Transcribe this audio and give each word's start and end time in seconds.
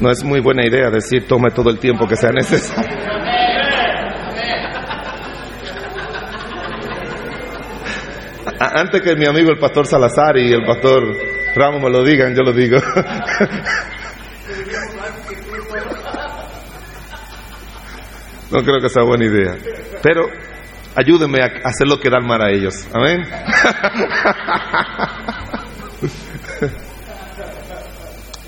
No, 0.00 0.10
es 0.10 0.22
muy 0.24 0.40
buena 0.40 0.66
idea 0.66 0.90
decir 0.90 1.26
tome 1.26 1.50
todo 1.50 1.70
el 1.70 1.78
tiempo 1.78 2.06
que 2.06 2.16
sea 2.16 2.30
necesario. 2.30 2.98
Antes 8.58 9.00
que 9.00 9.16
mi 9.16 9.26
amigo 9.26 9.50
el 9.50 9.58
pastor 9.58 9.86
Salazar 9.86 10.36
y 10.36 10.52
el 10.52 10.64
pastor 10.66 11.02
Ramos 11.54 11.82
me 11.82 11.90
lo 11.90 12.04
digan, 12.04 12.34
yo 12.34 12.42
lo 12.42 12.52
digo. 12.52 12.78
No 18.50 18.62
creo 18.64 18.80
que 18.80 18.88
sea 18.88 19.04
buena 19.04 19.24
idea. 19.24 19.56
Pero 20.02 20.22
ayúdenme 20.94 21.40
a 21.40 21.46
hacer 21.64 21.86
lo 21.86 22.00
que 22.00 22.10
dan 22.10 22.26
mal 22.26 22.42
a 22.42 22.50
ellos. 22.50 22.86
Amén. 22.92 23.22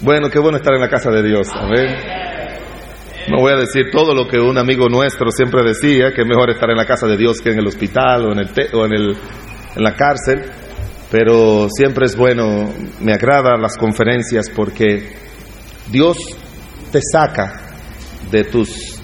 Bueno, 0.03 0.31
qué 0.31 0.41
bueno 0.41 0.57
estar 0.57 0.75
en 0.75 0.81
la 0.81 0.89
casa 0.89 1.11
de 1.11 1.23
Dios. 1.23 1.49
Amén. 1.55 1.95
No 3.29 3.39
voy 3.39 3.53
a 3.53 3.57
decir 3.57 3.93
todo 3.93 4.17
lo 4.17 4.27
que 4.27 4.41
un 4.41 4.59
amigo 4.59 4.89
nuestro 4.89 5.31
siempre 5.31 5.63
decía, 5.63 6.13
que 6.13 6.23
es 6.23 6.27
mejor 6.27 6.51
estar 6.51 6.69
en 6.71 6.77
la 6.77 6.85
casa 6.85 7.07
de 7.07 7.17
Dios 7.17 7.41
que 7.41 7.51
en 7.51 7.61
el 7.61 7.69
hospital 7.69 8.27
o 8.27 8.33
en, 8.33 8.41
el 8.41 8.49
o 8.75 8.85
en, 8.85 8.93
el, 8.95 9.17
en 9.77 9.83
la 9.83 9.95
cárcel, 9.95 10.43
pero 11.09 11.69
siempre 11.71 12.07
es 12.07 12.17
bueno, 12.17 12.69
me 13.01 13.13
agradan 13.13 13.63
las 13.63 13.77
conferencias 13.77 14.51
porque 14.51 15.13
Dios 15.89 16.19
te 16.91 16.99
saca 17.01 17.61
de 18.29 18.43
tus 18.43 19.01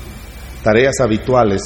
tareas 0.64 0.98
habituales 1.00 1.62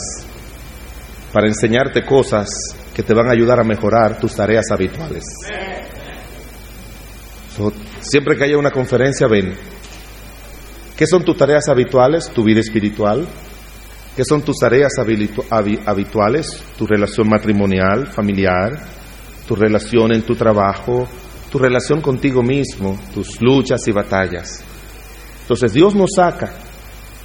para 1.33 1.47
enseñarte 1.47 2.05
cosas 2.05 2.51
que 2.95 3.03
te 3.03 3.15
van 3.15 3.29
a 3.29 3.33
ayudar 3.33 3.61
a 3.61 3.65
mejorar 3.65 4.21
tus 4.21 4.35
tareas 4.37 4.71
habituales. 4.71 5.25
Siempre 8.03 8.37
que 8.37 8.45
haya 8.45 8.59
una 8.59 8.71
conferencia, 8.71 9.27
ven. 9.27 9.55
¿Qué 10.97 11.07
son 11.07 11.25
tus 11.25 11.37
tareas 11.37 11.69
habituales? 11.69 12.31
Tu 12.31 12.45
vida 12.45 12.61
espiritual. 12.61 13.27
¿Qué 14.17 14.25
son 14.25 14.43
tus 14.43 14.57
tareas 14.59 14.93
habituales? 14.99 16.63
Tu 16.77 16.87
relación 16.87 17.29
matrimonial, 17.29 18.09
familiar, 18.09 18.73
tu 19.49 19.55
relación 19.55 20.13
en 20.13 20.23
tu 20.23 20.35
trabajo, 20.35 21.09
tu 21.51 21.59
relación 21.59 22.01
contigo 22.01 22.43
mismo, 22.43 22.99
tus 23.15 23.41
luchas 23.41 23.87
y 23.89 23.93
batallas. 23.93 24.63
Entonces 25.43 25.73
Dios 25.73 25.95
nos 25.95 26.11
saca 26.15 26.53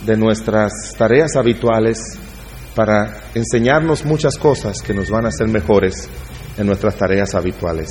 de 0.06 0.16
nuestras 0.16 0.94
tareas 0.98 1.36
habituales 1.36 2.00
para 2.76 3.22
enseñarnos 3.34 4.06
muchas 4.06 4.38
cosas 4.38 4.82
que 4.82 4.94
nos 4.94 5.10
van 5.10 5.26
a 5.26 5.30
hacer 5.30 5.48
mejores 5.48 6.08
en 6.58 6.68
nuestras 6.68 6.96
tareas 6.96 7.36
habituales. 7.36 7.88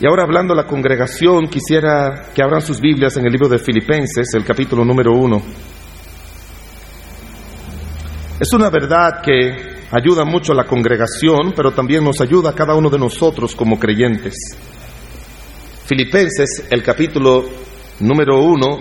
Y 0.00 0.06
ahora 0.06 0.24
hablando 0.24 0.52
a 0.52 0.56
la 0.56 0.66
congregación, 0.66 1.46
quisiera 1.46 2.30
que 2.34 2.42
abran 2.42 2.60
sus 2.60 2.80
Biblias 2.80 3.16
en 3.16 3.26
el 3.26 3.32
libro 3.32 3.48
de 3.48 3.58
Filipenses, 3.58 4.34
el 4.34 4.44
capítulo 4.44 4.84
número 4.84 5.12
uno. 5.12 5.40
Es 8.40 8.52
una 8.52 8.70
verdad 8.70 9.22
que 9.22 9.74
ayuda 9.92 10.24
mucho 10.24 10.52
a 10.52 10.56
la 10.56 10.64
congregación, 10.64 11.52
pero 11.54 11.70
también 11.70 12.02
nos 12.02 12.20
ayuda 12.20 12.50
a 12.50 12.54
cada 12.54 12.74
uno 12.74 12.90
de 12.90 12.98
nosotros 12.98 13.54
como 13.54 13.78
creyentes. 13.78 14.34
Filipenses, 15.86 16.66
el 16.70 16.82
capítulo 16.82 17.44
número 18.00 18.42
uno, 18.42 18.80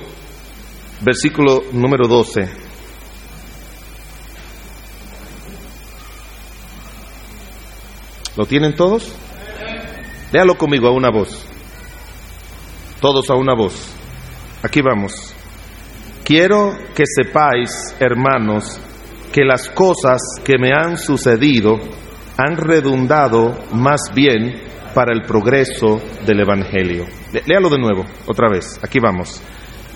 versículo 1.02 1.66
número 1.74 2.08
12. 2.08 2.50
¿Lo 8.36 8.46
tienen 8.48 8.76
todos? 8.76 9.16
Léalo 10.34 10.56
conmigo 10.58 10.88
a 10.88 10.92
una 10.92 11.10
voz. 11.12 11.46
Todos 13.00 13.30
a 13.30 13.36
una 13.36 13.54
voz. 13.56 13.94
Aquí 14.64 14.82
vamos. 14.82 15.34
Quiero 16.24 16.74
que 16.96 17.04
sepáis, 17.06 17.96
hermanos, 18.00 18.80
que 19.32 19.44
las 19.44 19.70
cosas 19.70 20.20
que 20.44 20.58
me 20.58 20.72
han 20.72 20.98
sucedido 20.98 21.76
han 22.38 22.56
redundado 22.58 23.58
más 23.74 24.00
bien 24.16 24.62
para 24.96 25.14
el 25.14 25.24
progreso 25.24 26.02
del 26.26 26.40
Evangelio. 26.42 27.06
Lé- 27.32 27.44
Léalo 27.46 27.70
de 27.70 27.78
nuevo, 27.80 28.06
otra 28.26 28.48
vez. 28.50 28.80
Aquí 28.84 29.00
vamos. 29.00 29.42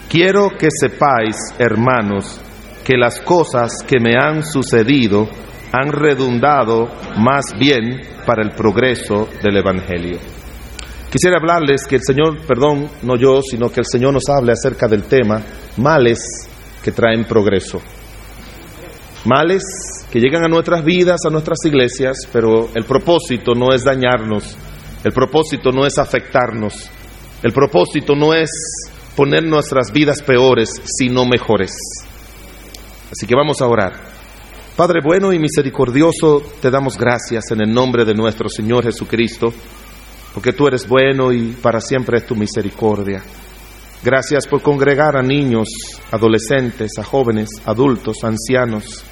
Quiero 0.09 0.49
que 0.57 0.67
sepáis, 0.71 1.35
hermanos, 1.57 2.39
que 2.83 2.97
las 2.97 3.19
cosas 3.21 3.71
que 3.87 3.99
me 3.99 4.15
han 4.15 4.43
sucedido 4.43 5.27
han 5.71 5.91
redundado 5.91 6.87
más 7.17 7.45
bien 7.59 8.01
para 8.25 8.43
el 8.43 8.51
progreso 8.51 9.27
del 9.41 9.57
Evangelio. 9.57 10.19
Quisiera 11.11 11.37
hablarles 11.37 11.85
que 11.87 11.95
el 11.95 12.01
Señor, 12.03 12.45
perdón, 12.45 12.89
no 13.03 13.15
yo, 13.15 13.41
sino 13.41 13.71
que 13.71 13.79
el 13.79 13.85
Señor 13.85 14.13
nos 14.13 14.27
hable 14.29 14.51
acerca 14.51 14.87
del 14.87 15.03
tema 15.03 15.41
males 15.77 16.19
que 16.83 16.91
traen 16.91 17.25
progreso. 17.25 17.81
Males 19.25 19.63
que 20.11 20.19
llegan 20.19 20.43
a 20.43 20.47
nuestras 20.47 20.83
vidas, 20.83 21.21
a 21.25 21.29
nuestras 21.29 21.59
iglesias, 21.65 22.17
pero 22.31 22.69
el 22.75 22.83
propósito 22.83 23.53
no 23.55 23.73
es 23.73 23.83
dañarnos, 23.83 24.57
el 25.03 25.11
propósito 25.11 25.71
no 25.71 25.85
es 25.85 25.97
afectarnos, 25.97 26.89
el 27.43 27.53
propósito 27.53 28.15
no 28.15 28.33
es 28.33 28.49
poner 29.15 29.43
nuestras 29.43 29.91
vidas 29.91 30.21
peores, 30.21 30.69
sino 30.85 31.25
mejores. 31.25 31.71
Así 33.11 33.25
que 33.25 33.35
vamos 33.35 33.61
a 33.61 33.67
orar. 33.67 34.16
Padre 34.77 34.99
bueno 35.03 35.33
y 35.33 35.39
misericordioso, 35.39 36.43
te 36.61 36.69
damos 36.69 36.99
gracias 36.99 37.45
en 37.49 37.61
el 37.61 37.73
nombre 37.73 38.05
de 38.05 38.13
nuestro 38.13 38.47
Señor 38.47 38.83
Jesucristo, 38.83 39.51
porque 40.35 40.53
tú 40.53 40.67
eres 40.67 40.87
bueno 40.87 41.33
y 41.33 41.53
para 41.53 41.81
siempre 41.81 42.19
es 42.19 42.27
tu 42.27 42.35
misericordia. 42.35 43.23
Gracias 44.03 44.45
por 44.45 44.61
congregar 44.61 45.17
a 45.17 45.23
niños, 45.23 45.67
adolescentes, 46.11 46.91
a 46.99 47.03
jóvenes, 47.03 47.49
adultos, 47.65 48.17
ancianos, 48.23 49.03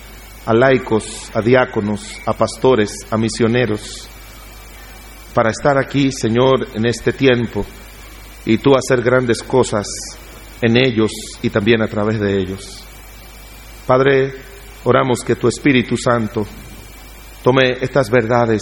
a 0.46 0.53
laicos, 0.53 1.31
a 1.34 1.42
diáconos, 1.42 2.22
a 2.28 2.34
pastores, 2.34 2.92
a 3.09 3.18
misioneros, 3.18 4.08
para 5.34 5.50
estar 5.50 5.80
aquí, 5.80 6.12
Señor, 6.12 6.68
en 6.76 6.86
este 6.86 7.12
tiempo 7.12 7.66
y 8.46 8.59
tú 8.59 8.76
hacer 8.76 9.02
grandes 9.02 9.42
cosas 9.42 9.88
en 10.62 10.78
ellos 10.78 11.12
y 11.42 11.50
también 11.50 11.82
a 11.82 11.88
través 11.88 12.20
de 12.20 12.38
ellos. 12.38 12.86
Padre, 13.88 14.46
oramos 14.85 15.19
que 15.25 15.35
tu 15.35 15.47
Espíritu 15.47 15.97
Santo 15.97 16.46
tome 17.44 17.73
estas 17.81 18.09
verdades 18.09 18.62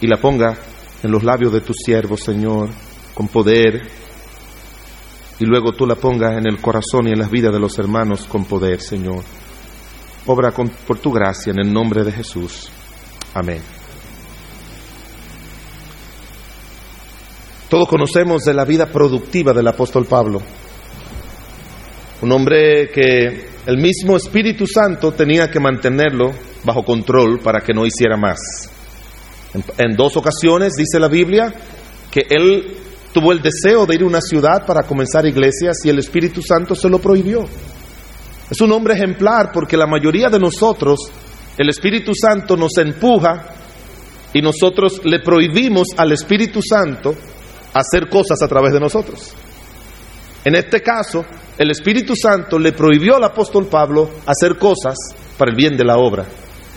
y 0.00 0.06
la 0.06 0.18
ponga 0.18 0.56
en 1.02 1.10
los 1.10 1.22
labios 1.24 1.52
de 1.52 1.60
tus 1.60 1.76
siervos, 1.84 2.20
Señor, 2.20 2.68
con 3.14 3.28
poder, 3.28 3.88
y 5.40 5.44
luego 5.44 5.72
tú 5.72 5.86
la 5.86 5.94
pongas 5.94 6.36
en 6.36 6.46
el 6.48 6.60
corazón 6.60 7.06
y 7.08 7.12
en 7.12 7.18
las 7.20 7.30
vidas 7.30 7.52
de 7.52 7.60
los 7.60 7.78
hermanos 7.78 8.26
con 8.26 8.44
poder, 8.44 8.80
Señor. 8.80 9.22
Obra 10.26 10.50
con- 10.52 10.68
por 10.68 10.98
tu 10.98 11.12
gracia 11.12 11.52
en 11.52 11.60
el 11.60 11.72
nombre 11.72 12.02
de 12.04 12.12
Jesús. 12.12 12.68
Amén. 13.34 13.62
Todos 17.68 17.88
conocemos 17.88 18.42
de 18.42 18.54
la 18.54 18.64
vida 18.64 18.86
productiva 18.86 19.52
del 19.52 19.68
apóstol 19.68 20.06
Pablo. 20.06 20.40
Un 22.22 22.32
hombre 22.32 22.90
que 22.90 23.46
el 23.68 23.76
mismo 23.76 24.16
Espíritu 24.16 24.66
Santo 24.66 25.12
tenía 25.12 25.50
que 25.50 25.60
mantenerlo 25.60 26.30
bajo 26.64 26.86
control 26.86 27.38
para 27.40 27.60
que 27.60 27.74
no 27.74 27.84
hiciera 27.84 28.16
más. 28.16 28.38
En, 29.76 29.94
dos 29.94 30.16
ocasiones 30.16 30.72
dice 30.72 30.98
la 30.98 31.08
Biblia 31.08 31.52
que 32.10 32.22
él 32.30 32.78
tuvo 33.12 33.30
el 33.30 33.42
deseo 33.42 33.84
de 33.84 33.96
ir 33.96 34.02
a 34.04 34.06
una 34.06 34.22
ciudad 34.22 34.64
para 34.66 34.84
comenzar 34.84 35.26
iglesias 35.26 35.84
y 35.84 35.90
el 35.90 35.98
Espíritu 35.98 36.40
Santo 36.40 36.74
se 36.74 36.88
lo 36.88 36.98
prohibió. 36.98 37.44
Es 38.48 38.58
un 38.62 38.72
hombre 38.72 38.94
ejemplar 38.94 39.50
porque 39.52 39.76
la 39.76 39.86
mayoría 39.86 40.30
de 40.30 40.38
nosotros, 40.38 41.00
el 41.58 41.68
Espíritu 41.68 42.12
Santo 42.14 42.56
nos 42.56 42.74
empuja 42.78 43.48
y 44.32 44.40
nosotros 44.40 45.02
le 45.04 45.20
prohibimos 45.20 45.88
al 45.94 46.12
Espíritu 46.12 46.60
Santo 46.62 47.14
hacer 47.74 48.08
cosas 48.08 48.40
a 48.42 48.48
través 48.48 48.72
de 48.72 48.80
nosotros. 48.80 49.34
En 50.48 50.54
este 50.54 50.80
caso, 50.80 51.26
el 51.58 51.70
Espíritu 51.70 52.16
Santo 52.16 52.58
le 52.58 52.72
prohibió 52.72 53.16
al 53.16 53.24
apóstol 53.24 53.66
Pablo 53.66 54.08
hacer 54.24 54.56
cosas 54.56 54.96
para 55.36 55.50
el 55.50 55.56
bien 55.58 55.76
de 55.76 55.84
la 55.84 55.98
obra. 55.98 56.24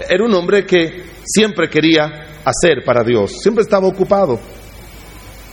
Era 0.10 0.26
un 0.26 0.34
hombre 0.34 0.66
que 0.66 1.06
siempre 1.24 1.70
quería 1.70 2.04
hacer 2.44 2.84
para 2.86 3.02
Dios, 3.02 3.32
siempre 3.42 3.62
estaba 3.62 3.88
ocupado. 3.88 4.38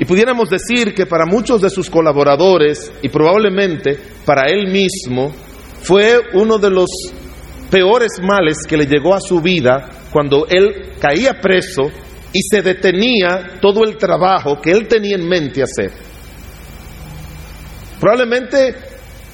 Y 0.00 0.04
pudiéramos 0.04 0.50
decir 0.50 0.92
que 0.96 1.06
para 1.06 1.26
muchos 1.26 1.60
de 1.60 1.70
sus 1.70 1.88
colaboradores 1.88 2.90
y 3.02 3.08
probablemente 3.08 3.96
para 4.24 4.50
él 4.50 4.66
mismo 4.66 5.32
fue 5.82 6.18
uno 6.34 6.58
de 6.58 6.70
los 6.70 6.88
peores 7.70 8.20
males 8.20 8.66
que 8.68 8.78
le 8.78 8.86
llegó 8.86 9.14
a 9.14 9.20
su 9.20 9.40
vida 9.40 9.90
cuando 10.10 10.44
él 10.48 10.94
caía 11.00 11.40
preso 11.40 11.82
y 12.32 12.40
se 12.50 12.62
detenía 12.62 13.60
todo 13.60 13.84
el 13.84 13.96
trabajo 13.96 14.60
que 14.60 14.72
él 14.72 14.88
tenía 14.88 15.14
en 15.14 15.28
mente 15.28 15.62
hacer. 15.62 16.17
Probablemente 18.00 18.74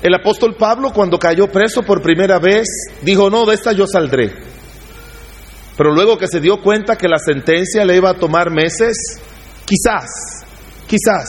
el 0.02 0.14
apóstol 0.14 0.56
Pablo 0.56 0.92
cuando 0.92 1.18
cayó 1.18 1.48
preso 1.48 1.82
por 1.82 2.02
primera 2.02 2.38
vez 2.38 2.66
dijo, 3.02 3.30
no, 3.30 3.46
de 3.46 3.54
esta 3.54 3.72
yo 3.72 3.86
saldré. 3.86 4.32
Pero 5.76 5.92
luego 5.92 6.18
que 6.18 6.28
se 6.28 6.40
dio 6.40 6.60
cuenta 6.62 6.96
que 6.96 7.08
la 7.08 7.18
sentencia 7.18 7.84
le 7.84 7.96
iba 7.96 8.10
a 8.10 8.14
tomar 8.14 8.50
meses, 8.50 8.96
quizás 9.64 10.08
quizás 10.86 11.28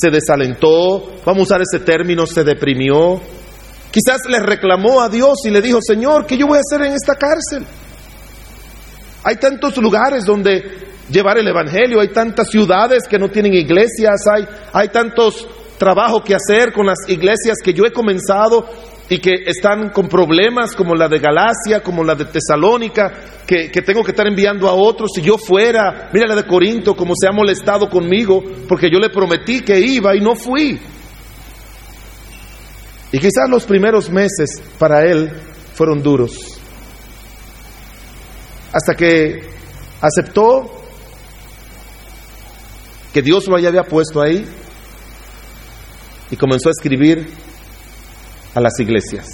se 0.00 0.10
desalentó, 0.10 1.12
vamos 1.24 1.40
a 1.40 1.42
usar 1.42 1.60
ese 1.62 1.84
término, 1.84 2.26
se 2.26 2.44
deprimió, 2.44 3.20
quizás 3.90 4.22
le 4.28 4.40
reclamó 4.40 5.00
a 5.00 5.08
Dios 5.08 5.38
y 5.44 5.50
le 5.50 5.60
dijo, 5.60 5.78
Señor, 5.82 6.26
¿qué 6.26 6.36
yo 6.36 6.46
voy 6.46 6.58
a 6.58 6.60
hacer 6.60 6.86
en 6.86 6.94
esta 6.94 7.14
cárcel? 7.14 7.66
Hay 9.24 9.36
tantos 9.36 9.76
lugares 9.76 10.24
donde 10.24 10.62
llevar 11.10 11.38
el 11.38 11.46
Evangelio, 11.46 12.00
hay 12.00 12.08
tantas 12.08 12.48
ciudades 12.48 13.06
que 13.08 13.18
no 13.18 13.28
tienen 13.28 13.54
iglesias, 13.54 14.22
hay, 14.34 14.48
hay 14.72 14.88
tantos 14.88 15.46
trabajos 15.82 16.22
que 16.24 16.36
hacer 16.36 16.72
con 16.72 16.86
las 16.86 16.98
iglesias 17.08 17.56
que 17.60 17.74
yo 17.74 17.84
he 17.84 17.90
comenzado 17.90 18.68
y 19.08 19.18
que 19.18 19.32
están 19.46 19.90
con 19.90 20.06
problemas 20.06 20.76
como 20.76 20.94
la 20.94 21.08
de 21.08 21.18
Galacia, 21.18 21.82
como 21.82 22.04
la 22.04 22.14
de 22.14 22.26
Tesalónica, 22.26 23.12
que, 23.44 23.68
que, 23.68 23.82
tengo 23.82 24.04
que 24.04 24.12
estar 24.12 24.28
enviando 24.28 24.68
a 24.68 24.74
otros. 24.74 25.10
Si 25.12 25.22
yo 25.22 25.36
fuera, 25.38 26.08
mira 26.12 26.28
la 26.28 26.36
de 26.36 26.46
Corinto, 26.46 26.94
como 26.94 27.14
se 27.20 27.26
ha 27.26 27.32
molestado 27.32 27.90
conmigo, 27.90 28.44
porque 28.68 28.88
yo 28.88 29.00
le 29.00 29.10
prometí 29.10 29.62
que 29.62 29.80
iba 29.80 30.14
y 30.14 30.20
no 30.20 30.36
fui. 30.36 30.78
Y 33.10 33.18
quizás 33.18 33.50
los 33.50 33.64
primeros 33.64 34.08
meses 34.08 34.62
para 34.78 35.04
él 35.04 35.32
fueron 35.74 36.00
duros. 36.00 36.60
Hasta 38.72 38.94
que 38.94 39.40
aceptó 40.00 40.80
que 43.12 43.20
Dios 43.20 43.48
lo 43.48 43.56
había 43.56 43.82
puesto 43.82 44.22
ahí 44.22 44.46
y 46.32 46.36
comenzó 46.36 46.70
a 46.70 46.72
escribir 46.72 47.28
a 48.54 48.60
las 48.60 48.80
iglesias, 48.80 49.28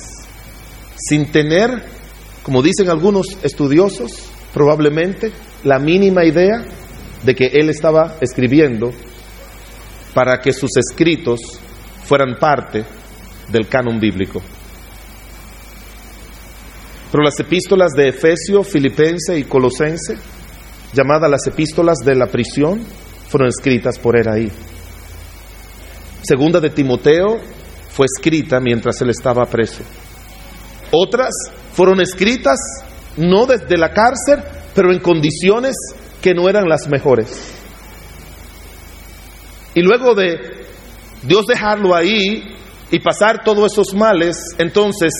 sin 0.96 1.30
tener, 1.30 1.84
como 2.42 2.60
dicen 2.60 2.90
algunos 2.90 3.38
estudiosos, 3.44 4.28
probablemente 4.52 5.32
la 5.62 5.78
mínima 5.78 6.24
idea 6.24 6.64
de 7.24 7.34
que 7.36 7.46
él 7.54 7.70
estaba 7.70 8.16
escribiendo 8.20 8.90
para 10.12 10.40
que 10.40 10.52
sus 10.52 10.70
escritos 10.76 11.40
fueran 12.04 12.36
parte 12.40 12.84
del 13.48 13.68
canon 13.68 14.00
bíblico. 14.00 14.42
Pero 17.12 17.22
las 17.22 17.38
epístolas 17.38 17.92
de 17.92 18.08
Efesio, 18.08 18.64
Filipense 18.64 19.38
y 19.38 19.44
Colosense, 19.44 20.16
llamadas 20.92 21.30
las 21.30 21.46
epístolas 21.46 21.98
de 21.98 22.16
la 22.16 22.26
prisión, 22.26 22.80
fueron 23.28 23.48
escritas 23.48 23.98
por 24.00 24.16
él 24.16 24.28
ahí. 24.28 24.50
Segunda 26.22 26.60
de 26.60 26.70
Timoteo 26.70 27.38
fue 27.90 28.06
escrita 28.06 28.60
mientras 28.60 29.00
él 29.00 29.10
estaba 29.10 29.44
preso. 29.46 29.82
Otras 30.90 31.30
fueron 31.72 32.00
escritas 32.00 32.58
no 33.16 33.46
desde 33.46 33.76
la 33.76 33.90
cárcel, 33.90 34.42
pero 34.74 34.92
en 34.92 35.00
condiciones 35.00 35.74
que 36.22 36.34
no 36.34 36.48
eran 36.48 36.68
las 36.68 36.88
mejores. 36.88 37.54
Y 39.74 39.82
luego 39.82 40.14
de 40.14 40.66
Dios 41.22 41.46
dejarlo 41.46 41.94
ahí 41.94 42.42
y 42.90 42.98
pasar 43.00 43.44
todos 43.44 43.72
esos 43.72 43.94
males, 43.94 44.36
entonces 44.58 45.12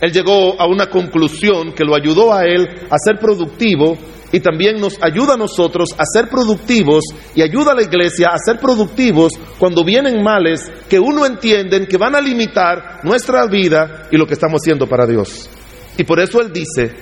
él 0.00 0.12
llegó 0.12 0.60
a 0.60 0.66
una 0.66 0.86
conclusión 0.86 1.72
que 1.72 1.84
lo 1.84 1.94
ayudó 1.94 2.32
a 2.32 2.44
él 2.44 2.66
a 2.90 2.96
ser 2.98 3.18
productivo 3.18 3.96
y 4.34 4.40
también 4.40 4.80
nos 4.80 4.98
ayuda 5.00 5.34
a 5.34 5.36
nosotros 5.36 5.90
a 5.96 6.02
ser 6.04 6.28
productivos 6.28 7.04
y 7.36 7.42
ayuda 7.42 7.70
a 7.70 7.76
la 7.76 7.84
iglesia 7.84 8.30
a 8.32 8.36
ser 8.44 8.58
productivos 8.58 9.30
cuando 9.60 9.84
vienen 9.84 10.24
males 10.24 10.72
que 10.90 10.98
uno 10.98 11.24
entiende 11.24 11.86
que 11.86 11.96
van 11.96 12.16
a 12.16 12.20
limitar 12.20 12.98
nuestra 13.04 13.46
vida 13.46 14.08
y 14.10 14.16
lo 14.16 14.26
que 14.26 14.34
estamos 14.34 14.60
haciendo 14.60 14.88
para 14.88 15.06
Dios. 15.06 15.48
Y 15.96 16.02
por 16.02 16.18
eso 16.18 16.40
Él 16.40 16.52
dice, 16.52 16.96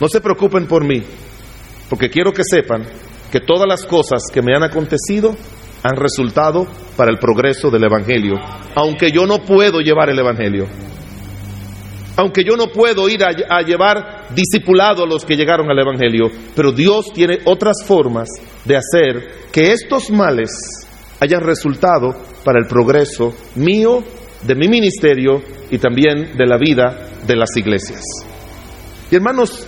no 0.00 0.06
se 0.06 0.20
preocupen 0.20 0.68
por 0.68 0.86
mí, 0.86 1.02
porque 1.88 2.08
quiero 2.08 2.32
que 2.32 2.44
sepan 2.48 2.86
que 3.32 3.40
todas 3.40 3.66
las 3.66 3.84
cosas 3.84 4.22
que 4.32 4.40
me 4.40 4.54
han 4.54 4.62
acontecido 4.62 5.34
han 5.82 5.96
resultado 5.96 6.64
para 6.96 7.10
el 7.10 7.18
progreso 7.18 7.72
del 7.72 7.82
Evangelio, 7.82 8.36
aunque 8.76 9.10
yo 9.10 9.26
no 9.26 9.38
puedo 9.38 9.80
llevar 9.80 10.10
el 10.10 10.20
Evangelio 10.20 10.68
aunque 12.20 12.44
yo 12.44 12.54
no 12.54 12.66
puedo 12.66 13.08
ir 13.08 13.24
a, 13.24 13.62
llevar 13.62 14.26
discipulado 14.34 15.04
a 15.04 15.06
los 15.06 15.24
que 15.24 15.36
llegaron 15.36 15.70
al 15.70 15.78
Evangelio, 15.78 16.30
pero 16.54 16.70
Dios 16.70 17.06
tiene 17.14 17.38
otras 17.46 17.78
formas 17.86 18.28
de 18.66 18.76
hacer 18.76 19.48
que 19.50 19.72
estos 19.72 20.10
males 20.10 20.50
hayan 21.18 21.40
resultado 21.40 22.14
para 22.44 22.58
el 22.58 22.66
progreso 22.66 23.34
mío, 23.54 24.04
de 24.42 24.54
mi 24.54 24.68
ministerio 24.68 25.40
y 25.70 25.78
también 25.78 26.36
de 26.36 26.46
la 26.46 26.58
vida 26.58 27.08
de 27.26 27.36
las 27.36 27.56
iglesias. 27.56 28.02
Y 29.10 29.16
hermanos, 29.16 29.66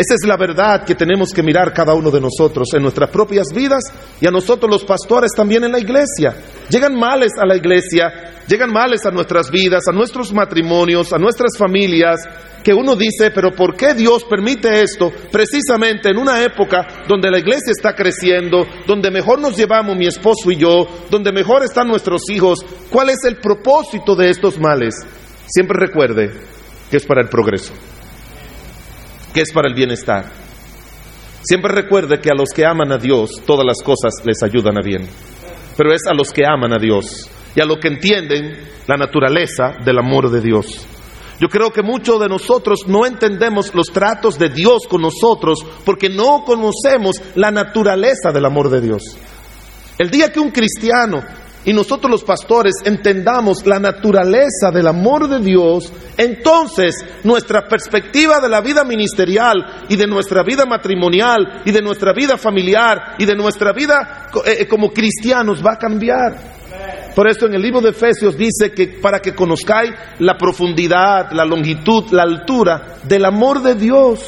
esa 0.00 0.14
es 0.14 0.26
la 0.26 0.38
verdad 0.38 0.82
que 0.86 0.94
tenemos 0.94 1.28
que 1.30 1.42
mirar 1.42 1.74
cada 1.74 1.92
uno 1.92 2.10
de 2.10 2.22
nosotros 2.22 2.68
en 2.72 2.80
nuestras 2.80 3.10
propias 3.10 3.48
vidas 3.54 3.82
y 4.18 4.26
a 4.26 4.30
nosotros 4.30 4.70
los 4.70 4.82
pastores 4.82 5.30
también 5.36 5.62
en 5.64 5.72
la 5.72 5.78
iglesia. 5.78 6.34
Llegan 6.70 6.98
males 6.98 7.32
a 7.38 7.44
la 7.44 7.54
iglesia, 7.54 8.10
llegan 8.48 8.72
males 8.72 9.04
a 9.04 9.10
nuestras 9.10 9.50
vidas, 9.50 9.82
a 9.86 9.92
nuestros 9.92 10.32
matrimonios, 10.32 11.12
a 11.12 11.18
nuestras 11.18 11.50
familias, 11.58 12.18
que 12.64 12.72
uno 12.72 12.96
dice, 12.96 13.30
pero 13.30 13.50
¿por 13.50 13.76
qué 13.76 13.92
Dios 13.92 14.24
permite 14.24 14.80
esto 14.80 15.12
precisamente 15.30 16.08
en 16.08 16.16
una 16.16 16.42
época 16.42 17.04
donde 17.06 17.30
la 17.30 17.38
iglesia 17.38 17.72
está 17.72 17.94
creciendo, 17.94 18.64
donde 18.86 19.10
mejor 19.10 19.38
nos 19.38 19.54
llevamos 19.54 19.98
mi 19.98 20.06
esposo 20.06 20.50
y 20.50 20.56
yo, 20.56 20.86
donde 21.10 21.30
mejor 21.30 21.62
están 21.62 21.88
nuestros 21.88 22.22
hijos? 22.30 22.60
¿Cuál 22.88 23.10
es 23.10 23.18
el 23.28 23.36
propósito 23.36 24.16
de 24.16 24.30
estos 24.30 24.58
males? 24.58 24.94
Siempre 25.46 25.76
recuerde 25.78 26.30
que 26.90 26.96
es 26.96 27.04
para 27.04 27.20
el 27.20 27.28
progreso 27.28 27.74
que 29.32 29.40
es 29.40 29.52
para 29.52 29.68
el 29.68 29.74
bienestar. 29.74 30.30
Siempre 31.42 31.72
recuerde 31.72 32.20
que 32.20 32.30
a 32.30 32.34
los 32.34 32.50
que 32.54 32.66
aman 32.66 32.92
a 32.92 32.98
Dios 32.98 33.42
todas 33.46 33.64
las 33.64 33.82
cosas 33.82 34.12
les 34.24 34.42
ayudan 34.42 34.76
a 34.76 34.82
bien, 34.82 35.08
pero 35.76 35.92
es 35.92 36.02
a 36.06 36.14
los 36.14 36.30
que 36.30 36.46
aman 36.46 36.72
a 36.72 36.78
Dios 36.78 37.30
y 37.54 37.60
a 37.60 37.64
los 37.64 37.78
que 37.78 37.88
entienden 37.88 38.68
la 38.86 38.96
naturaleza 38.96 39.74
del 39.84 39.98
amor 39.98 40.30
de 40.30 40.40
Dios. 40.40 40.86
Yo 41.40 41.48
creo 41.48 41.70
que 41.70 41.82
muchos 41.82 42.20
de 42.20 42.28
nosotros 42.28 42.80
no 42.86 43.06
entendemos 43.06 43.74
los 43.74 43.86
tratos 43.86 44.38
de 44.38 44.50
Dios 44.50 44.86
con 44.86 45.00
nosotros 45.00 45.64
porque 45.86 46.10
no 46.10 46.44
conocemos 46.44 47.16
la 47.34 47.50
naturaleza 47.50 48.30
del 48.32 48.44
amor 48.44 48.68
de 48.68 48.82
Dios. 48.82 49.02
El 49.96 50.10
día 50.10 50.30
que 50.30 50.40
un 50.40 50.50
cristiano 50.50 51.22
y 51.64 51.72
nosotros 51.74 52.10
los 52.10 52.24
pastores 52.24 52.72
entendamos 52.84 53.66
la 53.66 53.78
naturaleza 53.78 54.70
del 54.72 54.86
amor 54.86 55.28
de 55.28 55.40
Dios, 55.40 55.92
entonces 56.16 56.94
nuestra 57.22 57.68
perspectiva 57.68 58.40
de 58.40 58.48
la 58.48 58.62
vida 58.62 58.82
ministerial 58.82 59.84
y 59.88 59.96
de 59.96 60.06
nuestra 60.06 60.42
vida 60.42 60.64
matrimonial 60.64 61.62
y 61.66 61.70
de 61.70 61.82
nuestra 61.82 62.14
vida 62.14 62.38
familiar 62.38 63.16
y 63.18 63.26
de 63.26 63.36
nuestra 63.36 63.72
vida 63.72 64.30
eh, 64.46 64.58
eh, 64.60 64.68
como 64.68 64.90
cristianos 64.90 65.62
va 65.64 65.74
a 65.74 65.78
cambiar. 65.78 66.60
Por 67.14 67.28
eso 67.28 67.46
en 67.46 67.54
el 67.54 67.62
libro 67.62 67.82
de 67.82 67.90
Efesios 67.90 68.38
dice 68.38 68.72
que 68.74 68.86
para 68.86 69.20
que 69.20 69.34
conozcáis 69.34 69.90
la 70.20 70.38
profundidad, 70.38 71.30
la 71.32 71.44
longitud, 71.44 72.10
la 72.12 72.22
altura 72.22 72.96
del 73.02 73.24
amor 73.26 73.60
de 73.62 73.74
Dios, 73.74 74.20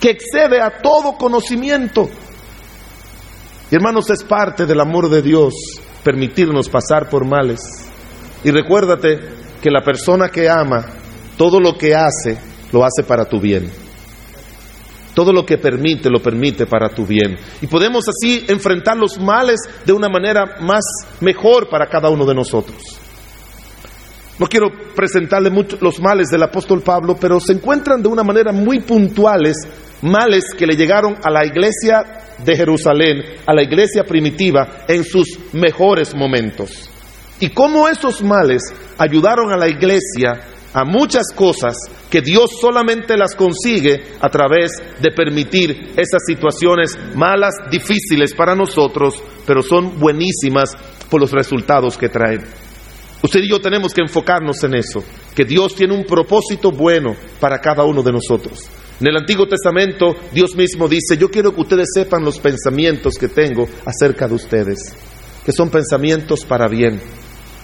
que 0.00 0.10
excede 0.10 0.60
a 0.60 0.82
todo 0.82 1.16
conocimiento. 1.16 2.10
Y 3.70 3.74
hermanos, 3.74 4.10
es 4.10 4.24
parte 4.24 4.66
del 4.66 4.80
amor 4.80 5.08
de 5.08 5.22
Dios 5.22 5.54
permitirnos 6.08 6.70
pasar 6.70 7.10
por 7.10 7.26
males. 7.26 7.60
Y 8.42 8.50
recuérdate 8.50 9.18
que 9.60 9.70
la 9.70 9.82
persona 9.82 10.30
que 10.30 10.48
ama, 10.48 10.86
todo 11.36 11.60
lo 11.60 11.76
que 11.76 11.94
hace, 11.94 12.38
lo 12.72 12.82
hace 12.82 13.02
para 13.06 13.26
tu 13.26 13.38
bien. 13.38 13.70
Todo 15.12 15.34
lo 15.34 15.44
que 15.44 15.58
permite, 15.58 16.08
lo 16.08 16.22
permite 16.22 16.64
para 16.64 16.88
tu 16.88 17.04
bien. 17.04 17.36
Y 17.60 17.66
podemos 17.66 18.06
así 18.08 18.42
enfrentar 18.48 18.96
los 18.96 19.18
males 19.18 19.60
de 19.84 19.92
una 19.92 20.08
manera 20.08 20.56
más 20.62 20.82
mejor 21.20 21.68
para 21.68 21.90
cada 21.90 22.08
uno 22.08 22.24
de 22.24 22.34
nosotros. 22.34 22.80
No 24.38 24.46
quiero 24.46 24.68
presentarle 24.96 25.50
mucho 25.50 25.76
los 25.82 26.00
males 26.00 26.28
del 26.28 26.42
apóstol 26.42 26.80
Pablo, 26.80 27.18
pero 27.20 27.38
se 27.38 27.52
encuentran 27.52 28.02
de 28.02 28.08
una 28.08 28.22
manera 28.22 28.50
muy 28.50 28.80
puntuales 28.80 29.56
males 30.02 30.44
que 30.56 30.66
le 30.66 30.76
llegaron 30.76 31.16
a 31.22 31.30
la 31.30 31.44
iglesia 31.44 32.04
de 32.44 32.56
Jerusalén, 32.56 33.22
a 33.46 33.54
la 33.54 33.62
iglesia 33.62 34.04
primitiva, 34.04 34.84
en 34.86 35.04
sus 35.04 35.38
mejores 35.52 36.14
momentos. 36.14 36.90
Y 37.40 37.50
cómo 37.50 37.88
esos 37.88 38.22
males 38.22 38.62
ayudaron 38.98 39.52
a 39.52 39.56
la 39.56 39.68
iglesia 39.68 40.40
a 40.72 40.84
muchas 40.84 41.26
cosas 41.34 41.76
que 42.10 42.20
Dios 42.20 42.50
solamente 42.60 43.16
las 43.16 43.34
consigue 43.34 44.02
a 44.20 44.28
través 44.28 44.72
de 45.00 45.10
permitir 45.10 45.92
esas 45.96 46.22
situaciones 46.26 46.96
malas, 47.14 47.54
difíciles 47.70 48.34
para 48.34 48.54
nosotros, 48.54 49.22
pero 49.46 49.62
son 49.62 49.98
buenísimas 49.98 50.76
por 51.10 51.20
los 51.20 51.32
resultados 51.32 51.96
que 51.96 52.08
traen. 52.08 52.44
Usted 53.22 53.40
y 53.40 53.50
yo 53.50 53.60
tenemos 53.60 53.92
que 53.92 54.02
enfocarnos 54.02 54.62
en 54.62 54.74
eso, 54.74 55.02
que 55.34 55.44
Dios 55.44 55.74
tiene 55.74 55.94
un 55.94 56.04
propósito 56.04 56.70
bueno 56.70 57.16
para 57.40 57.58
cada 57.58 57.84
uno 57.84 58.02
de 58.02 58.12
nosotros. 58.12 58.68
En 59.00 59.06
el 59.06 59.16
Antiguo 59.16 59.46
Testamento 59.46 60.16
Dios 60.32 60.56
mismo 60.56 60.88
dice, 60.88 61.16
yo 61.16 61.30
quiero 61.30 61.54
que 61.54 61.60
ustedes 61.60 61.88
sepan 61.94 62.24
los 62.24 62.40
pensamientos 62.40 63.14
que 63.14 63.28
tengo 63.28 63.68
acerca 63.84 64.26
de 64.26 64.34
ustedes, 64.34 64.94
que 65.44 65.52
son 65.52 65.70
pensamientos 65.70 66.44
para 66.44 66.66
bien. 66.68 67.00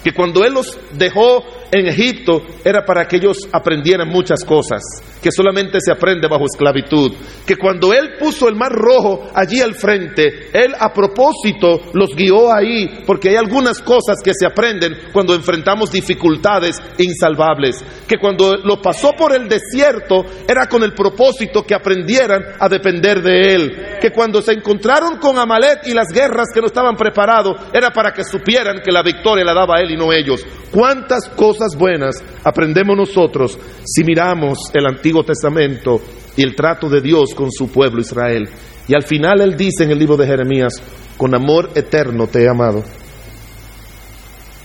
Que 0.04 0.12
cuando 0.12 0.44
Él 0.44 0.54
los 0.54 0.78
dejó 0.92 1.42
en 1.74 1.88
Egipto 1.88 2.40
era 2.64 2.84
para 2.84 3.06
que 3.06 3.16
ellos 3.16 3.48
aprendieran 3.52 4.08
muchas 4.08 4.44
cosas, 4.44 4.80
que 5.20 5.32
solamente 5.32 5.78
se 5.80 5.90
aprende 5.90 6.28
bajo 6.28 6.44
esclavitud, 6.44 7.12
que 7.44 7.56
cuando 7.56 7.92
Él 7.92 8.12
puso 8.20 8.48
el 8.48 8.54
mar 8.54 8.70
rojo 8.70 9.28
allí 9.34 9.60
al 9.60 9.74
frente, 9.74 10.50
Él 10.52 10.72
a 10.78 10.92
propósito 10.92 11.80
los 11.92 12.10
guió 12.14 12.52
ahí, 12.52 13.02
porque 13.04 13.30
hay 13.30 13.36
algunas 13.36 13.80
cosas 13.80 14.18
que 14.22 14.34
se 14.34 14.46
aprenden 14.46 14.92
cuando 15.12 15.34
enfrentamos 15.34 15.90
dificultades 15.90 16.80
insalvables, 16.98 17.84
que 18.06 18.18
cuando 18.18 18.56
lo 18.58 18.80
pasó 18.80 19.10
por 19.18 19.34
el 19.34 19.48
desierto 19.48 20.24
era 20.46 20.68
con 20.68 20.84
el 20.84 20.94
propósito 20.94 21.64
que 21.64 21.74
aprendieran 21.74 22.40
a 22.60 22.68
depender 22.68 23.20
de 23.20 23.54
Él, 23.54 23.98
que 24.00 24.12
cuando 24.12 24.40
se 24.40 24.52
encontraron 24.52 25.18
con 25.18 25.38
Amalet 25.38 25.88
y 25.88 25.92
las 25.92 26.12
guerras 26.12 26.50
que 26.54 26.60
no 26.60 26.68
estaban 26.68 26.94
preparados, 26.94 27.56
era 27.72 27.90
para 27.90 28.12
que 28.12 28.22
supieran 28.22 28.80
que 28.84 28.92
la 28.92 29.02
victoria 29.02 29.44
la 29.44 29.54
daba 29.54 29.80
Él 29.80 29.90
y 29.90 29.96
no 29.96 30.12
ellos. 30.12 30.46
¿Cuántas 30.70 31.28
cosas 31.30 31.63
buenas 31.76 32.22
aprendemos 32.44 32.96
nosotros 32.96 33.58
si 33.84 34.04
miramos 34.04 34.58
el 34.72 34.86
Antiguo 34.86 35.24
Testamento 35.24 36.00
y 36.36 36.42
el 36.42 36.54
trato 36.54 36.88
de 36.88 37.00
Dios 37.00 37.34
con 37.34 37.50
su 37.50 37.68
pueblo 37.68 38.00
Israel? 38.00 38.48
Y 38.86 38.94
al 38.94 39.02
final 39.02 39.40
Él 39.40 39.56
dice 39.56 39.84
en 39.84 39.90
el 39.90 39.98
libro 39.98 40.16
de 40.16 40.26
Jeremías, 40.26 40.74
con 41.16 41.34
amor 41.34 41.70
eterno 41.74 42.26
te 42.26 42.42
he 42.42 42.48
amado. 42.48 42.84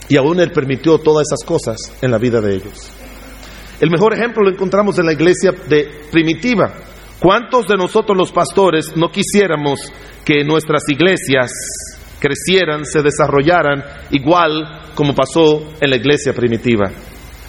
Y 0.10 0.18
aún 0.18 0.40
Él 0.40 0.52
permitió 0.52 0.98
todas 0.98 1.28
esas 1.28 1.46
cosas 1.48 1.78
en 2.02 2.12
la 2.12 2.18
vida 2.18 2.42
de 2.42 2.56
ellos. 2.56 2.92
El 3.80 3.92
mejor 3.92 4.14
ejemplo 4.14 4.44
lo 4.44 4.50
encontramos 4.50 5.00
en 5.00 5.06
la 5.06 5.14
iglesia 5.14 5.52
de 5.68 5.88
primitiva. 6.12 6.74
¿Cuántos 7.20 7.68
de 7.68 7.78
nosotros 7.78 8.18
los 8.18 8.32
pastores 8.32 8.96
no 8.96 9.10
quisiéramos 9.10 9.80
que 10.26 10.44
nuestras 10.44 10.84
iglesias 10.90 11.52
crecieran, 12.20 12.86
se 12.86 13.02
desarrollaran 13.02 13.84
igual 14.12 14.79
como 14.96 15.14
pasó 15.14 15.62
en 15.80 15.90
la 15.90 15.96
iglesia 15.96 16.34
primitiva. 16.34 16.92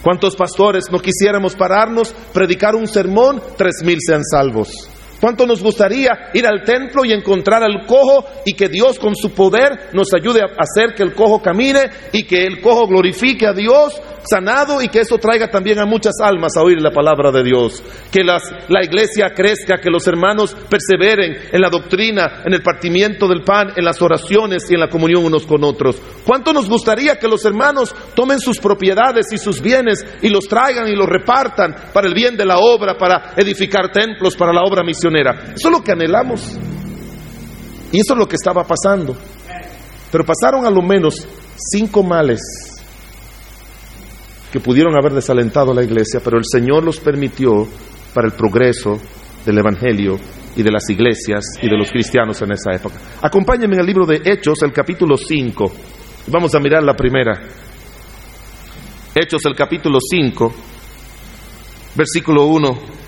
¿Cuántos 0.02 0.35
pastores 0.35 0.85
no 0.90 0.99
quisiéramos 0.99 1.54
pararnos, 1.54 2.14
predicar 2.32 2.75
un 2.75 2.88
sermón, 2.88 3.42
tres 3.56 3.82
mil 3.85 3.99
sean 4.00 4.25
salvos? 4.25 4.88
¿Cuánto 5.20 5.47
nos 5.47 5.62
gustaría 5.62 6.30
ir 6.32 6.47
al 6.47 6.62
templo 6.64 7.04
y 7.04 7.12
encontrar 7.12 7.62
al 7.62 7.85
cojo 7.87 8.25
y 8.47 8.54
que 8.54 8.68
Dios 8.68 8.99
con 8.99 9.14
su 9.14 9.32
poder 9.32 9.90
nos 9.92 10.14
ayude 10.14 10.40
a 10.40 10.47
hacer 10.59 10.94
que 10.97 11.02
el 11.02 11.14
cojo 11.14 11.42
camine 11.42 11.90
y 12.12 12.23
que 12.23 12.44
el 12.47 12.62
cojo 12.62 12.87
glorifique 12.87 13.47
a 13.47 13.52
Dios 13.52 14.00
sanado 14.29 14.83
y 14.83 14.89
que 14.89 15.00
eso 15.00 15.19
traiga 15.19 15.49
también 15.49 15.79
a 15.79 15.87
muchas 15.87 16.15
almas 16.23 16.57
a 16.57 16.62
oír 16.62 16.81
la 16.81 16.91
palabra 16.91 17.31
de 17.31 17.43
Dios. 17.43 17.83
Que 18.11 18.23
las, 18.23 18.43
la 18.69 18.85
iglesia 18.85 19.31
crezca, 19.35 19.79
que 19.81 19.91
los 19.91 20.07
hermanos 20.07 20.57
perseveren 20.69 21.37
en 21.53 21.61
la 21.61 21.71
doctrina, 21.71 22.43
en 22.45 22.55
el 22.55 22.62
partimiento 22.62 23.27
del 23.29 23.43
pan, 23.43 23.73
en 23.77 23.85
las 23.85 24.00
oraciones 24.03 24.71
y 24.71 24.75
en 24.75 24.81
la 24.81 24.89
comunión 24.89 25.25
unos 25.25 25.47
con 25.47 25.65
otros. 25.65 26.00
¿Cuánto 26.27 26.53
nos 26.53 26.69
gustaría 26.69 27.19
que 27.19 27.29
los 27.29 27.45
hermanos 27.45 27.95
tomen 28.15 28.41
sus 28.41 28.59
propiedades 28.59 29.33
y 29.33 29.39
sus 29.39 29.61
bienes 29.61 30.05
y 30.23 30.29
los 30.29 30.47
traigan 30.47 30.89
y 30.89 30.97
los 30.97 31.07
repartan 31.07 31.75
para 31.93 32.07
el 32.07 32.15
bien 32.15 32.37
de 32.37 32.45
la 32.45 32.59
obra, 32.59 32.97
para 32.97 33.35
edificar 33.37 33.91
templos, 33.91 34.37
para 34.37 34.53
la 34.53 34.62
obra 34.62 34.83
misionera? 34.85 35.53
Eso 35.55 35.69
es 35.69 35.73
lo 35.73 35.83
que 35.83 35.93
anhelamos. 35.93 36.59
Y 37.93 38.00
eso 38.00 38.12
es 38.12 38.19
lo 38.19 38.29
que 38.29 38.37
estaba 38.37 38.65
pasando. 38.65 39.17
Pero 40.12 40.25
pasaron 40.25 40.65
a 40.65 40.71
lo 40.71 40.83
menos 40.83 41.27
cinco 41.57 42.03
males 42.03 42.70
que 44.52 44.61
pudieron 44.61 44.95
haber 44.95 45.12
desalentado 45.12 45.73
a 45.73 45.75
la 45.75 45.85
iglesia, 45.85 46.21
pero 46.23 46.38
el 46.38 46.45
Señor 46.45 46.85
los 46.85 47.00
permitió 47.00 47.66
para 48.12 48.26
el 48.26 48.33
progreso 48.33 48.99
del 49.45 49.59
Evangelio 49.59 50.19
y 50.57 50.62
de 50.62 50.71
las 50.71 50.88
iglesias 50.90 51.45
y 51.62 51.69
de 51.69 51.76
los 51.76 51.90
cristianos 51.90 52.40
en 52.42 52.52
esa 52.52 52.73
época. 52.75 52.97
Acompáñenme 53.23 53.76
en 53.76 53.80
el 53.80 53.87
libro 53.87 54.07
de 54.07 54.21
Hechos, 54.25 54.62
el 54.62 54.73
capítulo 54.73 55.16
5. 55.16 55.73
Vamos 56.26 56.54
a 56.54 56.61
mirar 56.61 56.83
la 56.83 56.95
primera. 56.95 57.40
Hechos, 59.14 59.45
el 59.45 59.54
capítulo 59.54 59.99
5, 60.00 60.52
versículo 61.97 62.47
1. 62.47 63.00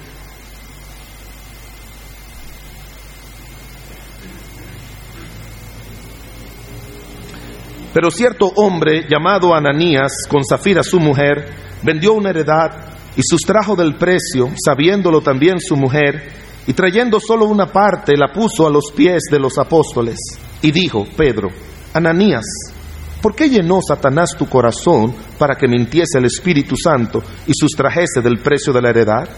Pero 7.92 8.10
cierto 8.10 8.46
hombre 8.56 9.06
llamado 9.08 9.54
Ananías, 9.54 10.12
con 10.28 10.42
Zafira 10.44 10.82
su 10.82 10.98
mujer, 10.98 11.52
vendió 11.82 12.14
una 12.14 12.30
heredad 12.30 12.92
y 13.16 13.20
sustrajo 13.22 13.76
del 13.76 13.96
precio, 13.96 14.48
sabiéndolo 14.64 15.20
también 15.20 15.60
su 15.60 15.76
mujer, 15.76 16.32
y 16.66 16.72
trayendo 16.72 17.20
solo 17.20 17.46
una 17.46 17.66
parte 17.66 18.16
la 18.16 18.32
puso 18.32 18.66
a 18.66 18.70
los 18.70 18.92
pies 18.94 19.24
de 19.30 19.38
los 19.38 19.58
apóstoles. 19.58 20.16
Y 20.62 20.70
dijo, 20.70 21.04
Pedro, 21.16 21.48
Ananías, 21.92 22.44
¿por 23.20 23.34
qué 23.34 23.50
llenó 23.50 23.80
Satanás 23.86 24.36
tu 24.38 24.46
corazón 24.46 25.14
para 25.38 25.56
que 25.56 25.68
mintiese 25.68 26.18
el 26.18 26.24
Espíritu 26.24 26.76
Santo 26.76 27.22
y 27.46 27.52
sustrajese 27.52 28.22
del 28.22 28.38
precio 28.38 28.72
de 28.72 28.80
la 28.80 28.90
heredad? 28.90 29.28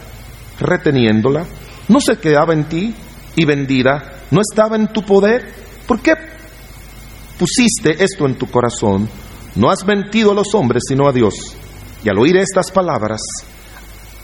Reteniéndola, 0.60 1.44
¿no 1.88 1.98
se 1.98 2.18
quedaba 2.18 2.52
en 2.52 2.64
ti 2.64 2.94
y 3.34 3.44
vendida? 3.44 4.12
¿No 4.30 4.40
estaba 4.40 4.76
en 4.76 4.88
tu 4.88 5.02
poder? 5.02 5.52
¿Por 5.88 6.00
qué 6.00 6.12
pusiste 7.38 8.02
esto 8.02 8.26
en 8.26 8.36
tu 8.36 8.46
corazón, 8.46 9.08
no 9.56 9.70
has 9.70 9.84
mentido 9.86 10.32
a 10.32 10.34
los 10.34 10.54
hombres, 10.54 10.82
sino 10.88 11.08
a 11.08 11.12
Dios. 11.12 11.34
Y 12.04 12.08
al 12.08 12.18
oír 12.18 12.36
estas 12.36 12.70
palabras, 12.70 13.20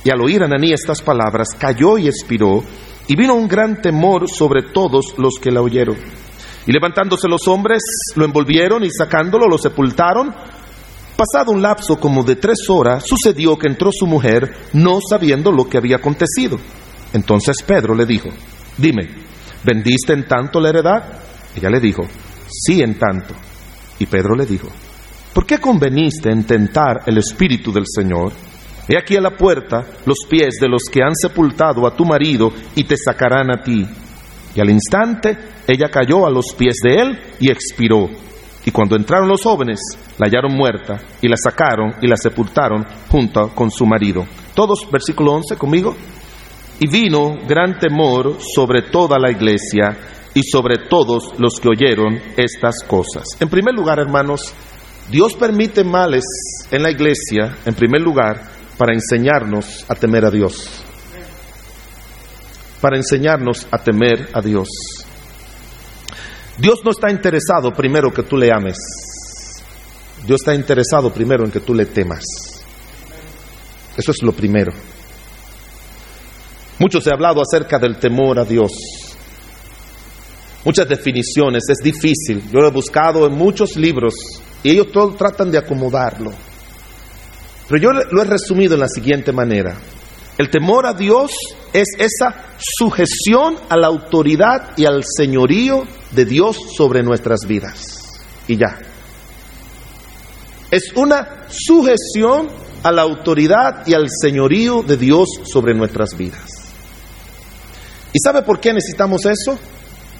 y 0.04 0.10
al 0.10 0.20
oír 0.20 0.42
Ananí 0.42 0.72
estas 0.72 1.02
palabras, 1.02 1.48
cayó 1.58 1.98
y 1.98 2.08
expiró, 2.08 2.62
y 3.06 3.16
vino 3.16 3.34
un 3.34 3.48
gran 3.48 3.80
temor 3.80 4.28
sobre 4.28 4.62
todos 4.72 5.14
los 5.18 5.34
que 5.40 5.50
la 5.50 5.62
oyeron. 5.62 5.96
Y 6.66 6.72
levantándose 6.72 7.28
los 7.28 7.48
hombres, 7.48 7.82
lo 8.16 8.24
envolvieron 8.24 8.84
y 8.84 8.90
sacándolo, 8.90 9.48
lo 9.48 9.58
sepultaron. 9.58 10.34
Pasado 11.16 11.52
un 11.52 11.62
lapso 11.62 11.98
como 11.98 12.22
de 12.22 12.36
tres 12.36 12.58
horas, 12.68 13.04
sucedió 13.06 13.58
que 13.58 13.68
entró 13.68 13.90
su 13.92 14.06
mujer, 14.06 14.54
no 14.72 14.98
sabiendo 15.00 15.52
lo 15.52 15.68
que 15.68 15.78
había 15.78 15.96
acontecido. 15.96 16.58
Entonces 17.12 17.56
Pedro 17.66 17.94
le 17.94 18.06
dijo, 18.06 18.28
dime, 18.78 19.08
¿vendiste 19.64 20.12
en 20.12 20.26
tanto 20.26 20.60
la 20.60 20.68
heredad? 20.68 21.04
Ella 21.56 21.70
le 21.70 21.80
dijo, 21.80 22.02
sí 22.50 22.82
en 22.82 22.98
tanto. 22.98 23.34
Y 23.98 24.06
Pedro 24.06 24.34
le 24.34 24.46
dijo, 24.46 24.68
¿por 25.32 25.46
qué 25.46 25.58
conveniste 25.58 26.30
en 26.30 26.44
tentar 26.44 27.02
el 27.06 27.18
Espíritu 27.18 27.72
del 27.72 27.84
Señor? 27.86 28.32
He 28.88 28.98
aquí 28.98 29.16
a 29.16 29.20
la 29.20 29.36
puerta 29.36 29.84
los 30.04 30.18
pies 30.28 30.54
de 30.60 30.68
los 30.68 30.82
que 30.90 31.02
han 31.02 31.14
sepultado 31.14 31.86
a 31.86 31.94
tu 31.94 32.04
marido 32.04 32.50
y 32.74 32.84
te 32.84 32.96
sacarán 32.96 33.50
a 33.50 33.62
ti. 33.62 33.86
Y 34.54 34.60
al 34.60 34.70
instante 34.70 35.38
ella 35.68 35.88
cayó 35.88 36.26
a 36.26 36.30
los 36.30 36.54
pies 36.54 36.76
de 36.82 36.94
él 36.94 37.18
y 37.38 37.50
expiró. 37.50 38.08
Y 38.64 38.70
cuando 38.72 38.96
entraron 38.96 39.28
los 39.28 39.42
jóvenes, 39.42 39.78
la 40.18 40.26
hallaron 40.26 40.54
muerta 40.54 41.00
y 41.22 41.28
la 41.28 41.36
sacaron 41.36 41.94
y 42.02 42.06
la 42.06 42.16
sepultaron 42.16 42.84
junto 43.08 43.54
con 43.54 43.70
su 43.70 43.86
marido. 43.86 44.26
Todos, 44.54 44.90
versículo 44.90 45.32
11 45.32 45.56
conmigo. 45.56 45.94
Y 46.80 46.88
vino 46.88 47.36
gran 47.46 47.78
temor 47.78 48.38
sobre 48.40 48.82
toda 48.82 49.18
la 49.18 49.30
iglesia 49.30 49.96
y 50.34 50.42
sobre 50.42 50.88
todos 50.88 51.38
los 51.38 51.58
que 51.60 51.68
oyeron 51.68 52.20
estas 52.36 52.76
cosas. 52.86 53.24
En 53.40 53.48
primer 53.48 53.74
lugar, 53.74 53.98
hermanos, 53.98 54.52
Dios 55.10 55.34
permite 55.34 55.82
males 55.82 56.24
en 56.70 56.82
la 56.82 56.90
iglesia, 56.90 57.56
en 57.64 57.74
primer 57.74 58.00
lugar, 58.00 58.48
para 58.78 58.94
enseñarnos 58.94 59.84
a 59.88 59.94
temer 59.94 60.24
a 60.24 60.30
Dios. 60.30 60.84
Para 62.80 62.96
enseñarnos 62.96 63.66
a 63.70 63.78
temer 63.78 64.28
a 64.32 64.40
Dios. 64.40 64.68
Dios 66.56 66.80
no 66.84 66.90
está 66.90 67.10
interesado 67.10 67.72
primero 67.72 68.12
que 68.12 68.22
tú 68.22 68.36
le 68.36 68.52
ames. 68.52 68.76
Dios 70.26 70.40
está 70.40 70.54
interesado 70.54 71.12
primero 71.12 71.44
en 71.44 71.50
que 71.50 71.60
tú 71.60 71.74
le 71.74 71.86
temas. 71.86 72.24
Eso 73.96 74.12
es 74.12 74.22
lo 74.22 74.32
primero. 74.32 74.72
Mucho 76.78 77.00
se 77.00 77.10
ha 77.10 77.14
hablado 77.14 77.42
acerca 77.42 77.78
del 77.78 77.98
temor 77.98 78.38
a 78.38 78.44
Dios 78.44 78.72
muchas 80.64 80.88
definiciones, 80.88 81.64
es 81.68 81.78
difícil. 81.78 82.42
Yo 82.52 82.60
lo 82.60 82.68
he 82.68 82.72
buscado 82.72 83.26
en 83.26 83.32
muchos 83.34 83.76
libros 83.76 84.14
y 84.62 84.70
ellos 84.70 84.88
todos 84.92 85.16
tratan 85.16 85.50
de 85.50 85.58
acomodarlo. 85.58 86.32
Pero 87.68 87.82
yo 87.82 87.90
lo 88.10 88.22
he 88.22 88.24
resumido 88.24 88.74
en 88.74 88.80
la 88.80 88.88
siguiente 88.88 89.32
manera. 89.32 89.76
El 90.38 90.50
temor 90.50 90.86
a 90.86 90.94
Dios 90.94 91.32
es 91.72 91.86
esa 91.98 92.34
sujeción 92.58 93.56
a 93.68 93.76
la 93.76 93.88
autoridad 93.88 94.76
y 94.76 94.86
al 94.86 95.04
señorío 95.04 95.84
de 96.12 96.24
Dios 96.24 96.56
sobre 96.76 97.02
nuestras 97.02 97.40
vidas. 97.46 98.20
Y 98.48 98.56
ya. 98.56 98.78
Es 100.70 100.92
una 100.94 101.46
sujeción 101.48 102.48
a 102.82 102.90
la 102.90 103.02
autoridad 103.02 103.86
y 103.86 103.94
al 103.94 104.08
señorío 104.08 104.82
de 104.82 104.96
Dios 104.96 105.28
sobre 105.44 105.74
nuestras 105.74 106.16
vidas. 106.16 106.50
¿Y 108.12 108.18
sabe 108.18 108.42
por 108.42 108.60
qué 108.60 108.72
necesitamos 108.72 109.24
eso? 109.26 109.58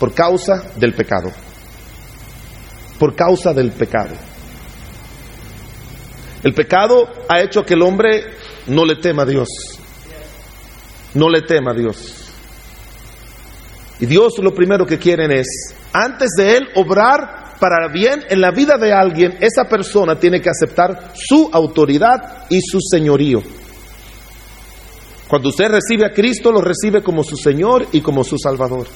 Por 0.00 0.14
causa 0.14 0.73
del 0.76 0.95
pecado. 0.95 1.30
Por 2.99 3.14
causa 3.14 3.52
del 3.52 3.71
pecado. 3.71 4.14
El 6.42 6.54
pecado 6.54 7.07
ha 7.28 7.40
hecho 7.40 7.62
que 7.62 7.75
el 7.75 7.83
hombre 7.83 8.33
no 8.66 8.87
le 8.87 8.97
tema 8.97 9.23
a 9.23 9.26
Dios. 9.26 9.49
No 11.12 11.28
le 11.28 11.42
tema 11.42 11.73
a 11.73 11.75
Dios. 11.75 12.14
Y 14.00 14.07
Dios 14.07 14.38
lo 14.38 14.54
primero 14.54 14.87
que 14.87 14.99
quieren 14.99 15.30
es, 15.33 15.47
antes 15.92 16.30
de 16.35 16.57
Él 16.57 16.69
obrar, 16.76 17.59
para 17.61 17.92
bien 17.92 18.25
en 18.30 18.40
la 18.40 18.52
vida 18.52 18.78
de 18.78 18.95
alguien, 18.95 19.37
esa 19.40 19.64
persona 19.69 20.19
tiene 20.19 20.40
que 20.40 20.49
aceptar 20.49 21.12
su 21.14 21.50
autoridad 21.52 22.47
y 22.49 22.62
su 22.62 22.78
señorío. 22.80 23.42
Cuando 25.28 25.50
usted 25.50 25.69
recibe 25.69 26.07
a 26.07 26.14
Cristo, 26.14 26.50
lo 26.50 26.62
recibe 26.62 27.02
como 27.02 27.23
su 27.23 27.37
Señor 27.37 27.87
y 27.92 28.00
como 28.00 28.25
su 28.25 28.38
Salvador. 28.38 28.87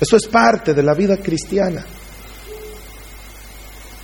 Eso 0.00 0.16
es 0.16 0.26
parte 0.28 0.74
de 0.74 0.82
la 0.82 0.94
vida 0.94 1.16
cristiana. 1.16 1.84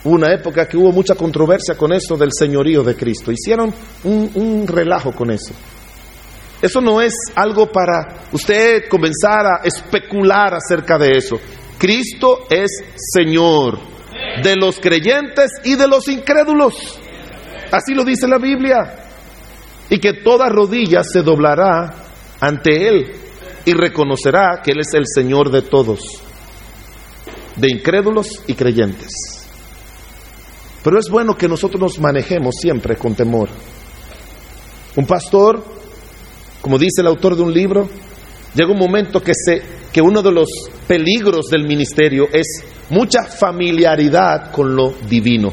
Hubo 0.03 0.15
una 0.15 0.33
época 0.35 0.69
que 0.69 0.77
hubo 0.77 0.93
mucha 0.93 1.15
controversia 1.15 1.77
con 1.77 1.93
eso 1.93 2.17
del 2.17 2.31
señorío 2.33 2.83
de 2.83 2.95
Cristo. 2.95 3.33
Hicieron 3.33 3.73
un, 4.03 4.31
un 4.35 4.67
relajo 4.67 5.13
con 5.13 5.31
eso. 5.31 5.55
Eso 6.61 6.81
no 6.81 7.01
es 7.01 7.15
algo 7.35 7.71
para 7.71 8.27
usted 8.33 8.89
comenzar 8.89 9.47
a 9.47 9.61
especular 9.65 10.55
acerca 10.55 10.99
de 10.99 11.11
eso. 11.17 11.37
Cristo 11.79 12.47
es 12.51 12.71
Señor 12.97 13.79
de 14.43 14.57
los 14.57 14.79
creyentes 14.79 15.53
y 15.65 15.75
de 15.75 15.87
los 15.87 16.09
incrédulos. 16.09 16.99
Así 17.71 17.95
lo 17.95 18.05
dice 18.05 18.29
la 18.29 18.39
Biblia. 18.39 19.07
Y 19.91 19.99
que 19.99 20.23
toda 20.25 20.49
rodilla 20.49 21.03
se 21.03 21.23
doblará 21.23 21.95
ante 22.41 22.89
Él 22.89 23.24
y 23.65 23.73
reconocerá 23.73 24.61
que 24.63 24.73
Él 24.73 24.81
es 24.81 24.95
el 24.95 25.05
Señor 25.07 25.51
de 25.51 25.63
todos, 25.63 26.01
de 27.57 27.71
incrédulos 27.71 28.43
y 28.47 28.55
creyentes. 28.55 29.11
Pero 30.83 30.99
es 30.99 31.09
bueno 31.09 31.35
que 31.37 31.49
nosotros 31.49 31.81
nos 31.81 31.99
manejemos 31.99 32.57
siempre 32.61 32.97
con 32.97 33.15
temor. 33.15 33.49
Un 34.97 35.07
pastor, 35.07 35.65
como 36.61 36.79
dice 36.79 37.01
el 37.01 37.07
autor 37.07 37.37
de 37.37 37.43
un 37.43 37.53
libro, 37.53 37.89
llega 38.55 38.71
un 38.71 38.79
momento 38.79 39.23
que, 39.23 39.33
se, 39.35 39.63
que 39.93 40.03
uno 40.03 40.23
de 40.23 40.31
los 40.31 40.49
peligros 40.87 41.47
del 41.47 41.67
ministerio 41.67 42.29
es 42.33 42.65
mucha 42.91 43.25
familiaridad 43.25 44.53
con 44.53 44.77
lo 44.77 44.93
divino. 45.09 45.53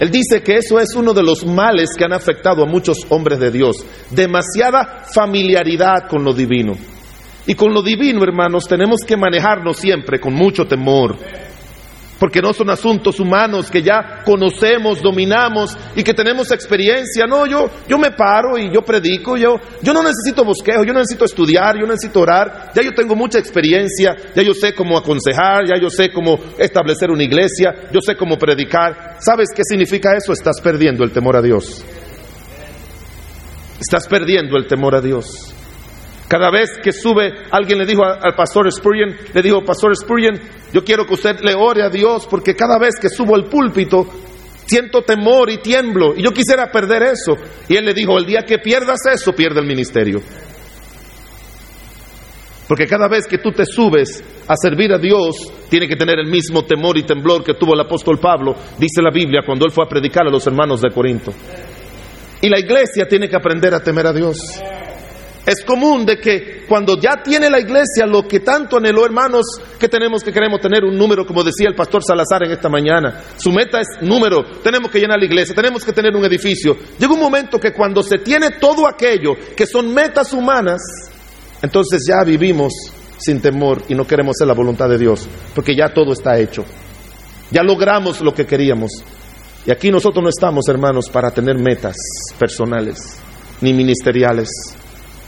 Él 0.00 0.10
dice 0.10 0.42
que 0.42 0.56
eso 0.56 0.80
es 0.80 0.94
uno 0.96 1.12
de 1.12 1.22
los 1.22 1.44
males 1.44 1.90
que 1.96 2.04
han 2.04 2.14
afectado 2.14 2.62
a 2.62 2.66
muchos 2.66 3.06
hombres 3.10 3.38
de 3.38 3.50
Dios, 3.50 3.76
demasiada 4.10 5.04
familiaridad 5.04 6.08
con 6.08 6.24
lo 6.24 6.32
divino. 6.32 6.72
Y 7.46 7.54
con 7.54 7.74
lo 7.74 7.82
divino, 7.82 8.22
hermanos, 8.22 8.64
tenemos 8.66 9.00
que 9.06 9.18
manejarnos 9.18 9.76
siempre 9.76 10.18
con 10.18 10.32
mucho 10.32 10.64
temor 10.64 11.18
porque 12.20 12.42
no 12.42 12.52
son 12.52 12.68
asuntos 12.68 13.18
humanos 13.18 13.70
que 13.70 13.82
ya 13.82 14.22
conocemos, 14.26 15.00
dominamos 15.00 15.76
y 15.96 16.02
que 16.02 16.12
tenemos 16.12 16.52
experiencia. 16.52 17.26
No, 17.26 17.46
yo, 17.46 17.70
yo 17.88 17.96
me 17.96 18.10
paro 18.10 18.58
y 18.58 18.70
yo 18.72 18.82
predico, 18.82 19.38
yo, 19.38 19.54
yo 19.82 19.94
no 19.94 20.02
necesito 20.02 20.44
bosquejo, 20.44 20.84
yo 20.84 20.92
no 20.92 20.98
necesito 20.98 21.24
estudiar, 21.24 21.76
yo 21.76 21.86
no 21.86 21.94
necesito 21.94 22.20
orar, 22.20 22.72
ya 22.74 22.82
yo 22.82 22.92
tengo 22.92 23.16
mucha 23.16 23.38
experiencia, 23.38 24.14
ya 24.36 24.42
yo 24.42 24.52
sé 24.52 24.74
cómo 24.74 24.98
aconsejar, 24.98 25.64
ya 25.66 25.80
yo 25.80 25.88
sé 25.88 26.12
cómo 26.12 26.38
establecer 26.58 27.10
una 27.10 27.24
iglesia, 27.24 27.88
yo 27.90 28.00
sé 28.02 28.14
cómo 28.16 28.36
predicar. 28.36 29.16
¿Sabes 29.18 29.48
qué 29.56 29.62
significa 29.64 30.14
eso? 30.14 30.34
Estás 30.34 30.60
perdiendo 30.60 31.02
el 31.04 31.12
temor 31.12 31.36
a 31.36 31.42
Dios. 31.42 31.82
Estás 33.80 34.06
perdiendo 34.06 34.58
el 34.58 34.66
temor 34.66 34.94
a 34.94 35.00
Dios. 35.00 35.54
Cada 36.30 36.48
vez 36.48 36.78
que 36.80 36.92
sube, 36.92 37.42
alguien 37.50 37.76
le 37.76 37.84
dijo 37.84 38.04
al 38.04 38.36
pastor 38.36 38.70
Spurgeon, 38.70 39.16
le 39.34 39.42
dijo, 39.42 39.64
pastor 39.64 39.96
Spurgeon, 39.96 40.38
yo 40.72 40.84
quiero 40.84 41.04
que 41.04 41.14
usted 41.14 41.40
le 41.40 41.56
ore 41.56 41.82
a 41.82 41.90
Dios 41.90 42.28
porque 42.30 42.54
cada 42.54 42.78
vez 42.78 42.94
que 43.00 43.08
subo 43.08 43.34
al 43.34 43.46
púlpito 43.46 44.06
siento 44.64 45.02
temor 45.02 45.50
y 45.50 45.56
tiemblo 45.56 46.14
y 46.16 46.22
yo 46.22 46.30
quisiera 46.30 46.70
perder 46.70 47.02
eso. 47.02 47.32
Y 47.68 47.74
él 47.74 47.84
le 47.84 47.94
dijo, 47.94 48.16
el 48.16 48.26
día 48.26 48.44
que 48.46 48.58
pierdas 48.58 49.00
eso, 49.12 49.32
pierde 49.32 49.58
el 49.58 49.66
ministerio. 49.66 50.20
Porque 52.68 52.86
cada 52.86 53.08
vez 53.08 53.26
que 53.26 53.38
tú 53.38 53.50
te 53.50 53.64
subes 53.64 54.22
a 54.46 54.54
servir 54.54 54.92
a 54.92 54.98
Dios, 54.98 55.34
tiene 55.68 55.88
que 55.88 55.96
tener 55.96 56.20
el 56.20 56.30
mismo 56.30 56.64
temor 56.64 56.96
y 56.96 57.02
temblor 57.02 57.42
que 57.42 57.54
tuvo 57.54 57.74
el 57.74 57.80
apóstol 57.80 58.20
Pablo, 58.20 58.54
dice 58.78 59.02
la 59.02 59.10
Biblia, 59.10 59.42
cuando 59.44 59.66
él 59.66 59.72
fue 59.72 59.84
a 59.84 59.88
predicar 59.88 60.28
a 60.28 60.30
los 60.30 60.46
hermanos 60.46 60.80
de 60.80 60.90
Corinto. 60.90 61.32
Y 62.40 62.48
la 62.48 62.60
iglesia 62.60 63.08
tiene 63.08 63.28
que 63.28 63.34
aprender 63.34 63.74
a 63.74 63.82
temer 63.82 64.06
a 64.06 64.12
Dios. 64.12 64.38
Es 65.46 65.64
común 65.64 66.04
de 66.04 66.18
que 66.18 66.64
cuando 66.68 66.98
ya 67.00 67.22
tiene 67.22 67.48
la 67.48 67.58
iglesia 67.58 68.06
lo 68.06 68.28
que 68.28 68.40
tanto 68.40 68.76
anheló, 68.76 69.06
hermanos, 69.06 69.46
que 69.78 69.88
tenemos 69.88 70.22
que 70.22 70.32
queremos 70.32 70.60
tener 70.60 70.84
un 70.84 70.96
número, 70.96 71.26
como 71.26 71.42
decía 71.42 71.68
el 71.68 71.74
pastor 71.74 72.02
Salazar 72.04 72.44
en 72.44 72.52
esta 72.52 72.68
mañana. 72.68 73.22
Su 73.36 73.50
meta 73.50 73.80
es 73.80 73.88
número, 74.02 74.44
tenemos 74.62 74.90
que 74.90 75.00
llenar 75.00 75.18
la 75.18 75.24
iglesia, 75.24 75.54
tenemos 75.54 75.84
que 75.84 75.92
tener 75.92 76.14
un 76.14 76.24
edificio. 76.24 76.76
Llega 76.98 77.12
un 77.12 77.20
momento 77.20 77.58
que 77.58 77.72
cuando 77.72 78.02
se 78.02 78.18
tiene 78.18 78.50
todo 78.60 78.86
aquello 78.86 79.34
que 79.56 79.66
son 79.66 79.92
metas 79.94 80.32
humanas, 80.32 80.80
entonces 81.62 82.04
ya 82.06 82.22
vivimos 82.22 82.72
sin 83.18 83.40
temor 83.40 83.82
y 83.88 83.94
no 83.94 84.06
queremos 84.06 84.36
hacer 84.36 84.46
la 84.46 84.54
voluntad 84.54 84.88
de 84.88 84.98
Dios, 84.98 85.26
porque 85.54 85.74
ya 85.74 85.92
todo 85.92 86.12
está 86.12 86.38
hecho. 86.38 86.64
Ya 87.50 87.62
logramos 87.62 88.20
lo 88.20 88.32
que 88.34 88.46
queríamos. 88.46 88.90
Y 89.66 89.70
aquí 89.70 89.90
nosotros 89.90 90.22
no 90.22 90.28
estamos, 90.28 90.68
hermanos, 90.68 91.08
para 91.10 91.30
tener 91.30 91.58
metas 91.58 91.96
personales 92.38 93.18
ni 93.60 93.72
ministeriales. 93.72 94.48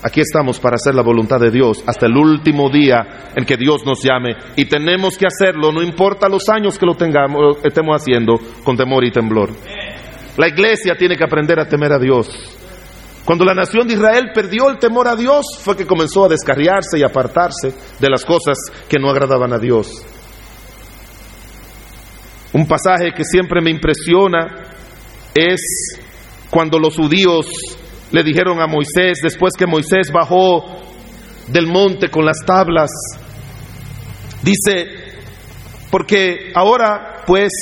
Aquí 0.04 0.20
estamos 0.20 0.58
para 0.58 0.74
hacer 0.74 0.96
la 0.96 1.02
voluntad 1.02 1.38
de 1.38 1.52
Dios 1.52 1.84
hasta 1.86 2.06
el 2.06 2.16
último 2.16 2.68
día 2.70 3.30
en 3.36 3.44
que 3.44 3.56
Dios 3.56 3.86
nos 3.86 4.02
llame 4.02 4.34
y 4.56 4.64
tenemos 4.64 5.16
que 5.16 5.26
hacerlo, 5.26 5.70
no 5.70 5.80
importa 5.80 6.28
los 6.28 6.48
años 6.48 6.76
que 6.76 6.86
lo 6.86 6.96
tengamos, 6.96 7.58
estemos 7.62 7.94
haciendo 8.00 8.34
con 8.64 8.76
temor 8.76 9.04
y 9.04 9.12
temblor. 9.12 9.50
La 10.36 10.48
iglesia 10.48 10.96
tiene 10.98 11.16
que 11.16 11.24
aprender 11.24 11.60
a 11.60 11.68
temer 11.68 11.92
a 11.92 12.00
Dios. 12.00 12.28
Cuando 13.24 13.44
la 13.44 13.54
nación 13.54 13.86
de 13.86 13.94
Israel 13.94 14.30
perdió 14.34 14.68
el 14.68 14.78
temor 14.78 15.06
a 15.06 15.14
Dios 15.14 15.46
fue 15.60 15.76
que 15.76 15.86
comenzó 15.86 16.24
a 16.24 16.28
descarriarse 16.28 16.98
y 16.98 17.04
apartarse 17.04 17.72
de 18.00 18.10
las 18.10 18.24
cosas 18.24 18.58
que 18.88 18.98
no 18.98 19.08
agradaban 19.08 19.52
a 19.52 19.58
Dios. 19.58 20.04
Un 22.52 22.66
pasaje 22.66 23.12
que 23.16 23.24
siempre 23.24 23.62
me 23.62 23.70
impresiona 23.70 24.64
es 25.32 25.60
cuando 26.50 26.80
los 26.80 26.96
judíos 26.96 27.46
le 28.12 28.22
dijeron 28.22 28.60
a 28.60 28.66
Moisés, 28.66 29.18
después 29.22 29.54
que 29.58 29.66
Moisés 29.66 30.12
bajó 30.12 30.64
del 31.48 31.66
monte 31.66 32.08
con 32.08 32.24
las 32.24 32.44
tablas, 32.44 32.90
dice, 34.42 34.86
porque 35.90 36.52
ahora 36.54 37.12
pues, 37.26 37.52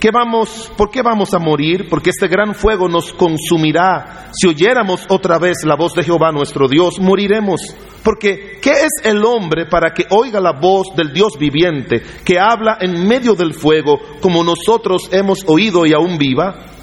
¿qué 0.00 0.10
vamos, 0.12 0.72
¿por 0.76 0.90
qué 0.90 1.02
vamos 1.02 1.34
a 1.34 1.38
morir? 1.38 1.86
Porque 1.88 2.10
este 2.10 2.28
gran 2.28 2.54
fuego 2.54 2.88
nos 2.88 3.12
consumirá. 3.12 4.30
Si 4.32 4.48
oyéramos 4.48 5.06
otra 5.08 5.38
vez 5.38 5.64
la 5.64 5.76
voz 5.76 5.94
de 5.94 6.02
Jehová 6.02 6.32
nuestro 6.32 6.68
Dios, 6.68 6.98
moriremos. 7.00 7.60
Porque, 8.02 8.58
¿qué 8.60 8.70
es 8.70 8.92
el 9.04 9.24
hombre 9.24 9.66
para 9.66 9.92
que 9.94 10.04
oiga 10.10 10.40
la 10.40 10.52
voz 10.52 10.94
del 10.94 11.12
Dios 11.12 11.38
viviente, 11.38 12.02
que 12.24 12.38
habla 12.38 12.76
en 12.80 13.06
medio 13.06 13.34
del 13.34 13.54
fuego, 13.54 13.98
como 14.20 14.44
nosotros 14.44 15.08
hemos 15.10 15.44
oído 15.46 15.86
y 15.86 15.94
aún 15.94 16.18
viva? 16.18 16.73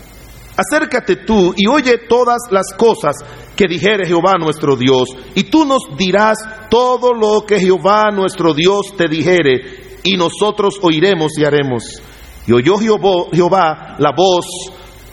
Acércate 0.62 1.17
tú 1.17 1.54
y 1.56 1.67
oye 1.67 1.97
todas 2.08 2.41
las 2.52 2.74
cosas 2.78 3.15
que 3.56 3.67
dijere 3.67 4.08
Jehová 4.08 4.36
nuestro 4.39 4.76
Dios, 4.76 5.10
y 5.36 5.43
tú 5.43 5.65
nos 5.65 5.82
dirás 5.97 6.38
todo 6.69 7.13
lo 7.13 7.45
que 7.45 7.60
Jehová 7.60 8.10
nuestro 8.12 8.54
Dios 8.54 8.95
te 8.97 9.08
dijere, 9.08 10.00
y 10.04 10.17
nosotros 10.17 10.80
oiremos 10.82 11.34
y 11.38 11.45
haremos. 11.45 12.02
Y 12.47 12.54
oyó 12.54 12.78
Jehová 12.78 13.95
la 14.00 14.12
voz 14.15 14.45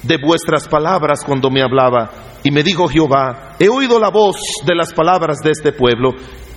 de 0.02 0.16
vuestras 0.16 0.66
palabras 0.68 1.20
cuando 1.26 1.50
me 1.50 1.62
hablaba, 1.62 2.10
y 2.42 2.50
me 2.50 2.62
dijo 2.62 2.88
Jehová, 2.88 3.56
he 3.58 3.68
oído 3.68 3.98
la 3.98 4.10
voz 4.10 4.36
de 4.64 4.74
las 4.74 4.92
palabras 4.92 5.38
de 5.42 5.50
este 5.50 5.72
pueblo, 5.72 6.12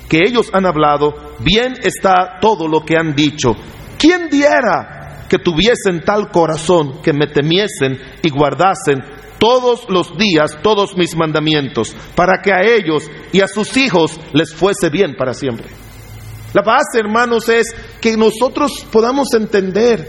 que 0.07 0.19
ellos 0.25 0.49
han 0.53 0.65
hablado, 0.65 1.13
bien 1.39 1.73
está 1.83 2.37
todo 2.39 2.67
lo 2.67 2.81
que 2.81 2.97
han 2.97 3.15
dicho. 3.15 3.55
¿Quién 3.97 4.29
diera 4.29 5.00
que 5.31 5.39
tuviesen 5.39 6.01
tal 6.03 6.29
corazón 6.29 7.01
que 7.01 7.13
me 7.13 7.25
temiesen 7.25 7.97
y 8.21 8.29
guardasen 8.29 8.99
todos 9.39 9.85
los 9.87 10.17
días 10.17 10.57
todos 10.61 10.97
mis 10.97 11.15
mandamientos, 11.15 11.95
para 12.15 12.41
que 12.43 12.51
a 12.51 12.61
ellos 12.63 13.09
y 13.31 13.39
a 13.39 13.47
sus 13.47 13.77
hijos 13.77 14.19
les 14.33 14.53
fuese 14.53 14.89
bien 14.89 15.15
para 15.15 15.33
siempre. 15.33 15.67
La 16.53 16.63
base, 16.63 16.99
hermanos, 16.99 17.47
es 17.47 17.67
que 18.01 18.17
nosotros 18.17 18.85
podamos 18.91 19.29
entender 19.33 20.05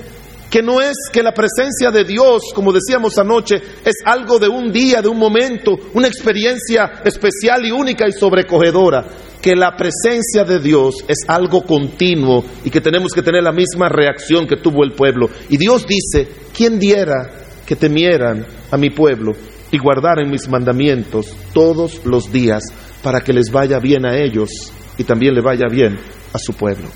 que 0.50 0.60
no 0.60 0.80
es 0.80 0.96
que 1.12 1.22
la 1.22 1.32
presencia 1.32 1.92
de 1.92 2.02
Dios, 2.02 2.42
como 2.52 2.72
decíamos 2.72 3.16
anoche, 3.16 3.62
es 3.84 3.94
algo 4.04 4.40
de 4.40 4.48
un 4.48 4.72
día, 4.72 5.02
de 5.02 5.08
un 5.08 5.18
momento, 5.18 5.78
una 5.94 6.08
experiencia 6.08 7.00
especial 7.04 7.64
y 7.64 7.70
única 7.70 8.08
y 8.08 8.12
sobrecogedora, 8.12 9.06
que 9.42 9.56
la 9.56 9.76
presencia 9.76 10.44
de 10.44 10.60
Dios 10.60 11.04
es 11.08 11.18
algo 11.26 11.64
continuo 11.64 12.44
y 12.64 12.70
que 12.70 12.80
tenemos 12.80 13.12
que 13.12 13.22
tener 13.22 13.42
la 13.42 13.50
misma 13.50 13.88
reacción 13.88 14.46
que 14.46 14.56
tuvo 14.56 14.84
el 14.84 14.92
pueblo. 14.92 15.28
Y 15.48 15.56
Dios 15.56 15.84
dice, 15.84 16.30
¿quién 16.56 16.78
diera 16.78 17.28
que 17.66 17.74
temieran 17.74 18.46
a 18.70 18.76
mi 18.76 18.90
pueblo 18.90 19.32
y 19.72 19.78
guardaran 19.78 20.30
mis 20.30 20.48
mandamientos 20.48 21.34
todos 21.52 22.06
los 22.06 22.30
días 22.30 22.62
para 23.02 23.20
que 23.20 23.32
les 23.32 23.50
vaya 23.50 23.80
bien 23.80 24.06
a 24.06 24.16
ellos 24.16 24.48
y 24.96 25.02
también 25.02 25.34
le 25.34 25.42
vaya 25.42 25.66
bien 25.68 25.98
a 26.32 26.38
su 26.38 26.52
pueblo, 26.52 26.88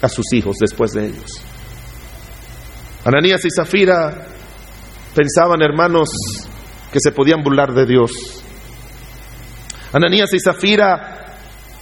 a 0.00 0.08
sus 0.08 0.32
hijos 0.32 0.56
después 0.58 0.92
de 0.92 1.08
ellos? 1.08 1.42
Ananías 3.04 3.44
y 3.44 3.48
Zafira 3.54 4.28
pensaban, 5.14 5.60
hermanos, 5.60 6.08
que 6.90 7.00
se 7.00 7.12
podían 7.12 7.42
burlar 7.42 7.74
de 7.74 7.84
Dios. 7.84 8.12
Ananías 9.92 10.32
y 10.32 10.38
Zafira 10.40 11.21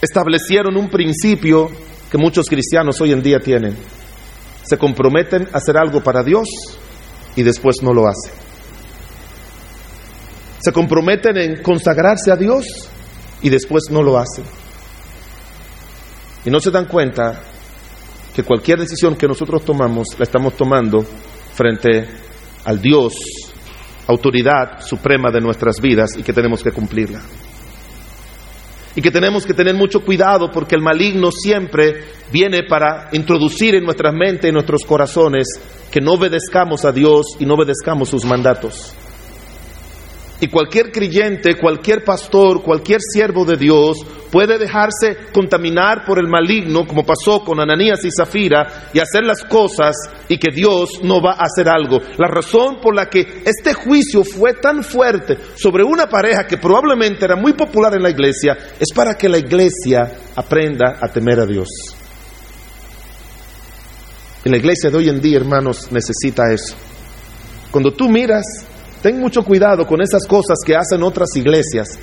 establecieron 0.01 0.77
un 0.77 0.89
principio 0.89 1.69
que 2.11 2.19
muchos 2.19 2.47
cristianos 2.47 3.01
hoy 3.01 3.13
en 3.13 3.23
día 3.23 3.39
tienen. 3.39 3.77
se 4.63 4.77
comprometen 4.79 5.49
a 5.53 5.57
hacer 5.57 5.77
algo 5.77 6.01
para 6.01 6.23
Dios 6.23 6.47
y 7.35 7.43
después 7.43 7.77
no 7.83 7.93
lo 7.93 8.07
hacen. 8.07 8.33
Se 10.61 10.73
comprometen 10.73 11.37
en 11.39 11.63
consagrarse 11.63 12.31
a 12.31 12.37
Dios 12.37 12.67
y 13.43 13.49
después 13.49 13.85
no 13.91 14.03
lo 14.03 14.19
hacen. 14.19 14.45
Y 16.45 16.51
no 16.51 16.61
se 16.61 16.71
dan 16.71 16.85
cuenta 16.85 17.41
que 18.35 18.45
cualquier 18.45 18.79
decisión 18.79 19.17
que 19.17 19.27
nosotros 19.27 19.65
tomamos 19.65 20.09
la 20.19 20.25
estamos 20.25 20.55
tomando 20.57 21.05
frente 21.55 22.07
al 22.65 22.81
Dios, 22.81 23.15
autoridad 24.07 24.81
suprema 24.81 25.31
de 25.31 25.41
nuestras 25.41 25.81
vidas 25.81 26.17
y 26.17 26.23
que 26.23 26.33
tenemos 26.33 26.63
que 26.63 26.71
cumplirla. 26.71 27.23
Y 28.97 29.03
que 29.03 29.11
tenemos 29.11 29.47
que 29.47 29.55
tener 29.55 29.75
mucho 29.75 30.01
cuidado 30.01 30.51
porque 30.51 30.75
el 30.75 30.83
maligno 30.83 31.31
siempre 31.31 32.05
viene 32.33 32.65
para 32.69 33.09
introducir 33.13 33.75
en 33.75 33.85
nuestra 33.85 34.11
mente 34.13 34.49
y 34.49 34.53
nuestros 34.53 34.83
corazones 34.85 35.47
que 35.91 36.01
no 36.01 36.13
obedezcamos 36.13 36.85
a 36.85 36.93
Dios 36.93 37.37
y 37.39 37.47
no 37.47 37.55
obedezcamos 37.55 38.09
sus 38.09 38.25
mandatos. 38.25 38.95
Y 40.41 40.49
cualquier 40.49 40.91
creyente, 40.91 41.57
cualquier 41.57 42.03
pastor, 42.03 42.63
cualquier 42.63 43.01
siervo 43.03 43.45
de 43.45 43.59
Dios 43.59 43.99
puede 44.31 44.59
dejarse 44.59 45.31
contaminar 45.35 46.05
por 46.07 46.19
el 46.19 46.29
maligno, 46.29 46.87
como 46.87 47.05
pasó 47.05 47.45
con 47.45 47.61
Ananías 47.61 48.05
y 48.05 48.11
Zafira, 48.11 48.89
y 48.95 49.01
hacer 49.01 49.25
las 49.25 49.45
cosas 49.45 49.97
y 50.29 50.39
que 50.39 50.51
Dios 50.55 51.01
no 51.03 51.21
va 51.21 51.33
a 51.33 51.45
hacer 51.45 51.69
algo. 51.69 51.99
La 52.17 52.29
razón 52.29 52.81
por 52.81 52.95
la 52.95 53.07
que 53.07 53.43
este 53.45 53.75
juicio 53.75 54.25
fue 54.25 54.55
tan 54.55 54.83
fuerte 54.83 55.37
sobre 55.57 55.85
una 55.85 56.07
pareja 56.07 56.47
que 56.47 56.57
probablemente 56.57 57.25
era 57.25 57.37
muy 57.37 57.53
popular 57.53 57.95
en 57.95 58.03
la 58.03 58.11
iglesia 58.11 58.57
es 58.79 58.89
para 58.95 59.15
que 59.15 59.29
la 59.29 59.39
iglesia 59.39 60.11
aprenda 60.37 60.99
a 61.01 61.09
temer 61.09 61.41
a 61.41 61.47
Dios. 61.47 61.69
Y 64.43 64.49
la 64.49 64.57
iglesia 64.57 64.89
de 64.91 64.97
hoy 64.97 65.09
en 65.11 65.21
día, 65.21 65.37
hermanos, 65.37 65.93
necesita 65.93 66.51
eso. 66.51 66.75
Cuando 67.71 67.93
tú 67.93 68.09
miras 68.09 68.45
Ten 69.03 69.19
mucho 69.19 69.43
cuidado 69.43 69.87
con 69.87 70.03
esas 70.03 70.27
cosas 70.27 70.59
que 70.65 70.77
hacen 70.77 71.03
otras 71.03 71.29
iglesias 71.35 71.99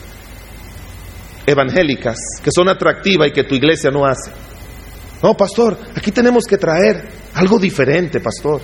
evangélicas, 1.45 2.17
que 2.43 2.51
son 2.53 2.67
atractivas 2.69 3.27
y 3.27 3.31
que 3.31 3.43
tu 3.43 3.55
iglesia 3.55 3.91
no 3.91 4.05
hace. 4.05 4.31
No, 5.21 5.36
pastor, 5.36 5.77
aquí 5.95 6.12
tenemos 6.12 6.45
que 6.45 6.57
traer 6.57 7.07
algo 7.36 7.57
diferente, 7.57 8.19
pastor. 8.19 8.62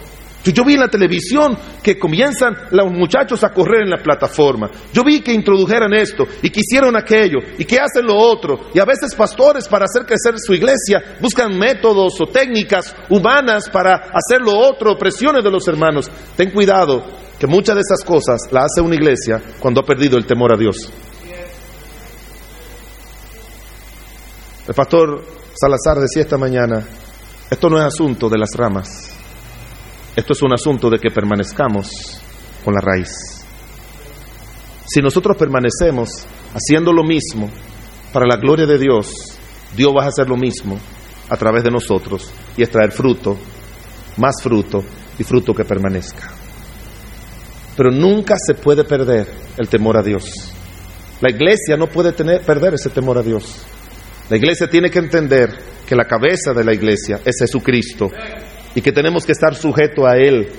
Yo 0.52 0.66
vi 0.66 0.74
en 0.74 0.82
la 0.82 0.90
televisión 0.90 1.58
que 1.82 1.98
comienzan 1.98 2.54
los 2.72 2.92
muchachos 2.92 3.44
a 3.46 3.52
correr 3.52 3.84
en 3.84 3.90
la 3.90 4.04
plataforma. 4.04 4.70
Yo 4.92 5.04
vi 5.04 5.22
que 5.22 5.32
introdujeran 5.32 5.94
esto 5.94 6.26
y 6.42 6.50
que 6.50 6.60
hicieron 6.60 6.98
aquello 6.98 7.40
y 7.58 7.64
que 7.64 7.80
hacen 7.80 8.06
lo 8.06 8.18
otro. 8.18 8.70
Y 8.74 8.80
a 8.80 8.86
veces 8.86 9.16
pastores 9.16 9.70
para 9.70 9.86
hacer 9.86 10.06
crecer 10.06 10.38
su 10.38 10.54
iglesia 10.54 11.18
buscan 11.22 11.58
métodos 11.58 12.20
o 12.20 12.26
técnicas 12.26 12.94
humanas 13.10 13.70
para 13.70 13.96
hacer 13.96 14.42
lo 14.42 14.58
otro, 14.58 14.98
presiones 14.98 15.44
de 15.46 15.52
los 15.52 15.66
hermanos. 15.68 16.12
Ten 16.36 16.52
cuidado 16.52 17.23
que 17.40 17.48
muchas 17.48 17.76
de 17.76 17.82
esas 17.82 18.04
cosas 18.06 18.42
las 18.52 18.66
hace 18.66 18.82
una 18.82 18.96
iglesia 18.96 19.42
cuando 19.60 19.82
ha 19.82 19.86
perdido 19.86 20.18
el 20.18 20.26
temor 20.26 20.54
a 20.54 20.58
Dios. 20.58 20.92
El 24.68 24.74
pastor 24.74 25.24
Salazar 25.60 26.00
decía 26.00 26.22
esta 26.22 26.38
mañana, 26.38 26.86
esto 27.50 27.70
no 27.70 27.78
es 27.78 27.84
asunto 27.84 28.30
de 28.30 28.38
las 28.38 28.50
ramas. 28.56 29.12
Esto 30.16 30.34
es 30.34 30.42
un 30.42 30.54
asunto 30.54 30.90
de 30.90 31.00
que 31.00 31.10
permanezcamos 31.10 31.90
con 32.64 32.74
la 32.74 32.82
raíz. 32.82 33.44
Si 34.86 35.02
nosotros 35.02 35.36
permanecemos 35.38 36.26
haciendo 36.54 36.94
lo 36.94 37.04
mismo 37.04 37.50
para 38.12 38.26
la 38.26 38.38
gloria 38.38 38.66
de 38.66 38.78
Dios, 38.78 39.38
Dios 39.76 39.92
va 39.96 40.06
a 40.06 40.08
hacer 40.08 40.30
lo 40.30 40.38
mismo 40.38 40.80
a 41.30 41.38
través 41.38 41.64
de 41.64 41.72
nosotros 41.72 42.32
y 42.56 42.64
extraer 42.64 42.92
fruto, 42.92 43.38
más 44.18 44.36
fruto 44.42 44.84
y 45.18 45.24
fruto 45.24 45.54
que 45.54 45.66
permanezca. 45.66 46.43
Pero 47.76 47.92
nunca 47.92 48.36
se 48.38 48.54
puede 48.54 48.84
perder 48.84 49.28
el 49.58 49.68
temor 49.68 49.98
a 49.98 50.04
Dios. 50.04 50.30
La 51.22 51.32
iglesia 51.32 51.78
no 51.78 51.88
puede 51.88 52.12
tener, 52.12 52.42
perder 52.42 52.74
ese 52.76 52.90
temor 52.90 53.18
a 53.18 53.24
Dios. 53.24 53.66
La 54.30 54.38
iglesia 54.38 54.70
tiene 54.70 54.90
que 54.90 55.00
entender 55.00 55.50
que 55.88 55.96
la 55.96 56.06
cabeza 56.06 56.54
de 56.54 56.64
la 56.64 56.74
iglesia 56.74 57.20
es 57.24 57.40
Jesucristo 57.40 58.10
y 58.76 58.82
que 58.82 58.92
tenemos 58.92 59.26
que 59.26 59.32
estar 59.34 59.56
sujeto 59.56 60.06
a 60.06 60.18
Él 60.18 60.50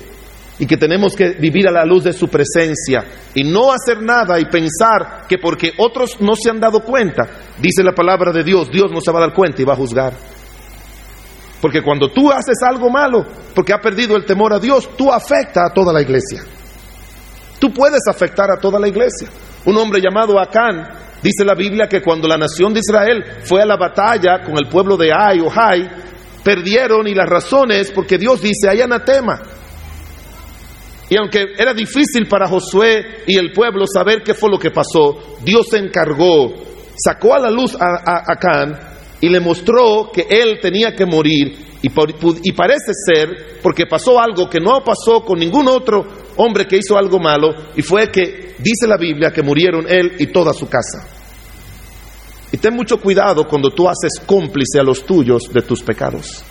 y 0.58 0.66
que 0.66 0.76
tenemos 0.76 1.16
que 1.16 1.30
vivir 1.32 1.66
a 1.66 1.72
la 1.72 1.84
luz 1.84 2.04
de 2.04 2.12
su 2.12 2.28
presencia 2.28 3.04
y 3.34 3.42
no 3.42 3.72
hacer 3.72 4.02
nada 4.02 4.38
y 4.38 4.44
pensar 4.46 5.26
que 5.28 5.38
porque 5.38 5.72
otros 5.78 6.20
no 6.20 6.34
se 6.36 6.50
han 6.50 6.60
dado 6.60 6.80
cuenta, 6.80 7.28
dice 7.58 7.82
la 7.82 7.92
palabra 7.92 8.32
de 8.32 8.44
Dios, 8.44 8.70
Dios 8.70 8.90
no 8.92 9.00
se 9.00 9.10
va 9.10 9.18
a 9.18 9.26
dar 9.26 9.34
cuenta 9.34 9.60
y 9.60 9.64
va 9.64 9.72
a 9.72 9.76
juzgar. 9.76 10.12
Porque 11.60 11.82
cuando 11.82 12.10
tú 12.10 12.30
haces 12.30 12.58
algo 12.62 12.90
malo, 12.90 13.24
porque 13.54 13.72
ha 13.72 13.80
perdido 13.80 14.16
el 14.16 14.26
temor 14.26 14.52
a 14.52 14.58
Dios, 14.58 14.90
tú 14.96 15.10
afecta 15.10 15.66
a 15.66 15.72
toda 15.72 15.92
la 15.92 16.02
iglesia. 16.02 16.44
Tú 17.58 17.72
puedes 17.72 18.00
afectar 18.08 18.50
a 18.50 18.60
toda 18.60 18.78
la 18.78 18.88
iglesia. 18.88 19.28
Un 19.64 19.76
hombre 19.76 20.00
llamado 20.00 20.38
Acán, 20.38 20.88
dice 21.22 21.44
la 21.44 21.54
Biblia 21.54 21.88
que 21.88 22.02
cuando 22.02 22.28
la 22.28 22.36
nación 22.36 22.72
de 22.74 22.80
Israel 22.80 23.24
fue 23.44 23.62
a 23.62 23.66
la 23.66 23.76
batalla 23.76 24.42
con 24.44 24.56
el 24.56 24.68
pueblo 24.68 24.96
de 24.96 25.10
Ai 25.12 25.40
o 25.40 25.48
Jai, 25.48 25.88
perdieron 26.42 27.06
y 27.08 27.14
las 27.14 27.28
razones 27.28 27.90
porque 27.90 28.18
Dios 28.18 28.42
dice, 28.42 28.68
hay 28.68 28.82
anatema. 28.82 29.40
Y 31.08 31.16
aunque 31.18 31.54
era 31.56 31.74
difícil 31.74 32.26
para 32.28 32.48
Josué 32.48 33.24
y 33.26 33.38
el 33.38 33.52
pueblo 33.52 33.84
saber 33.86 34.22
qué 34.22 34.34
fue 34.34 34.50
lo 34.50 34.58
que 34.58 34.70
pasó, 34.70 35.36
Dios 35.42 35.66
se 35.70 35.78
encargó, 35.78 36.54
sacó 36.96 37.34
a 37.34 37.38
la 37.38 37.50
luz 37.50 37.76
a, 37.78 38.32
Acán 38.32 38.93
y 39.20 39.28
le 39.28 39.40
mostró 39.40 40.10
que 40.12 40.26
él 40.28 40.58
tenía 40.60 40.94
que 40.94 41.06
morir. 41.06 41.74
Y, 41.82 42.52
parece 42.52 42.92
ser, 42.94 43.58
porque 43.62 43.84
pasó 43.86 44.18
algo 44.18 44.48
que 44.48 44.58
no 44.58 44.82
pasó 44.82 45.22
con 45.22 45.38
ningún 45.38 45.68
otro 45.68 46.06
hombre 46.36 46.66
que 46.66 46.78
hizo 46.78 46.96
algo 46.96 47.18
malo, 47.18 47.54
y 47.76 47.82
fue 47.82 48.10
que 48.10 48.54
dice 48.58 48.86
la 48.86 48.96
Biblia 48.96 49.30
que 49.30 49.42
murieron 49.42 49.84
él 49.86 50.12
y 50.18 50.28
toda 50.28 50.54
su 50.54 50.66
casa. 50.66 51.06
Y 52.50 52.56
ten 52.56 52.74
mucho 52.74 52.98
cuidado 53.00 53.46
cuando 53.46 53.70
tú 53.70 53.86
haces 53.86 54.12
cómplice 54.24 54.80
a 54.80 54.82
los 54.82 55.04
tuyos 55.04 55.42
de 55.52 55.60
tus 55.62 55.82
pecados. 55.82 56.42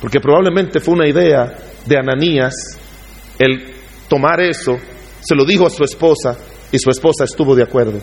Porque 0.00 0.18
probablemente 0.18 0.80
fue 0.80 0.94
una 0.94 1.08
idea 1.08 1.56
de 1.86 1.96
Ananías 1.96 2.54
el 3.38 3.72
tomar 4.08 4.40
eso, 4.40 4.76
se 5.20 5.34
lo 5.34 5.44
dijo 5.44 5.66
a 5.66 5.70
su 5.70 5.84
esposa 5.84 6.36
y 6.72 6.78
su 6.78 6.90
esposa 6.90 7.24
estuvo 7.24 7.54
de 7.54 7.62
acuerdo. 7.62 8.00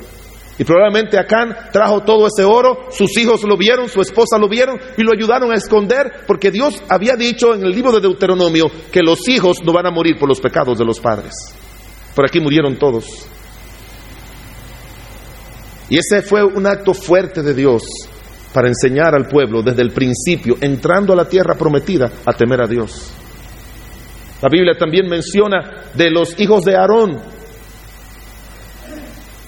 Y 0.59 0.65
probablemente 0.65 1.17
Acán 1.17 1.55
trajo 1.71 2.01
todo 2.01 2.27
ese 2.27 2.43
oro, 2.43 2.87
sus 2.91 3.17
hijos 3.17 3.43
lo 3.43 3.55
vieron, 3.55 3.87
su 3.87 4.01
esposa 4.01 4.37
lo 4.37 4.49
vieron 4.49 4.77
y 4.97 5.03
lo 5.03 5.13
ayudaron 5.13 5.53
a 5.53 5.55
esconder, 5.55 6.25
porque 6.27 6.51
Dios 6.51 6.83
había 6.89 7.15
dicho 7.15 7.55
en 7.55 7.63
el 7.63 7.71
libro 7.71 7.93
de 7.93 8.01
Deuteronomio 8.01 8.65
que 8.91 9.01
los 9.01 9.25
hijos 9.29 9.63
no 9.63 9.71
van 9.71 9.85
a 9.85 9.91
morir 9.91 10.17
por 10.19 10.27
los 10.27 10.41
pecados 10.41 10.77
de 10.77 10.83
los 10.83 10.99
padres. 10.99 11.31
Por 12.13 12.25
aquí 12.25 12.41
murieron 12.41 12.77
todos. 12.77 13.25
Y 15.89 15.97
ese 15.97 16.21
fue 16.21 16.43
un 16.43 16.67
acto 16.67 16.93
fuerte 16.93 17.41
de 17.41 17.53
Dios 17.53 17.83
para 18.53 18.67
enseñar 18.67 19.15
al 19.15 19.27
pueblo 19.27 19.61
desde 19.61 19.81
el 19.81 19.91
principio, 19.91 20.57
entrando 20.59 21.13
a 21.13 21.15
la 21.15 21.29
tierra 21.29 21.55
prometida, 21.55 22.11
a 22.25 22.33
temer 22.33 22.61
a 22.61 22.67
Dios. 22.67 23.13
La 24.41 24.49
Biblia 24.49 24.73
también 24.77 25.07
menciona 25.07 25.85
de 25.93 26.11
los 26.11 26.37
hijos 26.37 26.63
de 26.63 26.75
Aarón, 26.75 27.38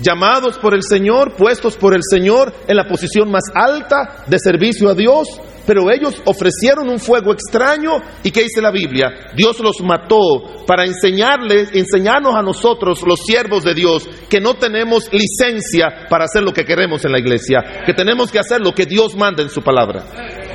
llamados 0.02 0.58
por 0.58 0.74
el 0.74 0.82
Señor, 0.84 1.36
puestos 1.36 1.78
por 1.78 1.94
el 1.94 2.02
Señor 2.04 2.54
en 2.68 2.76
la 2.76 2.88
posición 2.88 3.30
más 3.30 3.44
alta 3.54 4.24
de 4.28 4.38
servicio 4.40 4.90
a 4.90 4.96
Dios, 4.96 5.28
pero 5.66 5.92
ellos 5.92 6.22
ofrecieron 6.26 6.90
un 6.90 7.00
fuego 7.00 7.32
extraño 7.32 8.02
y 8.24 8.32
¿qué 8.32 8.44
dice 8.44 8.62
la 8.62 8.72
Biblia? 8.72 9.32
Dios 9.36 9.60
los 9.60 9.82
mató 9.82 10.66
para 10.66 10.86
enseñarles, 10.86 11.70
enseñarnos 11.74 12.36
a 12.36 12.42
nosotros, 12.42 13.04
los 13.06 13.20
siervos 13.22 13.64
de 13.64 13.74
Dios, 13.74 14.10
que 14.30 14.42
no 14.42 14.56
tenemos 14.56 15.10
licencia 15.14 16.08
para 16.10 16.26
hacer 16.26 16.44
lo 16.44 16.54
que 16.54 16.66
queremos 16.66 17.06
en 17.06 17.12
la 17.12 17.20
iglesia, 17.20 17.84
que 17.86 17.94
tenemos 17.94 18.32
que 18.32 18.40
hacer 18.40 18.62
lo 18.62 18.74
que 18.74 18.86
Dios 18.86 19.16
manda 19.16 19.44
en 19.44 19.50
su 19.50 19.62
palabra. 19.62 20.06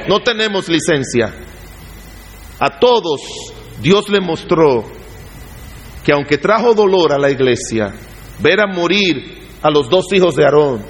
No 0.08 0.20
tenemos 0.20 0.68
licencia. 0.68 1.32
A 2.58 2.78
todos 2.78 3.20
Dios 3.80 4.08
le 4.08 4.20
mostró 4.20 4.84
que 6.04 6.12
aunque 6.12 6.38
trajo 6.38 6.72
dolor 6.72 7.12
a 7.12 7.18
la 7.18 7.30
iglesia, 7.30 7.92
ver 8.38 8.60
a 8.60 8.66
morir 8.66 9.38
a 9.62 9.70
los 9.70 9.88
dos 9.88 10.06
hijos 10.12 10.36
de 10.36 10.44
Aarón, 10.44 10.82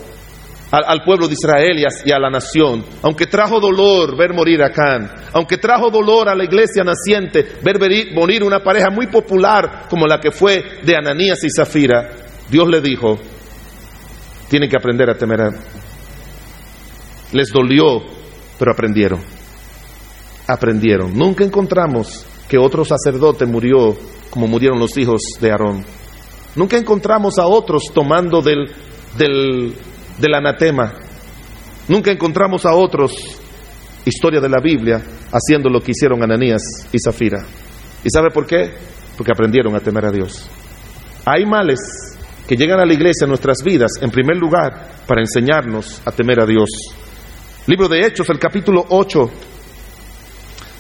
al, 0.71 1.03
pueblo 1.05 1.29
de 1.29 1.35
Israel 1.35 1.79
y 2.05 2.11
a, 2.11 2.19
la 2.19 2.29
nación. 2.29 2.85
Aunque 3.03 3.27
trajo 3.27 3.61
dolor 3.61 4.17
ver 4.17 4.35
morir 4.35 4.63
a 4.63 4.71
Can, 4.71 5.11
aunque 5.33 5.59
trajo 5.59 5.91
dolor 5.91 6.29
a 6.29 6.35
la 6.35 6.45
iglesia 6.45 6.83
naciente 6.83 7.47
ver 7.63 7.79
morir 8.15 8.43
una 8.43 8.61
pareja 8.61 8.91
muy 8.91 9.07
popular 9.07 9.87
como 9.89 10.07
la 10.07 10.19
que 10.19 10.31
fue 10.31 10.81
de 10.83 10.97
Ananías 10.97 11.43
y 11.45 11.49
Zafira, 11.51 12.11
Dios 12.51 12.69
le 12.69 12.81
dijo, 12.81 13.19
tienen 14.49 14.69
que 14.69 14.77
aprender 14.77 15.11
a 15.11 15.17
temer. 15.17 15.41
Les 17.33 17.51
dolió, 17.51 18.03
pero 18.59 18.73
aprendieron. 18.73 19.21
Aprendieron. 20.47 21.17
Nunca 21.17 21.45
encontramos 21.45 22.25
que 22.49 22.59
otro 22.59 22.85
sacerdote 22.85 23.47
murió 23.47 23.97
como 24.31 24.47
murieron 24.47 24.79
los 24.79 24.97
hijos 24.97 25.21
de 25.41 25.51
Aarón. 25.51 25.85
Nunca 26.57 26.77
encontramos 26.77 27.39
a 27.39 27.47
otros 27.47 27.85
tomando 27.95 28.43
del, 28.43 28.71
del, 29.17 29.75
del 30.19 30.35
anatema. 30.35 30.95
Nunca 31.89 32.11
encontramos 32.11 32.67
a 32.67 32.75
otros 32.75 33.13
historia 34.05 34.41
de 34.41 34.49
la 34.49 34.61
Biblia 34.61 35.03
haciendo 35.33 35.69
lo 35.69 35.81
que 35.81 35.93
hicieron 35.93 36.23
Ananías 36.23 36.63
y 36.93 36.99
Zafira. 36.99 37.45
¿Y 38.05 38.11
sabe 38.11 38.31
por 38.31 38.47
qué? 38.47 38.73
Porque 39.17 39.33
aprendieron 39.33 39.75
a 39.75 39.81
temer 39.81 40.07
a 40.07 40.13
Dios. 40.13 40.49
Hay 41.25 41.45
males 41.45 41.81
que 42.47 42.57
llegan 42.57 42.81
a 42.81 42.87
la 42.87 42.95
iglesia 42.95 43.25
en 43.25 43.31
nuestras 43.31 43.59
vidas, 43.65 43.93
en 44.01 44.11
primer 44.11 44.37
lugar, 44.37 44.91
para 45.07 45.21
enseñarnos 45.21 46.01
a 46.05 46.13
temer 46.13 46.41
a 46.41 46.47
Dios. 46.47 46.69
Libro 47.67 47.89
de 47.89 48.07
Hechos, 48.07 48.31
el 48.31 48.39
capítulo 48.39 48.85
8, 48.89 49.31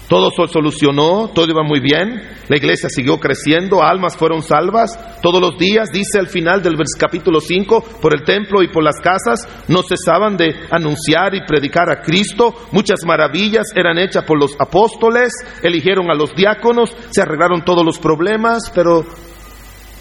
todo 0.08 0.30
se 0.30 0.52
solucionó, 0.52 1.30
todo 1.34 1.46
iba 1.50 1.64
muy 1.64 1.80
bien, 1.80 2.22
la 2.48 2.56
iglesia 2.56 2.88
siguió 2.88 3.18
creciendo, 3.18 3.82
almas 3.82 4.16
fueron 4.16 4.42
salvas, 4.42 5.20
todos 5.20 5.40
los 5.40 5.58
días, 5.58 5.90
dice 5.92 6.18
al 6.20 6.28
final 6.28 6.62
del 6.62 6.76
capítulo 6.98 7.40
5, 7.40 7.82
por 8.00 8.14
el 8.14 8.24
templo 8.24 8.62
y 8.62 8.68
por 8.68 8.84
las 8.84 9.00
casas, 9.00 9.48
no 9.68 9.82
cesaban 9.82 10.36
de 10.36 10.54
anunciar 10.70 11.34
y 11.34 11.44
predicar 11.44 11.90
a 11.90 12.02
Cristo, 12.02 12.54
muchas 12.70 13.04
maravillas 13.04 13.66
eran 13.74 13.98
hechas 13.98 14.24
por 14.24 14.38
los 14.40 14.54
apóstoles, 14.58 15.32
eligieron 15.62 16.08
a 16.10 16.14
los 16.14 16.34
diáconos, 16.34 16.94
se 17.10 17.22
arreglaron 17.22 17.64
todos 17.64 17.84
los 17.84 17.98
problemas, 17.98 18.70
pero 18.72 19.04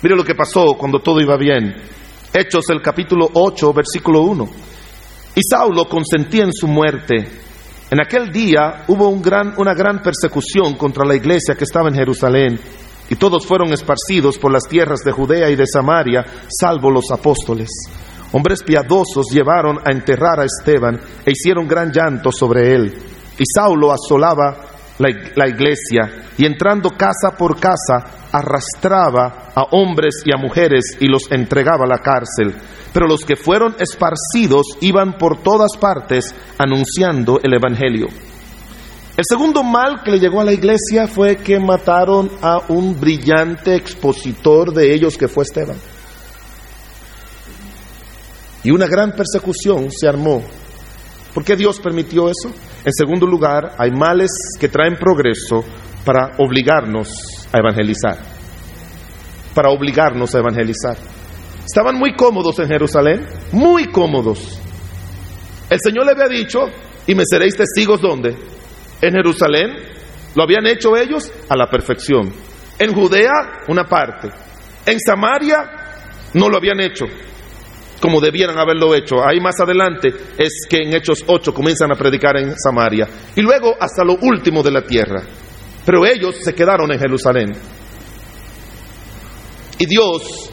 mire 0.04 0.16
lo 0.16 0.24
que 0.24 0.36
pasó 0.36 0.76
cuando 0.78 1.00
todo 1.00 1.20
iba 1.20 1.36
bien. 1.38 1.76
Hechos 2.32 2.70
el 2.70 2.82
capítulo 2.82 3.30
8, 3.34 3.74
versículo 3.74 4.22
1. 4.22 4.50
Y 5.36 5.42
Saulo 5.50 5.86
consentía 5.86 6.44
en 6.44 6.54
su 6.54 6.68
muerte 6.68 7.45
en 7.92 8.02
aquel 8.02 8.32
día 8.32 8.84
hubo 8.88 9.10
una 9.10 9.74
gran 9.74 10.02
persecución 10.02 10.76
contra 10.76 11.06
la 11.06 11.16
iglesia 11.16 11.56
que 11.56 11.66
estaba 11.66 11.90
en 11.90 11.96
Jerusalén 11.96 12.60
y 13.10 13.16
todos 13.16 13.46
fueron 13.46 13.72
esparcidos 13.72 14.38
por 14.40 14.52
las 14.52 14.64
tierras 14.64 15.02
de 15.02 15.12
Judea 15.12 15.50
y 15.50 15.56
de 15.56 15.68
Samaria, 15.68 16.26
salvo 16.48 16.90
los 16.90 17.12
apóstoles. 17.12 17.70
Hombres 18.32 18.64
piadosos 18.64 19.28
llevaron 19.32 19.78
a 19.78 19.92
enterrar 19.92 20.40
a 20.40 20.46
Esteban 20.46 21.00
e 21.26 21.32
hicieron 21.32 21.68
gran 21.68 21.92
llanto 21.92 22.32
sobre 22.32 22.74
él. 22.74 22.94
Y 23.38 23.44
Saulo 23.46 23.92
asolaba 23.92 24.75
la, 24.98 25.48
iglesia 25.48 26.26
y 26.38 26.46
entrando 26.46 26.90
casa 26.90 27.36
por 27.38 27.60
casa 27.60 28.28
arrastraba 28.32 29.52
a 29.54 29.64
hombres 29.72 30.24
y 30.26 30.34
a 30.34 30.38
mujeres 30.38 30.98
y 31.00 31.08
los 31.08 31.32
entregaba 31.32 31.86
a 31.86 31.88
la 31.88 32.00
cárcel. 32.00 32.56
Pero 32.94 33.08
los 33.08 33.26
que 33.26 33.36
fueron 33.36 33.76
esparcidos 33.80 34.66
iban 34.82 35.18
por 35.18 35.42
todas 35.42 35.78
partes 35.78 36.34
anunciando 36.58 37.40
el 37.44 37.54
Evangelio. 37.54 38.08
El 39.18 39.24
segundo 39.28 39.64
mal 39.64 40.02
que 40.04 40.12
le 40.12 40.20
llegó 40.20 40.42
a 40.42 40.46
la 40.46 40.54
iglesia 40.54 41.08
fue 41.08 41.38
que 41.38 41.58
mataron 41.60 42.30
a 42.42 42.60
un 42.68 43.00
brillante 43.00 43.76
expositor 43.76 44.74
de 44.74 44.94
ellos 44.94 45.18
que 45.18 45.30
fue 45.30 45.44
Esteban. 45.44 45.78
Y 48.64 48.72
una 48.72 48.88
gran 48.88 49.14
persecución 49.14 49.90
se 49.92 50.08
armó. 50.08 50.44
¿Por 51.34 51.44
qué 51.44 51.56
Dios 51.56 51.80
permitió 51.80 52.30
eso? 52.30 52.52
En 52.86 52.94
segundo 52.94 53.26
lugar, 53.26 53.74
hay 53.80 53.90
males 53.90 54.30
que 54.60 54.70
traen 54.70 54.96
progreso 54.96 55.66
para 56.06 56.34
obligarnos 56.38 57.10
a 57.52 57.58
evangelizar. 57.58 58.20
Para 59.56 59.70
obligarnos 59.72 60.36
a 60.36 60.40
evangelizar. 60.40 60.96
Estaban 61.66 61.96
muy 61.96 62.14
cómodos 62.14 62.60
en 62.60 62.68
Jerusalén, 62.68 63.26
muy 63.52 63.86
cómodos. 63.86 64.62
El 65.68 65.80
Señor 65.84 66.06
le 66.06 66.12
había 66.12 66.28
dicho, 66.28 66.60
y 67.08 67.16
me 67.16 67.24
seréis 67.28 67.58
testigos 67.58 68.02
¿dónde? 68.02 68.38
En 69.02 69.14
Jerusalén. 69.14 69.72
¿Lo 70.36 70.44
habían 70.44 70.68
hecho 70.68 70.96
ellos? 70.96 71.32
A 71.50 71.56
la 71.56 71.68
perfección. 71.68 72.32
En 72.78 72.94
Judea, 72.94 73.64
una 73.68 73.86
parte. 73.86 74.30
En 74.86 75.00
Samaria, 75.00 75.58
no 76.36 76.50
lo 76.50 76.58
habían 76.58 76.82
hecho 76.82 77.06
como 78.00 78.22
debieran 78.22 78.58
haberlo 78.58 78.94
hecho. 78.96 79.16
Ahí 79.26 79.40
más 79.40 79.60
adelante 79.60 80.10
es 80.38 80.66
que 80.70 80.78
en 80.78 80.96
Hechos 80.96 81.24
8 81.26 81.54
comienzan 81.54 81.92
a 81.92 81.96
predicar 81.96 82.38
en 82.38 82.56
Samaria 82.58 83.08
y 83.36 83.42
luego 83.42 83.76
hasta 83.80 84.04
lo 84.04 84.18
último 84.22 84.64
de 84.64 84.72
la 84.72 84.82
tierra. 84.82 85.24
Pero 85.86 86.06
ellos 86.06 86.38
se 86.42 86.54
quedaron 86.54 86.92
en 86.92 87.00
Jerusalén. 87.00 87.52
Y 89.78 89.86
Dios 89.86 90.52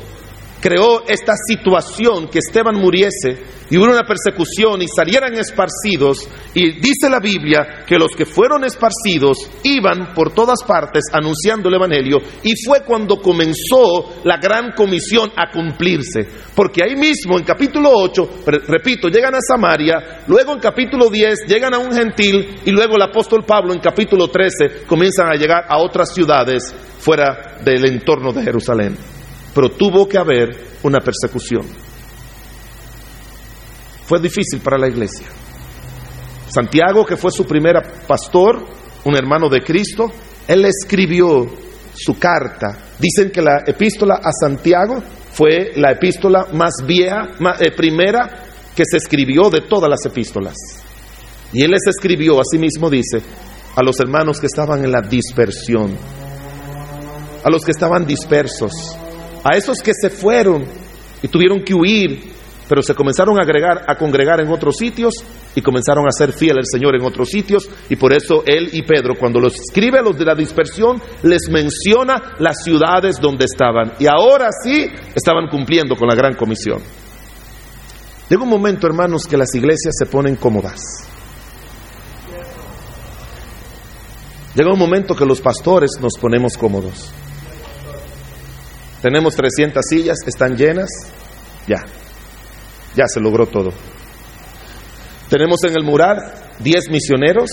creó 0.63 1.03
esta 1.09 1.35
situación 1.35 2.29
que 2.29 2.39
Esteban 2.39 2.77
muriese 2.79 3.37
y 3.69 3.77
hubo 3.77 3.87
una 3.87 4.05
persecución 4.05 4.81
y 4.81 4.87
salieran 4.87 5.35
esparcidos. 5.35 6.29
Y 6.55 6.79
dice 6.79 7.11
la 7.11 7.19
Biblia 7.19 7.85
que 7.85 7.99
los 7.99 8.13
que 8.13 8.25
fueron 8.25 8.65
esparcidos 8.65 9.39
iban 9.65 10.15
por 10.15 10.33
todas 10.33 10.63
partes 10.63 11.05
anunciando 11.13 11.69
el 11.69 11.75
Evangelio 11.75 12.19
y 12.45 12.55
fue 12.65 12.85
cuando 12.85 13.17
comenzó 13.17 14.21
la 14.23 14.37
gran 14.37 14.73
comisión 14.73 15.33
a 15.37 15.51
cumplirse. 15.51 16.29
Porque 16.55 16.85
ahí 16.85 16.95
mismo 16.95 17.39
en 17.39 17.45
capítulo 17.45 17.91
8, 17.93 18.31
repito, 18.69 19.09
llegan 19.09 19.35
a 19.35 19.41
Samaria, 19.41 20.23
luego 20.29 20.53
en 20.53 20.61
capítulo 20.61 21.11
10 21.11 21.47
llegan 21.49 21.75
a 21.75 21.79
un 21.79 21.93
gentil 21.93 22.61
y 22.65 22.71
luego 22.71 22.95
el 22.95 23.03
apóstol 23.03 23.45
Pablo 23.45 23.73
en 23.73 23.81
capítulo 23.81 24.29
13 24.29 24.85
comienzan 24.87 25.27
a 25.27 25.35
llegar 25.35 25.65
a 25.69 25.79
otras 25.79 26.15
ciudades 26.15 26.73
fuera 26.99 27.59
del 27.65 27.85
entorno 27.87 28.33
de 28.33 28.43
Jerusalén 28.45 29.22
pero 29.55 29.71
tuvo 29.71 30.09
que 30.09 30.19
haber 30.19 30.49
una 30.83 31.01
persecución. 31.01 31.63
Fue 34.05 34.21
difícil 34.21 34.61
para 34.61 34.79
la 34.79 34.89
iglesia. 34.89 35.27
Santiago, 36.49 37.05
que 37.05 37.17
fue 37.17 37.31
su 37.31 37.45
primer 37.45 37.75
pastor, 38.07 38.63
un 39.05 39.17
hermano 39.17 39.49
de 39.49 39.63
Cristo, 39.63 40.11
él 40.47 40.65
escribió 40.65 41.47
su 41.95 42.19
carta. 42.19 42.79
Dicen 42.99 43.31
que 43.31 43.41
la 43.41 43.63
epístola 43.67 44.21
a 44.23 44.31
Santiago 44.33 45.03
fue 45.33 45.73
la 45.77 45.93
epístola 45.93 46.49
más 46.53 46.75
vieja, 46.87 47.31
eh, 47.61 47.71
primera 47.75 48.45
que 48.77 48.85
se 48.85 48.99
escribió 48.99 49.51
de 49.51 49.63
todas 49.63 49.89
las 49.89 50.05
epístolas. 50.05 50.55
Y 51.53 51.63
él 51.63 51.71
les 51.71 51.87
escribió, 51.87 52.41
así 52.41 52.59
mismo 52.59 52.89
dice, 52.89 53.23
a 53.75 53.83
los 53.83 53.99
hermanos 54.01 54.41
que 54.41 54.47
estaban 54.47 54.85
en 54.85 54.93
la 54.93 55.01
dispersión, 55.01 55.97
a 57.45 57.51
los 57.51 57.65
que 57.65 57.71
estaban 57.71 58.07
dispersos, 58.07 58.73
a 59.45 59.57
esos 59.57 59.79
que 59.79 59.93
se 59.95 60.11
fueron 60.11 60.65
y 61.23 61.29
tuvieron 61.29 61.63
que 61.63 61.75
huir, 61.75 62.33
pero 62.69 62.83
se 62.83 62.95
comenzaron 62.95 63.39
a, 63.39 63.43
agregar, 63.43 63.85
a 63.87 63.97
congregar 63.97 64.41
en 64.41 64.49
otros 64.49 64.77
sitios 64.77 65.15
y 65.55 65.61
comenzaron 65.61 66.07
a 66.07 66.11
ser 66.11 66.33
fiel 66.33 66.59
al 66.59 66.67
Señor 66.67 66.95
en 66.97 67.05
otros 67.05 67.29
sitios. 67.29 67.69
Y 67.91 67.97
por 67.97 68.13
eso 68.13 68.43
él 68.47 68.71
y 68.73 68.83
Pedro, 68.83 69.15
cuando 69.19 69.41
los 69.41 69.55
escribe 69.55 69.99
a 69.99 70.03
los 70.03 70.17
de 70.17 70.25
la 70.25 70.35
dispersión, 70.35 71.01
les 71.23 71.49
menciona 71.51 72.35
las 72.39 72.63
ciudades 72.63 73.21
donde 73.21 73.45
estaban. 73.45 73.93
Y 73.99 74.07
ahora 74.07 74.49
sí 74.65 74.87
estaban 75.15 75.49
cumpliendo 75.49 75.97
con 75.97 76.09
la 76.09 76.15
gran 76.15 76.35
comisión. 76.35 76.81
Llega 78.29 78.43
un 78.43 78.49
momento, 78.49 78.87
hermanos, 78.87 79.27
que 79.27 79.37
las 79.37 79.55
iglesias 79.55 79.95
se 79.99 80.07
ponen 80.07 80.37
cómodas. 80.37 80.81
Llega 84.55 84.73
un 84.73 84.79
momento 84.79 85.15
que 85.15 85.27
los 85.27 85.41
pastores 85.41 85.91
nos 86.01 86.15
ponemos 86.19 86.57
cómodos. 86.57 87.13
Tenemos 89.03 89.35
300 89.35 89.85
sillas, 89.85 90.19
están 90.25 90.57
llenas, 90.57 90.89
ya, 91.67 91.85
ya 92.95 93.05
se 93.09 93.21
logró 93.21 93.47
todo. 93.47 93.71
Tenemos 95.29 95.65
en 95.65 95.75
el 95.75 95.83
mural 95.83 96.19
10 96.61 96.89
misioneros, 96.91 97.51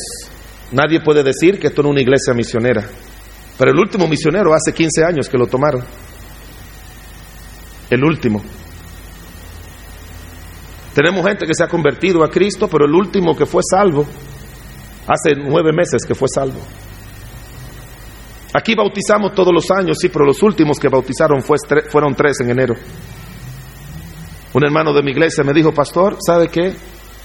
nadie 0.71 1.01
puede 1.01 1.23
decir 1.23 1.59
que 1.59 1.67
esto 1.67 1.81
no 1.81 1.89
es 1.89 1.93
una 1.93 2.01
iglesia 2.01 2.35
misionera, 2.35 2.85
pero 3.57 3.71
el 3.71 3.79
último 3.79 4.07
misionero 4.07 4.53
hace 4.53 4.73
15 4.73 5.03
años 5.03 5.27
que 5.27 5.39
lo 5.39 5.47
tomaron, 5.47 5.83
el 7.89 8.03
último. 8.03 8.43
Tenemos 10.93 11.25
gente 11.25 11.47
que 11.47 11.55
se 11.55 11.63
ha 11.63 11.67
convertido 11.67 12.23
a 12.23 12.29
Cristo, 12.29 12.67
pero 12.67 12.85
el 12.85 12.93
último 12.93 13.35
que 13.35 13.47
fue 13.47 13.63
salvo, 13.67 14.05
hace 15.07 15.33
nueve 15.35 15.71
meses 15.73 16.05
que 16.05 16.13
fue 16.13 16.27
salvo. 16.27 16.59
Aquí 18.53 18.73
bautizamos 18.75 19.33
todos 19.35 19.53
los 19.53 19.69
años, 19.69 19.97
sí, 20.01 20.09
pero 20.09 20.25
los 20.25 20.41
últimos 20.41 20.79
que 20.79 20.89
bautizaron 20.89 21.41
fueron 21.43 22.15
tres 22.15 22.37
en 22.41 22.49
enero. 22.49 22.75
Un 24.53 24.65
hermano 24.65 24.91
de 24.91 25.03
mi 25.03 25.11
iglesia 25.11 25.43
me 25.43 25.53
dijo, 25.53 25.71
pastor, 25.71 26.17
¿sabe 26.25 26.47
qué? 26.47 26.73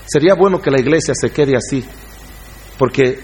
Sería 0.06 0.34
bueno 0.34 0.60
que 0.60 0.70
la 0.70 0.78
iglesia 0.78 1.14
se 1.18 1.30
quede 1.30 1.56
así, 1.56 1.82
porque 2.76 3.18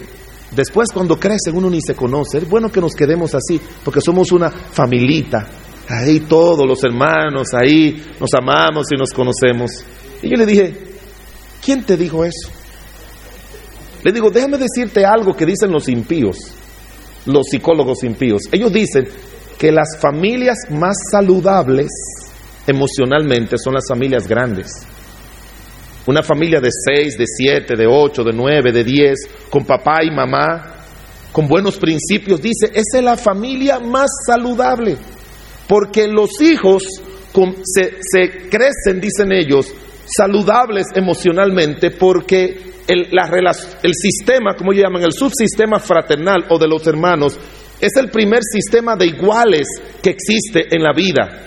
después 0.52 0.88
cuando 0.94 1.20
crecen 1.20 1.54
uno 1.54 1.68
ni 1.68 1.82
se 1.82 1.94
conoce. 1.94 2.38
Es 2.38 2.48
bueno 2.48 2.72
que 2.72 2.80
nos 2.80 2.94
quedemos 2.94 3.34
así, 3.34 3.60
porque 3.84 4.00
somos 4.00 4.32
una 4.32 4.50
familita. 4.50 5.46
Ahí 5.86 6.20
todos 6.20 6.66
los 6.66 6.82
hermanos, 6.84 7.48
ahí 7.52 8.02
nos 8.18 8.30
amamos 8.32 8.86
y 8.92 8.96
nos 8.96 9.12
conocemos. 9.12 9.72
Y 10.22 10.30
yo 10.30 10.36
le 10.36 10.46
dije, 10.46 10.74
¿quién 11.62 11.84
te 11.84 11.98
dijo 11.98 12.24
eso? 12.24 12.48
Le 14.02 14.10
digo, 14.10 14.30
déjame 14.30 14.56
decirte 14.56 15.04
algo 15.04 15.34
que 15.36 15.44
dicen 15.44 15.70
los 15.70 15.86
impíos 15.86 16.54
los 17.26 17.46
psicólogos 17.50 18.02
impíos. 18.04 18.42
Ellos 18.52 18.72
dicen 18.72 19.08
que 19.58 19.70
las 19.70 19.98
familias 20.00 20.58
más 20.70 20.96
saludables 21.10 21.88
emocionalmente 22.66 23.56
son 23.58 23.74
las 23.74 23.84
familias 23.88 24.26
grandes. 24.26 24.68
Una 26.06 26.22
familia 26.22 26.60
de 26.60 26.70
seis, 26.72 27.16
de 27.18 27.26
siete, 27.26 27.76
de 27.76 27.86
ocho, 27.86 28.24
de 28.24 28.32
nueve, 28.32 28.72
de 28.72 28.84
diez, 28.84 29.18
con 29.50 29.64
papá 29.64 30.02
y 30.02 30.10
mamá, 30.10 30.76
con 31.32 31.46
buenos 31.46 31.76
principios, 31.76 32.40
dice, 32.40 32.66
esa 32.72 32.98
es 32.98 33.04
la 33.04 33.16
familia 33.16 33.78
más 33.78 34.08
saludable, 34.26 34.96
porque 35.68 36.08
los 36.08 36.40
hijos 36.40 36.82
se, 37.64 37.98
se 38.00 38.48
crecen, 38.48 39.00
dicen 39.00 39.30
ellos, 39.32 39.72
saludables 40.16 40.86
emocionalmente 40.94 41.90
porque 41.90 42.70
el, 42.86 43.08
el 43.82 43.94
sistema, 43.94 44.54
como 44.56 44.72
llaman, 44.72 45.02
el 45.02 45.12
subsistema 45.12 45.78
fraternal 45.78 46.46
o 46.48 46.58
de 46.58 46.68
los 46.68 46.86
hermanos, 46.86 47.38
es 47.80 47.96
el 47.96 48.10
primer 48.10 48.40
sistema 48.42 48.96
de 48.96 49.06
iguales 49.06 49.66
que 50.02 50.10
existe 50.10 50.74
en 50.74 50.82
la 50.82 50.92
vida. 50.92 51.46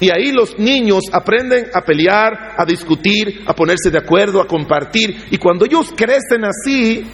Y 0.00 0.10
ahí 0.10 0.32
los 0.32 0.58
niños 0.58 1.04
aprenden 1.12 1.66
a 1.72 1.82
pelear, 1.82 2.54
a 2.56 2.64
discutir, 2.64 3.42
a 3.46 3.54
ponerse 3.54 3.90
de 3.90 3.98
acuerdo, 3.98 4.40
a 4.40 4.48
compartir. 4.48 5.26
Y 5.30 5.38
cuando 5.38 5.64
ellos 5.64 5.92
crecen 5.96 6.44
así, 6.44 7.04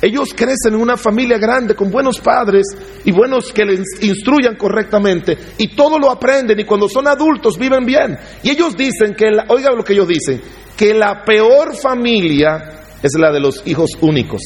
ellos 0.00 0.32
crecen 0.34 0.74
en 0.74 0.80
una 0.80 0.96
familia 0.96 1.38
grande 1.38 1.74
con 1.74 1.90
buenos 1.90 2.20
padres 2.20 2.66
y 3.04 3.10
buenos 3.10 3.52
que 3.52 3.64
les 3.64 3.80
instruyan 4.02 4.54
correctamente 4.56 5.36
y 5.58 5.74
todo 5.74 5.98
lo 5.98 6.10
aprenden 6.10 6.60
y 6.60 6.64
cuando 6.64 6.88
son 6.88 7.08
adultos 7.08 7.58
viven 7.58 7.84
bien. 7.84 8.16
Y 8.42 8.50
ellos 8.50 8.76
dicen 8.76 9.14
que, 9.14 9.26
oiga 9.48 9.72
lo 9.72 9.82
que 9.82 9.94
ellos 9.94 10.08
dicen, 10.08 10.40
que 10.76 10.94
la 10.94 11.24
peor 11.24 11.74
familia 11.74 12.80
es 13.02 13.12
la 13.18 13.32
de 13.32 13.40
los 13.40 13.66
hijos 13.66 13.90
únicos. 14.00 14.40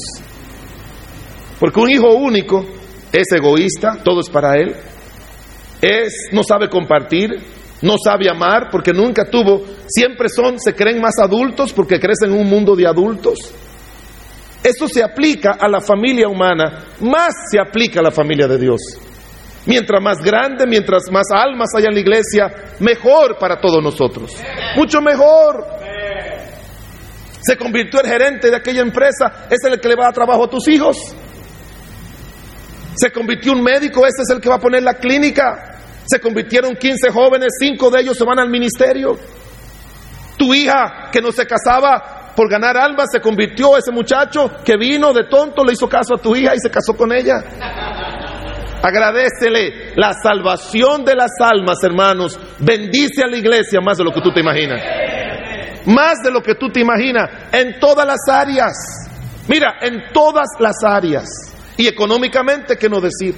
Porque 1.61 1.81
un 1.81 1.91
hijo 1.91 2.15
único 2.15 2.65
es 3.12 3.31
egoísta, 3.33 3.99
todo 4.03 4.21
es 4.21 4.31
para 4.31 4.57
él, 4.57 4.75
es 5.83 6.29
no 6.33 6.43
sabe 6.43 6.71
compartir, 6.71 7.31
no 7.83 7.97
sabe 8.03 8.31
amar 8.31 8.69
porque 8.71 8.93
nunca 8.93 9.29
tuvo, 9.29 9.62
siempre 9.87 10.31
son, 10.31 10.59
se 10.59 10.75
creen 10.75 11.01
más 11.01 11.19
adultos 11.23 11.75
porque 11.75 12.01
crecen 12.01 12.31
en 12.31 12.41
un 12.41 12.49
mundo 12.49 12.75
de 12.75 12.87
adultos. 12.87 13.53
Eso 14.62 14.87
se 14.87 15.03
aplica 15.03 15.57
a 15.59 15.68
la 15.68 15.81
familia 15.81 16.29
humana, 16.29 16.85
más 17.01 17.33
se 17.51 17.59
aplica 17.59 18.01
a 18.01 18.03
la 18.03 18.12
familia 18.12 18.46
de 18.46 18.59
Dios. 18.59 18.81
Mientras 19.66 20.03
más 20.03 20.18
grande, 20.18 20.66
mientras 20.66 21.11
más 21.11 21.27
almas 21.33 21.68
haya 21.77 21.88
en 21.88 21.94
la 21.94 22.01
iglesia, 22.01 22.53
mejor 22.81 23.38
para 23.38 23.61
todos 23.61 23.83
nosotros. 23.83 24.33
Mucho 24.77 25.01
mejor. 25.01 25.66
Se 27.40 27.57
convirtió 27.57 28.01
el 28.01 28.07
gerente 28.07 28.51
de 28.51 28.57
aquella 28.57 28.83
empresa, 28.83 29.46
es 29.51 29.59
el 29.64 29.81
que 29.81 29.88
le 29.88 29.96
va 29.96 30.05
a 30.05 30.07
dar 30.07 30.14
trabajo 30.14 30.44
a 30.44 30.51
tus 30.51 30.68
hijos. 30.68 30.96
Se 32.94 33.11
convirtió 33.11 33.53
un 33.53 33.62
médico, 33.62 34.07
ese 34.07 34.22
es 34.22 34.31
el 34.31 34.40
que 34.40 34.48
va 34.48 34.57
a 34.57 34.61
poner 34.61 34.83
la 34.83 34.94
clínica. 34.94 35.79
Se 36.05 36.20
convirtieron 36.20 36.77
15 36.77 37.11
jóvenes, 37.11 37.48
5 37.59 37.90
de 37.90 38.01
ellos 38.01 38.16
se 38.16 38.25
van 38.25 38.38
al 38.38 38.48
ministerio. 38.48 39.18
Tu 40.37 40.55
hija 40.55 41.09
que 41.11 41.20
no 41.20 41.33
se 41.33 41.46
casaba, 41.46 42.12
por 42.35 42.49
ganar 42.49 42.77
almas 42.77 43.09
se 43.12 43.21
convirtió 43.21 43.77
ese 43.77 43.90
muchacho 43.90 44.51
que 44.64 44.77
vino 44.77 45.12
de 45.12 45.25
tonto, 45.25 45.64
le 45.64 45.73
hizo 45.73 45.88
caso 45.88 46.14
a 46.14 46.18
tu 46.18 46.35
hija 46.35 46.55
y 46.55 46.59
se 46.59 46.71
casó 46.71 46.97
con 46.97 47.12
ella. 47.12 47.35
Agradecele 48.83 49.95
la 49.95 50.12
salvación 50.12 51.05
de 51.05 51.14
las 51.14 51.31
almas, 51.40 51.79
hermanos. 51.85 52.38
Bendice 52.59 53.23
a 53.23 53.29
la 53.29 53.37
iglesia 53.37 53.81
más 53.81 53.99
de 53.99 54.05
lo 54.05 54.12
que 54.12 54.21
tú 54.21 54.33
te 54.33 54.40
imaginas. 54.40 54.83
Más 55.87 56.14
de 56.25 56.31
lo 56.33 56.42
que 56.42 56.57
tú 56.57 56.68
te 56.68 56.81
imaginas. 56.81 57.29
En 57.53 57.79
todas 57.79 58.07
las 58.07 58.21
áreas. 58.29 58.73
Mira, 59.47 59.75
en 59.81 60.12
todas 60.12 60.49
las 60.59 60.77
áreas. 60.85 61.29
Y 61.77 61.87
económicamente, 61.87 62.77
¿qué 62.77 62.88
no 62.88 63.01
decir? 63.01 63.37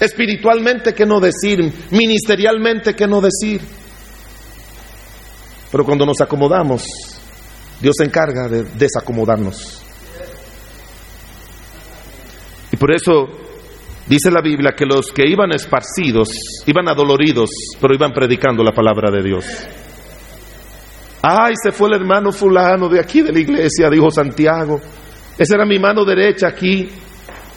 Espiritualmente, 0.00 0.94
¿qué 0.94 1.04
no 1.04 1.20
decir? 1.20 1.72
Ministerialmente, 1.90 2.94
¿qué 2.94 3.06
no 3.06 3.20
decir? 3.20 3.60
Pero 5.70 5.84
cuando 5.84 6.06
nos 6.06 6.20
acomodamos 6.20 7.15
Dios 7.80 7.94
se 7.98 8.04
encarga 8.04 8.48
de 8.48 8.64
desacomodarnos. 8.64 9.82
Y 12.72 12.76
por 12.76 12.92
eso 12.92 13.28
dice 14.06 14.30
la 14.30 14.40
Biblia 14.40 14.72
que 14.76 14.86
los 14.86 15.12
que 15.12 15.28
iban 15.28 15.52
esparcidos, 15.52 16.28
iban 16.66 16.88
adoloridos, 16.88 17.50
pero 17.80 17.94
iban 17.94 18.12
predicando 18.12 18.62
la 18.62 18.72
palabra 18.72 19.10
de 19.10 19.22
Dios. 19.22 19.46
Ay, 21.22 21.54
se 21.62 21.72
fue 21.72 21.88
el 21.88 21.94
hermano 21.94 22.32
fulano 22.32 22.88
de 22.88 23.00
aquí 23.00 23.20
de 23.22 23.32
la 23.32 23.40
iglesia, 23.40 23.90
dijo 23.90 24.10
Santiago. 24.10 24.80
Esa 25.36 25.56
era 25.56 25.66
mi 25.66 25.78
mano 25.78 26.04
derecha 26.04 26.48
aquí. 26.48 26.88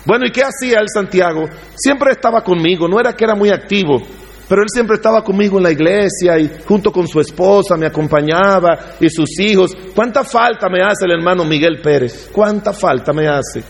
Bueno, 0.05 0.25
¿y 0.25 0.31
qué 0.31 0.41
hacía 0.41 0.79
el 0.79 0.87
Santiago? 0.91 1.45
Siempre 1.75 2.11
estaba 2.11 2.41
conmigo, 2.41 2.87
no 2.87 2.99
era 2.99 3.13
que 3.13 3.25
era 3.25 3.35
muy 3.35 3.49
activo, 3.49 4.01
pero 4.49 4.63
él 4.63 4.67
siempre 4.73 4.95
estaba 4.95 5.23
conmigo 5.23 5.57
en 5.57 5.63
la 5.63 5.71
iglesia 5.71 6.39
y 6.39 6.49
junto 6.67 6.91
con 6.91 7.07
su 7.07 7.19
esposa 7.19 7.77
me 7.77 7.85
acompañaba 7.85 8.95
y 8.99 9.07
sus 9.07 9.39
hijos. 9.39 9.77
¿Cuánta 9.93 10.23
falta 10.23 10.67
me 10.69 10.81
hace 10.81 11.05
el 11.05 11.11
hermano 11.11 11.45
Miguel 11.45 11.79
Pérez? 11.83 12.27
¿Cuánta 12.33 12.73
falta 12.73 13.13
me 13.13 13.27
hace? 13.27 13.63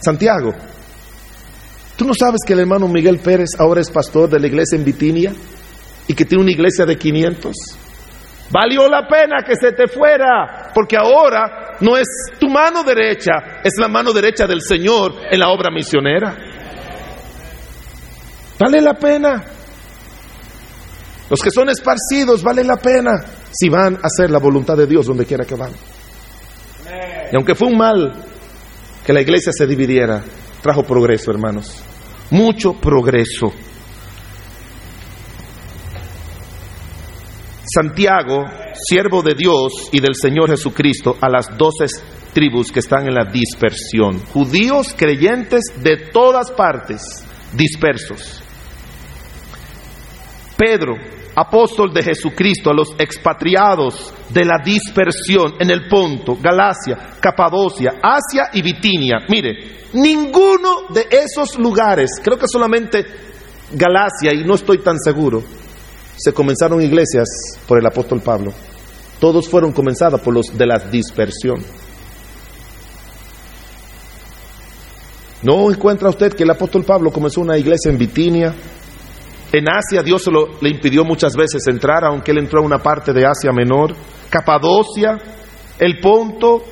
Santiago, 0.00 0.52
¿tú 1.96 2.04
no 2.04 2.12
sabes 2.12 2.40
que 2.44 2.54
el 2.54 2.58
hermano 2.58 2.88
Miguel 2.88 3.20
Pérez 3.20 3.50
ahora 3.56 3.80
es 3.80 3.88
pastor 3.88 4.28
de 4.28 4.40
la 4.40 4.48
iglesia 4.48 4.76
en 4.76 4.84
Bitinia 4.84 5.32
y 6.08 6.14
que 6.14 6.24
tiene 6.24 6.42
una 6.42 6.52
iglesia 6.52 6.84
de 6.84 6.96
500? 6.96 7.54
Valió 8.50 8.88
la 8.88 9.06
pena 9.06 9.44
que 9.46 9.54
se 9.54 9.70
te 9.70 9.86
fuera, 9.86 10.72
porque 10.74 10.96
ahora 10.96 11.76
no 11.78 11.96
es 11.96 12.08
tu 12.40 12.48
mano 12.48 12.82
derecha, 12.82 13.60
es 13.62 13.74
la 13.78 13.86
mano 13.86 14.12
derecha 14.12 14.48
del 14.48 14.60
Señor 14.60 15.12
en 15.30 15.38
la 15.38 15.50
obra 15.50 15.70
misionera. 15.70 16.36
Vale 18.58 18.80
la 18.80 18.94
pena. 18.94 19.44
Los 21.30 21.40
que 21.40 21.50
son 21.52 21.68
esparcidos 21.68 22.42
vale 22.42 22.64
la 22.64 22.76
pena 22.76 23.24
si 23.52 23.68
van 23.68 23.94
a 23.94 24.08
hacer 24.08 24.30
la 24.30 24.40
voluntad 24.40 24.76
de 24.76 24.86
Dios 24.86 25.06
donde 25.06 25.24
quiera 25.24 25.44
que 25.44 25.54
van. 25.54 25.70
Y 27.32 27.36
aunque 27.36 27.54
fue 27.54 27.68
un 27.68 27.78
mal 27.78 28.12
que 29.06 29.12
la 29.12 29.20
iglesia 29.20 29.52
se 29.52 29.64
dividiera, 29.64 30.24
trajo 30.60 30.82
progreso, 30.82 31.30
hermanos. 31.30 31.82
Mucho 32.30 32.74
progreso. 32.74 33.52
Santiago, 37.72 38.46
siervo 38.74 39.22
de 39.22 39.34
Dios 39.34 39.88
y 39.92 40.00
del 40.00 40.16
Señor 40.20 40.50
Jesucristo, 40.50 41.16
a 41.20 41.28
las 41.28 41.56
doce 41.56 41.86
tribus 42.32 42.72
que 42.72 42.80
están 42.80 43.06
en 43.06 43.14
la 43.14 43.30
dispersión. 43.30 44.18
Judíos 44.32 44.94
creyentes 44.96 45.62
de 45.80 46.08
todas 46.12 46.50
partes, 46.50 47.24
dispersos. 47.52 48.42
Pedro, 50.56 50.94
apóstol 51.40 51.92
de 51.92 52.02
Jesucristo, 52.02 52.70
a 52.70 52.74
los 52.74 52.90
expatriados 52.98 54.12
de 54.28 54.44
la 54.44 54.58
dispersión 54.64 55.54
en 55.58 55.70
el 55.70 55.88
Ponto, 55.88 56.36
Galacia, 56.40 57.16
Capadocia, 57.20 57.92
Asia 58.02 58.50
y 58.52 58.62
Bitinia. 58.62 59.18
Mire, 59.28 59.86
ninguno 59.94 60.88
de 60.92 61.06
esos 61.10 61.58
lugares, 61.58 62.10
creo 62.22 62.38
que 62.38 62.46
solamente 62.46 63.04
Galacia, 63.72 64.32
y 64.34 64.44
no 64.44 64.54
estoy 64.54 64.78
tan 64.78 64.98
seguro, 64.98 65.42
se 66.16 66.32
comenzaron 66.32 66.82
iglesias 66.82 67.28
por 67.66 67.78
el 67.78 67.86
apóstol 67.86 68.20
Pablo. 68.20 68.52
Todos 69.18 69.48
fueron 69.48 69.72
comenzados 69.72 70.20
por 70.20 70.34
los 70.34 70.56
de 70.56 70.66
la 70.66 70.78
dispersión. 70.78 71.64
¿No 75.42 75.70
encuentra 75.70 76.10
usted 76.10 76.34
que 76.34 76.42
el 76.42 76.50
apóstol 76.50 76.84
Pablo 76.84 77.10
comenzó 77.10 77.40
una 77.40 77.56
iglesia 77.56 77.90
en 77.90 77.96
Bitinia, 77.96 78.54
en 79.52 79.68
Asia 79.68 80.02
Dios 80.02 80.26
lo, 80.28 80.60
le 80.60 80.70
impidió 80.70 81.04
muchas 81.04 81.34
veces 81.34 81.66
entrar, 81.66 82.04
aunque 82.04 82.30
él 82.30 82.38
entró 82.38 82.60
a 82.60 82.64
una 82.64 82.78
parte 82.78 83.12
de 83.12 83.26
Asia 83.26 83.52
menor. 83.52 83.94
Capadocia, 84.28 85.18
el 85.78 85.98
Ponto. 86.00 86.62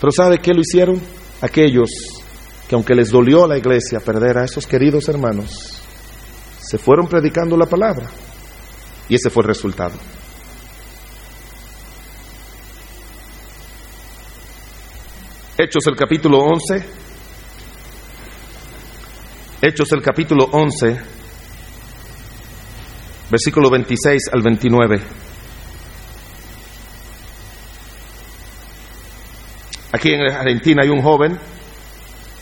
Pero 0.00 0.10
¿sabe 0.10 0.38
qué 0.38 0.54
lo 0.54 0.60
hicieron? 0.60 1.00
Aquellos 1.42 1.90
que 2.68 2.74
aunque 2.74 2.94
les 2.94 3.10
dolió 3.10 3.44
a 3.44 3.48
la 3.48 3.58
iglesia 3.58 4.00
perder 4.00 4.38
a 4.38 4.44
esos 4.44 4.66
queridos 4.66 5.08
hermanos, 5.08 5.82
se 6.60 6.78
fueron 6.78 7.06
predicando 7.06 7.56
la 7.56 7.66
palabra. 7.66 8.08
Y 9.08 9.16
ese 9.16 9.28
fue 9.28 9.42
el 9.42 9.48
resultado. 9.48 9.94
Hechos 15.58 15.86
el 15.88 15.96
capítulo 15.96 16.38
11 16.38 17.09
Hechos 19.62 19.92
el 19.92 20.00
capítulo 20.00 20.46
11, 20.52 20.96
versículo 23.30 23.68
26 23.68 24.30
al 24.32 24.40
29. 24.40 25.00
Aquí 29.92 30.14
en 30.14 30.22
Argentina 30.32 30.82
hay 30.82 30.88
un 30.88 31.02
joven 31.02 31.38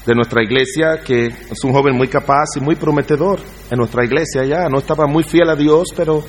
de 0.07 0.15
nuestra 0.15 0.45
iglesia 0.45 1.01
que 1.05 1.27
es 1.27 1.65
un 1.65 1.73
joven 1.73 1.97
muy 1.97 2.07
capaz 2.07 2.51
y 2.55 2.61
muy 2.61 2.77
prometedor 2.77 3.41
en 3.69 3.79
nuestra 3.79 4.05
iglesia 4.05 4.45
ya. 4.45 4.69
No 4.69 4.79
estaba 4.79 5.09
muy 5.09 5.25
fiel 5.25 5.51
a 5.51 5.57
Dios, 5.57 5.89
pero 5.97 6.23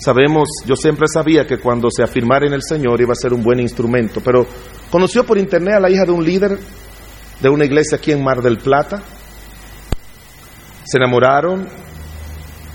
sabemos, 0.00 0.48
yo 0.66 0.74
siempre 0.74 1.06
sabía 1.06 1.46
que 1.46 1.58
cuando 1.58 1.90
se 1.92 2.02
afirmara 2.02 2.44
en 2.44 2.54
el 2.54 2.62
Señor 2.64 3.00
iba 3.00 3.12
a 3.12 3.22
ser 3.22 3.32
un 3.32 3.44
buen 3.44 3.60
instrumento. 3.60 4.20
Pero 4.20 4.44
conoció 4.90 5.24
por 5.24 5.38
internet 5.38 5.74
a 5.74 5.80
la 5.80 5.90
hija 5.90 6.04
de 6.04 6.10
un 6.10 6.24
líder 6.24 6.58
de 7.40 7.48
una 7.48 7.64
iglesia 7.64 7.98
aquí 7.98 8.10
en 8.10 8.24
Mar 8.24 8.42
del 8.42 8.58
Plata 8.58 9.00
se 10.84 10.98
enamoraron. 10.98 11.66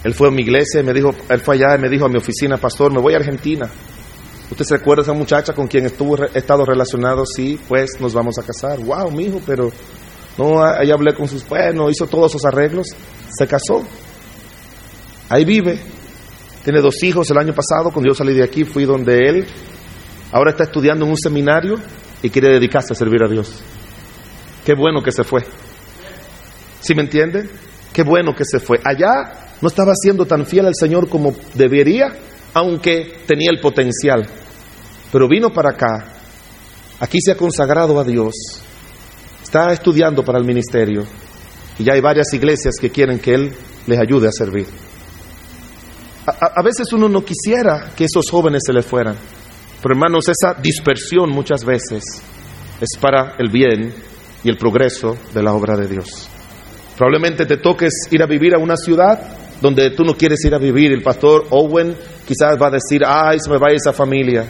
Él 0.03 0.13
fue 0.13 0.29
a 0.29 0.31
mi 0.31 0.41
iglesia 0.41 0.81
y 0.81 0.83
me 0.83 0.93
dijo, 0.93 1.11
él 1.29 1.39
fue 1.41 1.55
allá 1.55 1.75
y 1.75 1.81
me 1.81 1.89
dijo 1.89 2.05
a 2.05 2.09
mi 2.09 2.17
oficina, 2.17 2.57
pastor, 2.57 2.91
me 2.91 2.99
voy 2.99 3.13
a 3.13 3.17
Argentina. 3.17 3.69
¿Usted 4.49 4.65
se 4.65 4.75
acuerda 4.75 5.03
de 5.03 5.11
esa 5.11 5.17
muchacha 5.17 5.53
con 5.53 5.67
quien 5.67 5.85
estuvo 5.85 6.15
estado 6.25 6.65
relacionado? 6.65 7.23
Sí, 7.25 7.59
pues 7.67 7.99
nos 7.99 8.13
vamos 8.13 8.39
a 8.39 8.43
casar. 8.43 8.79
Wow, 8.79 9.11
mi 9.11 9.25
hijo, 9.25 9.41
pero 9.45 9.71
no, 10.37 10.63
ahí 10.63 10.89
hablé 10.89 11.13
con 11.13 11.27
sus, 11.27 11.47
bueno, 11.47 11.89
hizo 11.89 12.07
todos 12.07 12.31
esos 12.31 12.45
arreglos, 12.45 12.87
se 13.29 13.45
casó. 13.45 13.83
Ahí 15.29 15.45
vive. 15.45 15.79
Tiene 16.63 16.81
dos 16.81 17.03
hijos. 17.03 17.29
El 17.29 17.37
año 17.37 17.53
pasado, 17.53 17.91
cuando 17.91 18.09
yo 18.09 18.15
salí 18.15 18.33
de 18.33 18.43
aquí, 18.43 18.63
fui 18.63 18.85
donde 18.85 19.17
él. 19.29 19.47
Ahora 20.31 20.51
está 20.51 20.63
estudiando 20.63 21.05
en 21.05 21.11
un 21.11 21.17
seminario 21.17 21.75
y 22.23 22.29
quiere 22.29 22.49
dedicarse 22.49 22.93
a 22.93 22.95
servir 22.95 23.23
a 23.23 23.27
Dios. 23.27 23.61
Qué 24.65 24.73
bueno 24.73 25.01
que 25.03 25.11
se 25.11 25.23
fue. 25.23 25.43
¿Sí 26.79 26.95
me 26.95 27.03
entienden? 27.03 27.49
Qué 27.93 28.03
bueno 28.03 28.35
que 28.35 28.45
se 28.45 28.59
fue. 28.59 28.79
Allá 28.83 29.49
no 29.61 29.67
estaba 29.67 29.93
siendo 29.95 30.25
tan 30.25 30.45
fiel 30.45 30.67
al 30.67 30.75
Señor 30.75 31.09
como 31.09 31.33
debería, 31.53 32.15
aunque 32.53 33.21
tenía 33.25 33.49
el 33.51 33.59
potencial. 33.59 34.27
Pero 35.11 35.27
vino 35.27 35.49
para 35.49 35.71
acá. 35.71 36.13
Aquí 36.99 37.19
se 37.21 37.31
ha 37.31 37.35
consagrado 37.35 37.99
a 37.99 38.03
Dios. 38.03 38.33
Está 39.41 39.71
estudiando 39.71 40.23
para 40.23 40.37
el 40.37 40.45
ministerio. 40.45 41.03
Y 41.77 41.83
ya 41.83 41.93
hay 41.93 42.01
varias 42.01 42.33
iglesias 42.33 42.75
que 42.79 42.89
quieren 42.89 43.19
que 43.19 43.33
Él 43.33 43.53
les 43.87 43.99
ayude 43.99 44.27
a 44.27 44.31
servir. 44.31 44.67
A, 46.27 46.59
a 46.59 46.63
veces 46.63 46.91
uno 46.93 47.09
no 47.09 47.23
quisiera 47.23 47.91
que 47.95 48.05
esos 48.05 48.29
jóvenes 48.29 48.61
se 48.65 48.73
le 48.73 48.83
fueran. 48.83 49.15
Pero 49.81 49.95
hermanos, 49.95 50.25
esa 50.27 50.53
dispersión 50.53 51.29
muchas 51.31 51.63
veces 51.63 52.03
es 52.81 52.97
para 52.99 53.35
el 53.37 53.49
bien 53.49 53.93
y 54.43 54.49
el 54.49 54.57
progreso 54.57 55.17
de 55.33 55.43
la 55.43 55.53
obra 55.53 55.75
de 55.75 55.87
Dios. 55.87 56.28
Probablemente 56.99 57.45
te 57.45 57.55
toques 57.55 57.93
ir 58.11 58.21
a 58.21 58.25
vivir 58.25 58.53
a 58.53 58.57
una 58.57 58.75
ciudad 58.75 59.17
donde 59.61 59.91
tú 59.91 60.03
no 60.03 60.15
quieres 60.15 60.43
ir 60.43 60.53
a 60.53 60.57
vivir. 60.57 60.91
El 60.91 61.01
pastor 61.01 61.45
Owen 61.49 61.95
quizás 62.27 62.61
va 62.61 62.67
a 62.67 62.71
decir, 62.71 63.03
ay, 63.05 63.37
se 63.39 63.49
me 63.49 63.57
va 63.57 63.67
esa 63.71 63.93
familia. 63.93 64.45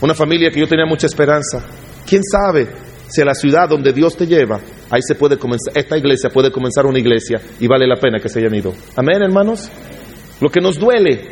Una 0.00 0.14
familia 0.14 0.48
que 0.48 0.58
yo 0.58 0.66
tenía 0.66 0.86
mucha 0.86 1.06
esperanza. 1.06 1.62
¿Quién 2.08 2.22
sabe 2.24 2.66
si 3.08 3.20
a 3.20 3.26
la 3.26 3.34
ciudad 3.34 3.68
donde 3.68 3.92
Dios 3.92 4.16
te 4.16 4.26
lleva, 4.26 4.58
ahí 4.88 5.02
se 5.06 5.14
puede 5.16 5.36
comenzar, 5.36 5.76
esta 5.76 5.98
iglesia 5.98 6.30
puede 6.30 6.50
comenzar 6.50 6.86
una 6.86 6.98
iglesia 6.98 7.42
y 7.60 7.66
vale 7.66 7.86
la 7.86 7.96
pena 7.96 8.18
que 8.18 8.30
se 8.30 8.38
hayan 8.38 8.54
ido? 8.54 8.72
Amén, 8.96 9.20
hermanos. 9.20 9.68
Lo 10.40 10.48
que 10.48 10.62
nos 10.62 10.78
duele, 10.78 11.28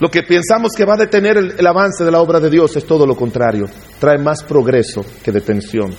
lo 0.00 0.10
que 0.10 0.24
pensamos 0.24 0.72
que 0.76 0.84
va 0.84 0.94
a 0.94 0.98
detener 0.98 1.36
el, 1.36 1.54
el 1.56 1.66
avance 1.68 2.02
de 2.04 2.10
la 2.10 2.20
obra 2.20 2.40
de 2.40 2.50
Dios 2.50 2.74
es 2.74 2.84
todo 2.84 3.06
lo 3.06 3.14
contrario. 3.14 3.66
Trae 4.00 4.18
más 4.18 4.42
progreso 4.42 5.04
que 5.22 5.30
detención. 5.30 5.94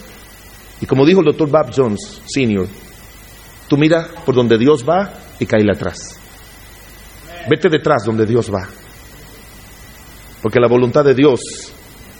Y 0.81 0.85
como 0.85 1.05
dijo 1.05 1.21
el 1.21 1.27
doctor 1.27 1.49
Bob 1.49 1.71
Jones, 1.73 2.21
senior, 2.25 2.67
tú 3.67 3.77
mira 3.77 4.07
por 4.25 4.35
donde 4.35 4.57
Dios 4.57 4.85
va 4.87 5.13
y 5.39 5.45
caíle 5.45 5.71
atrás. 5.73 6.19
Vete 7.49 7.69
detrás 7.69 8.03
donde 8.05 8.25
Dios 8.25 8.51
va. 8.53 8.67
Porque 10.41 10.59
la 10.59 10.67
voluntad 10.67 11.03
de 11.03 11.13
Dios 11.13 11.39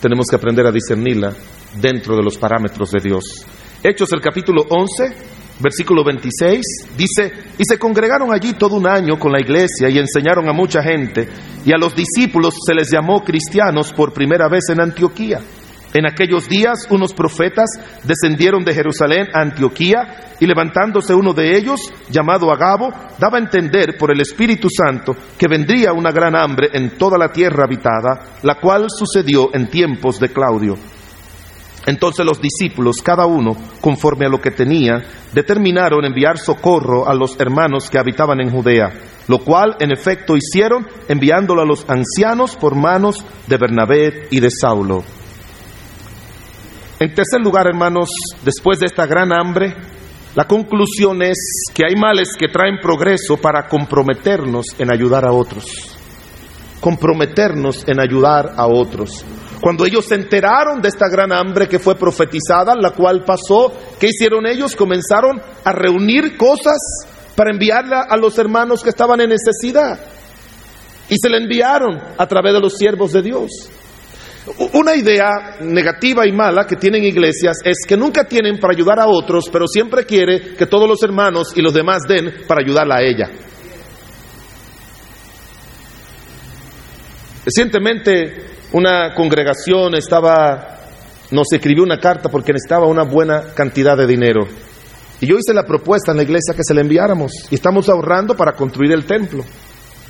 tenemos 0.01 0.27
que 0.29 0.35
aprender 0.35 0.65
a 0.65 0.71
discernirla 0.71 1.33
dentro 1.79 2.15
de 2.15 2.23
los 2.23 2.37
parámetros 2.37 2.91
de 2.91 3.01
Dios. 3.01 3.45
Hechos 3.83 4.11
el 4.13 4.21
capítulo 4.21 4.65
11, 4.69 5.15
versículo 5.59 6.03
26, 6.03 6.61
dice, 6.97 7.31
y 7.57 7.63
se 7.63 7.77
congregaron 7.77 8.33
allí 8.33 8.53
todo 8.53 8.75
un 8.75 8.87
año 8.87 9.17
con 9.19 9.31
la 9.31 9.39
iglesia 9.39 9.89
y 9.89 9.99
enseñaron 9.99 10.49
a 10.49 10.53
mucha 10.53 10.81
gente, 10.81 11.27
y 11.65 11.71
a 11.71 11.77
los 11.77 11.95
discípulos 11.95 12.55
se 12.65 12.73
les 12.73 12.89
llamó 12.91 13.23
cristianos 13.23 13.93
por 13.93 14.13
primera 14.13 14.47
vez 14.47 14.63
en 14.69 14.81
Antioquía. 14.81 15.39
En 15.95 16.05
aquellos 16.05 16.49
días 16.49 16.87
unos 16.89 17.13
profetas 17.13 17.69
descendieron 18.03 18.65
de 18.65 18.73
Jerusalén 18.73 19.27
a 19.33 19.39
Antioquía 19.43 20.35
y 20.41 20.45
levantándose 20.45 21.15
uno 21.15 21.31
de 21.31 21.55
ellos, 21.55 21.89
llamado 22.09 22.51
Agabo, 22.51 22.91
daba 23.17 23.37
a 23.37 23.41
entender 23.41 23.95
por 23.97 24.11
el 24.11 24.19
Espíritu 24.19 24.67
Santo 24.69 25.15
que 25.37 25.47
vendría 25.47 25.93
una 25.93 26.11
gran 26.11 26.35
hambre 26.35 26.67
en 26.73 26.97
toda 26.97 27.17
la 27.17 27.31
tierra 27.31 27.63
habitada, 27.63 28.39
la 28.43 28.59
cual 28.59 28.87
sucedió 28.89 29.55
en 29.55 29.69
tiempos 29.69 30.19
de 30.19 30.27
Claudio. 30.27 30.75
Entonces 31.85 32.25
los 32.25 32.41
discípulos, 32.41 32.97
cada 33.01 33.25
uno 33.25 33.55
conforme 33.79 34.25
a 34.25 34.29
lo 34.29 34.41
que 34.41 34.51
tenía, 34.51 35.01
determinaron 35.31 36.03
enviar 36.03 36.37
socorro 36.37 37.07
a 37.07 37.13
los 37.13 37.39
hermanos 37.39 37.89
que 37.89 37.99
habitaban 37.99 38.41
en 38.41 38.51
Judea, 38.51 38.91
lo 39.29 39.39
cual 39.39 39.77
en 39.79 39.93
efecto 39.93 40.35
hicieron 40.35 40.85
enviándolo 41.07 41.61
a 41.61 41.65
los 41.65 41.89
ancianos 41.89 42.57
por 42.57 42.75
manos 42.75 43.23
de 43.47 43.55
Bernabé 43.55 44.27
y 44.29 44.41
de 44.41 44.49
Saulo. 44.49 45.05
En 46.97 47.13
tercer 47.13 47.41
lugar, 47.41 47.67
hermanos, 47.67 48.09
después 48.43 48.79
de 48.79 48.85
esta 48.85 49.05
gran 49.05 49.33
hambre, 49.33 49.75
la 50.33 50.45
conclusión 50.45 51.21
es 51.21 51.37
que 51.73 51.83
hay 51.85 51.95
males 51.95 52.29
que 52.37 52.47
traen 52.47 52.77
progreso 52.81 53.35
para 53.35 53.67
comprometernos 53.67 54.67
en 54.79 54.93
ayudar 54.93 55.27
a 55.27 55.33
otros. 55.33 55.65
Comprometernos 56.79 57.83
en 57.85 57.99
ayudar 57.99 58.53
a 58.55 58.67
otros. 58.67 59.25
Cuando 59.59 59.85
ellos 59.85 60.05
se 60.05 60.15
enteraron 60.15 60.81
de 60.81 60.87
esta 60.87 61.09
gran 61.09 61.33
hambre 61.33 61.67
que 61.67 61.79
fue 61.79 61.95
profetizada, 61.95 62.75
la 62.75 62.91
cual 62.91 63.25
pasó, 63.25 63.73
¿qué 63.99 64.07
hicieron 64.07 64.47
ellos? 64.47 64.73
Comenzaron 64.73 65.41
a 65.65 65.71
reunir 65.73 66.37
cosas 66.37 66.77
para 67.35 67.51
enviarla 67.51 68.05
a 68.09 68.15
los 68.15 68.37
hermanos 68.37 68.81
que 68.81 68.89
estaban 68.89 69.19
en 69.19 69.31
necesidad. 69.31 69.99
Y 71.09 71.15
se 71.17 71.29
le 71.29 71.37
enviaron 71.39 71.99
a 72.17 72.25
través 72.25 72.53
de 72.53 72.61
los 72.61 72.77
siervos 72.77 73.11
de 73.11 73.21
Dios. 73.21 73.51
Una 74.73 74.95
idea 74.95 75.57
negativa 75.61 76.27
y 76.27 76.31
mala 76.31 76.67
que 76.67 76.75
tienen 76.75 77.03
iglesias 77.03 77.57
es 77.63 77.77
que 77.87 77.97
nunca 77.97 78.25
tienen 78.25 78.59
para 78.59 78.73
ayudar 78.73 78.99
a 78.99 79.07
otros, 79.07 79.45
pero 79.51 79.65
siempre 79.67 80.05
quiere 80.05 80.53
que 80.53 80.67
todos 80.67 80.87
los 80.87 81.01
hermanos 81.01 81.53
y 81.55 81.61
los 81.61 81.73
demás 81.73 82.03
den 82.07 82.31
para 82.47 82.61
ayudarla 82.61 82.97
a 82.97 83.01
ella. 83.01 83.31
Recientemente 87.43 88.45
una 88.73 89.13
congregación 89.15 89.95
estaba, 89.95 90.79
nos 91.31 91.47
escribió 91.51 91.83
una 91.83 91.99
carta 91.99 92.29
porque 92.29 92.53
necesitaba 92.53 92.87
una 92.87 93.03
buena 93.03 93.53
cantidad 93.55 93.97
de 93.97 94.05
dinero. 94.05 94.47
Y 95.21 95.27
yo 95.27 95.37
hice 95.37 95.53
la 95.53 95.63
propuesta 95.63 96.11
en 96.11 96.17
la 96.17 96.23
iglesia 96.23 96.53
que 96.55 96.63
se 96.63 96.73
la 96.73 96.81
enviáramos 96.81 97.31
y 97.49 97.55
estamos 97.55 97.89
ahorrando 97.89 98.35
para 98.35 98.53
construir 98.53 98.91
el 98.91 99.05
templo. 99.05 99.43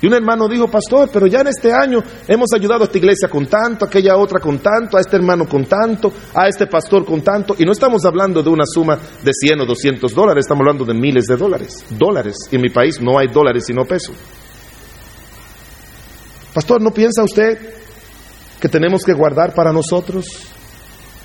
Y 0.00 0.06
un 0.06 0.12
hermano 0.12 0.46
dijo, 0.46 0.68
pastor, 0.68 1.08
pero 1.10 1.26
ya 1.26 1.40
en 1.40 1.48
este 1.48 1.72
año 1.72 2.02
hemos 2.28 2.52
ayudado 2.54 2.82
a 2.82 2.84
esta 2.84 2.98
iglesia 2.98 3.28
con 3.28 3.46
tanto, 3.46 3.84
a 3.84 3.88
aquella 3.88 4.16
otra 4.16 4.40
con 4.40 4.58
tanto, 4.58 4.98
a 4.98 5.00
este 5.00 5.16
hermano 5.16 5.48
con 5.48 5.64
tanto, 5.64 6.12
a 6.34 6.48
este 6.48 6.66
pastor 6.66 7.04
con 7.06 7.22
tanto. 7.22 7.54
Y 7.58 7.64
no 7.64 7.72
estamos 7.72 8.04
hablando 8.04 8.42
de 8.42 8.50
una 8.50 8.64
suma 8.66 8.98
de 9.22 9.32
100 9.32 9.60
o 9.60 9.66
200 9.66 10.14
dólares, 10.14 10.44
estamos 10.44 10.62
hablando 10.62 10.84
de 10.84 10.92
miles 10.92 11.24
de 11.24 11.36
dólares. 11.36 11.84
Dólares. 11.90 12.36
Y 12.50 12.56
en 12.56 12.62
mi 12.62 12.68
país 12.68 13.00
no 13.00 13.18
hay 13.18 13.28
dólares 13.28 13.64
sino 13.66 13.84
pesos. 13.84 14.14
Pastor, 16.52 16.82
¿no 16.82 16.90
piensa 16.90 17.22
usted 17.22 17.58
que 18.60 18.68
tenemos 18.68 19.02
que 19.02 19.14
guardar 19.14 19.54
para 19.54 19.72
nosotros? 19.72 20.26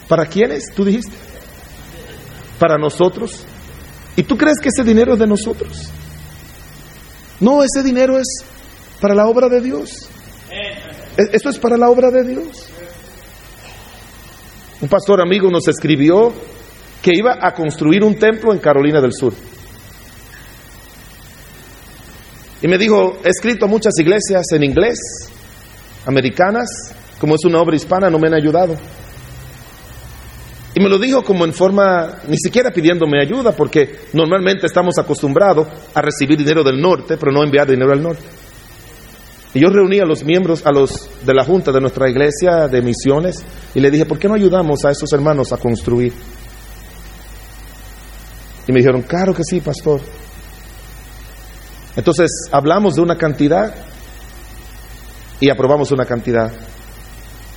¿Para 0.07 0.25
quiénes? 0.25 0.73
Tú 0.73 0.85
dijiste. 0.85 1.15
Para 2.57 2.77
nosotros. 2.77 3.43
¿Y 4.15 4.23
tú 4.23 4.37
crees 4.37 4.59
que 4.61 4.69
ese 4.69 4.83
dinero 4.83 5.13
es 5.13 5.19
de 5.19 5.27
nosotros? 5.27 5.89
No, 7.39 7.63
ese 7.63 7.81
dinero 7.81 8.19
es 8.19 8.27
para 9.01 9.15
la 9.15 9.27
obra 9.27 9.49
de 9.49 9.59
Dios. 9.59 10.07
Esto 11.17 11.49
es 11.49 11.57
para 11.57 11.75
la 11.75 11.89
obra 11.89 12.11
de 12.11 12.23
Dios. 12.23 12.67
Un 14.79 14.87
pastor 14.87 15.21
amigo 15.21 15.49
nos 15.49 15.67
escribió 15.67 16.31
que 17.01 17.11
iba 17.13 17.37
a 17.41 17.53
construir 17.53 18.03
un 18.03 18.15
templo 18.15 18.53
en 18.53 18.59
Carolina 18.59 19.01
del 19.01 19.11
Sur. 19.13 19.33
Y 22.61 22.67
me 22.67 22.77
dijo, 22.77 23.17
he 23.23 23.29
escrito 23.29 23.67
muchas 23.67 23.97
iglesias 23.99 24.45
en 24.53 24.63
inglés, 24.63 24.99
americanas, 26.05 26.93
como 27.19 27.35
es 27.35 27.43
una 27.43 27.59
obra 27.59 27.75
hispana, 27.75 28.09
no 28.09 28.19
me 28.19 28.27
han 28.27 28.35
ayudado. 28.35 28.75
Y 30.75 30.79
me 30.79 30.89
lo 30.89 30.99
dijo 30.99 31.23
como 31.23 31.43
en 31.43 31.53
forma, 31.53 32.19
ni 32.27 32.37
siquiera 32.37 32.71
pidiéndome 32.71 33.19
ayuda, 33.21 33.51
porque 33.51 34.01
normalmente 34.13 34.67
estamos 34.67 34.97
acostumbrados 34.99 35.67
a 35.93 36.01
recibir 36.01 36.37
dinero 36.37 36.63
del 36.63 36.79
norte, 36.79 37.17
pero 37.17 37.31
no 37.31 37.43
enviar 37.43 37.67
dinero 37.67 37.91
al 37.91 38.01
norte. 38.01 38.40
Y 39.53 39.59
yo 39.59 39.67
reuní 39.67 39.99
a 39.99 40.05
los 40.05 40.23
miembros, 40.23 40.65
a 40.65 40.71
los 40.71 41.09
de 41.25 41.33
la 41.33 41.43
junta 41.43 41.71
de 41.71 41.81
nuestra 41.81 42.09
iglesia 42.09 42.67
de 42.67 42.81
misiones, 42.81 43.43
y 43.75 43.79
le 43.81 43.91
dije, 43.91 44.05
¿por 44.05 44.17
qué 44.17 44.27
no 44.27 44.35
ayudamos 44.35 44.85
a 44.85 44.91
esos 44.91 45.11
hermanos 45.11 45.51
a 45.51 45.57
construir? 45.57 46.13
Y 48.67 48.71
me 48.71 48.79
dijeron, 48.79 49.01
claro 49.01 49.33
que 49.33 49.43
sí, 49.43 49.59
pastor. 49.59 49.99
Entonces 51.95 52.29
hablamos 52.51 52.95
de 52.95 53.01
una 53.01 53.17
cantidad 53.17 53.75
y 55.41 55.49
aprobamos 55.49 55.91
una 55.91 56.05
cantidad. 56.05 56.51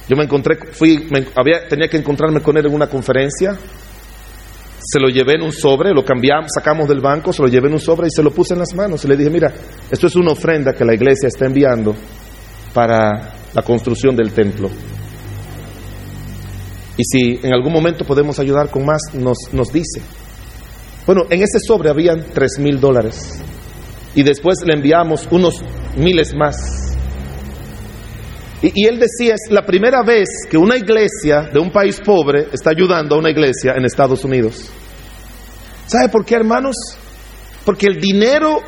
Yo 0.08 0.16
me 0.16 0.24
encontré, 0.24 0.56
fui, 0.72 1.08
había, 1.36 1.68
tenía 1.68 1.88
que 1.88 1.96
encontrarme 1.96 2.40
con 2.40 2.56
él 2.56 2.66
en 2.66 2.74
una 2.74 2.88
conferencia. 2.88 3.56
Se 4.86 5.00
lo 5.00 5.08
llevé 5.08 5.34
en 5.34 5.42
un 5.42 5.52
sobre, 5.52 5.92
lo 5.92 6.04
cambiamos, 6.04 6.50
sacamos 6.54 6.86
del 6.88 7.00
banco, 7.00 7.32
se 7.32 7.42
lo 7.42 7.48
llevé 7.48 7.68
en 7.68 7.74
un 7.74 7.80
sobre 7.80 8.08
y 8.08 8.10
se 8.10 8.22
lo 8.22 8.30
puse 8.30 8.52
en 8.52 8.60
las 8.60 8.74
manos. 8.74 9.04
Y 9.04 9.08
le 9.08 9.16
dije, 9.16 9.30
mira, 9.30 9.52
esto 9.90 10.06
es 10.06 10.14
una 10.14 10.32
ofrenda 10.32 10.74
que 10.74 10.84
la 10.84 10.94
iglesia 10.94 11.28
está 11.28 11.46
enviando 11.46 11.94
para 12.74 13.34
la 13.54 13.62
construcción 13.62 14.14
del 14.14 14.32
templo. 14.32 14.68
Y 16.96 17.04
si 17.04 17.40
en 17.42 17.54
algún 17.54 17.72
momento 17.72 18.04
podemos 18.04 18.38
ayudar 18.38 18.70
con 18.70 18.84
más, 18.84 19.00
nos, 19.14 19.38
nos 19.52 19.72
dice. 19.72 20.02
Bueno, 21.06 21.22
en 21.30 21.42
ese 21.42 21.58
sobre 21.60 21.88
habían 21.88 22.24
tres 22.32 22.58
mil 22.58 22.78
dólares. 22.78 23.42
Y 24.14 24.22
después 24.22 24.58
le 24.64 24.74
enviamos 24.74 25.26
unos 25.30 25.62
miles 25.96 26.34
más. 26.34 26.93
Y, 28.72 28.86
él 28.86 28.98
decía, 28.98 29.34
es 29.34 29.50
la 29.50 29.66
primera 29.66 30.02
vez 30.02 30.26
que 30.48 30.56
una 30.56 30.78
iglesia 30.78 31.50
de 31.52 31.58
un 31.58 31.70
país 31.70 32.00
pobre 32.00 32.48
está 32.50 32.70
ayudando 32.70 33.14
a 33.14 33.18
una 33.18 33.30
iglesia 33.30 33.74
en 33.76 33.84
Estados 33.84 34.24
Unidos. 34.24 34.70
¿Sabe 35.86 36.08
por 36.08 36.24
qué, 36.24 36.36
hermanos? 36.36 36.74
Porque 37.66 37.86
el 37.86 38.00
dinero 38.00 38.62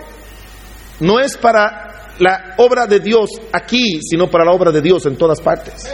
no 1.01 1.18
es 1.18 1.38
para 1.38 2.12
la 2.18 2.57
obra 2.59 2.86
de 2.86 3.01
Dios 3.01 3.30
aquí, 3.51 4.01
sino 4.03 4.28
para 4.28 4.44
la 4.44 4.53
obra 4.53 4.70
de 4.70 4.82
Dios 4.82 5.07
en 5.07 5.16
todas 5.16 5.40
partes. 5.40 5.90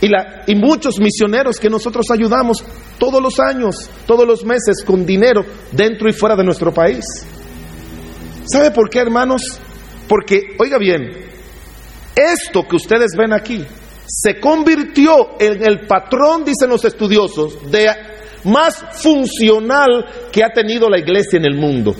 Y, 0.00 0.08
la, 0.08 0.42
y 0.48 0.56
muchos 0.56 0.98
misioneros 0.98 1.60
que 1.60 1.70
nosotros 1.70 2.06
ayudamos 2.10 2.64
todos 2.98 3.22
los 3.22 3.38
años, 3.38 3.88
todos 4.06 4.26
los 4.26 4.44
meses, 4.44 4.82
con 4.84 5.06
dinero 5.06 5.44
dentro 5.70 6.08
y 6.08 6.12
fuera 6.12 6.34
de 6.34 6.42
nuestro 6.42 6.74
país. 6.74 7.04
¿Sabe 8.50 8.72
por 8.72 8.90
qué, 8.90 8.98
hermanos? 8.98 9.60
Porque, 10.08 10.56
oiga 10.58 10.78
bien, 10.78 11.26
esto 12.16 12.62
que 12.66 12.76
ustedes 12.76 13.12
ven 13.16 13.32
aquí 13.32 13.64
se 14.06 14.40
convirtió 14.40 15.36
en 15.38 15.62
el 15.66 15.86
patrón, 15.86 16.44
dicen 16.44 16.70
los 16.70 16.84
estudiosos, 16.84 17.70
de 17.70 17.88
más 18.44 18.82
funcional 18.92 20.06
que 20.32 20.42
ha 20.42 20.48
tenido 20.48 20.88
la 20.88 20.98
iglesia 20.98 21.38
en 21.38 21.44
el 21.44 21.56
mundo. 21.56 21.94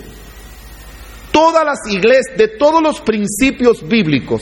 Todas 1.31 1.63
las 1.63 1.79
iglesias, 1.87 2.37
de 2.37 2.47
todos 2.57 2.81
los 2.81 3.01
principios 3.01 3.87
bíblicos 3.87 4.41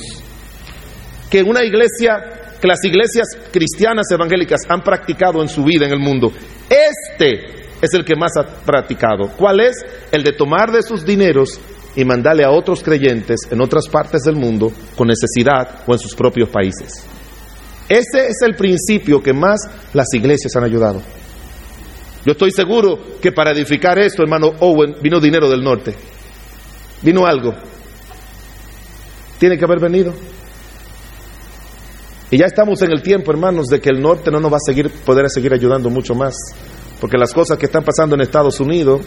que 1.30 1.42
una 1.42 1.64
iglesia 1.64 2.58
que 2.62 2.68
las 2.68 2.84
iglesias 2.86 3.28
cristianas 3.52 4.06
evangélicas 4.12 4.62
han 4.70 4.82
practicado 4.82 5.42
en 5.42 5.50
su 5.50 5.64
vida 5.64 5.86
en 5.86 5.92
el 5.92 6.00
mundo. 6.00 6.32
Este 6.70 7.66
es 7.82 7.94
el 7.94 8.06
que 8.06 8.16
más 8.16 8.32
ha 8.38 8.46
practicado. 8.64 9.30
¿Cuál 9.36 9.60
es? 9.60 9.76
El 10.12 10.24
de 10.24 10.32
tomar 10.32 10.72
de 10.72 10.82
sus 10.82 11.04
dineros 11.04 11.60
y 11.96 12.06
mandarle 12.06 12.44
a 12.44 12.52
otros 12.52 12.84
creyentes 12.84 13.42
en 13.50 13.62
otras 13.62 13.88
partes 13.88 14.24
del 14.24 14.36
mundo 14.36 14.72
con 14.96 15.08
necesidad 15.08 15.84
o 15.88 15.94
en 15.94 16.00
sus 16.00 16.16
propios 16.16 16.50
países. 16.50 17.06
Ese 17.88 18.28
es 18.28 18.42
el 18.44 18.56
principio 18.56 19.22
que 19.22 19.34
más 19.34 19.60
las 19.94 20.08
iglesias 20.14 20.56
han 20.56 20.64
ayudado. 20.64 21.02
Yo 22.26 22.32
estoy 22.32 22.52
seguro 22.52 22.98
que 23.22 23.32
para 23.32 23.52
edificar 23.52 24.00
esto, 24.00 24.24
hermano 24.24 24.54
Owen, 24.60 24.96
vino 25.02 25.20
dinero 25.20 25.48
del 25.48 25.64
norte. 25.64 25.94
Vino 27.04 27.26
algo. 27.26 27.54
Tiene 29.38 29.58
que 29.58 29.66
haber 29.66 29.80
venido. 29.80 30.14
Y 32.32 32.38
ya 32.38 32.48
estamos 32.48 32.82
en 32.82 32.92
el 32.92 33.04
tiempo, 33.04 33.32
hermanos, 33.32 33.68
de 33.68 33.80
que 33.80 33.90
el 33.90 34.02
norte 34.02 34.32
no 34.32 34.40
nos 34.40 34.52
va 34.52 34.58
a 34.58 34.66
seguir, 34.66 34.90
poder 34.90 35.30
seguir 35.30 35.54
ayudando 35.54 35.92
mucho 35.92 36.16
más. 36.16 36.34
Porque 37.00 37.18
las 37.18 37.32
cosas 37.32 37.60
que 37.60 37.68
están 37.68 37.84
pasando 37.84 38.16
en 38.16 38.22
Estados 38.22 38.60
Unidos, 38.60 39.02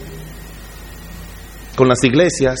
con 1.79 1.87
las 1.87 2.03
iglesias, 2.03 2.57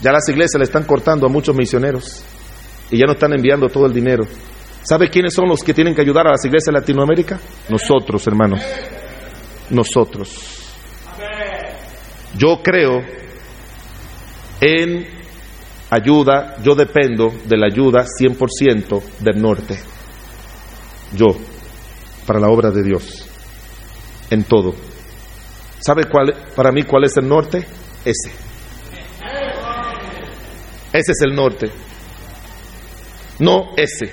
ya 0.00 0.12
las 0.12 0.26
iglesias 0.26 0.58
le 0.58 0.64
están 0.64 0.84
cortando 0.84 1.26
a 1.26 1.28
muchos 1.28 1.54
misioneros 1.54 2.24
y 2.90 2.96
ya 2.96 3.04
no 3.04 3.12
están 3.12 3.34
enviando 3.34 3.68
todo 3.68 3.84
el 3.84 3.92
dinero. 3.92 4.24
¿Sabe 4.82 5.10
quiénes 5.10 5.34
son 5.34 5.46
los 5.46 5.60
que 5.60 5.74
tienen 5.74 5.94
que 5.94 6.00
ayudar 6.00 6.26
a 6.26 6.30
las 6.30 6.42
iglesias 6.42 6.72
de 6.72 6.80
Latinoamérica? 6.80 7.38
Nosotros, 7.68 8.26
hermanos. 8.26 8.62
Nosotros. 9.68 10.72
Yo 12.34 12.62
creo 12.62 13.02
en 14.62 15.06
ayuda, 15.90 16.62
yo 16.62 16.74
dependo 16.74 17.30
de 17.44 17.58
la 17.58 17.66
ayuda 17.66 18.06
100% 18.06 19.02
del 19.20 19.42
norte. 19.42 19.78
Yo, 21.14 21.26
para 22.26 22.40
la 22.40 22.48
obra 22.48 22.70
de 22.70 22.82
Dios, 22.82 23.28
en 24.30 24.44
todo. 24.44 24.72
¿Sabe 25.78 26.04
cuál, 26.04 26.32
para 26.56 26.72
mí 26.72 26.84
cuál 26.84 27.04
es 27.04 27.18
el 27.18 27.28
norte? 27.28 27.81
Ese. 28.04 28.30
Ese 30.92 31.12
es 31.12 31.22
el 31.22 31.34
norte. 31.34 31.70
No 33.38 33.72
ese. 33.76 34.12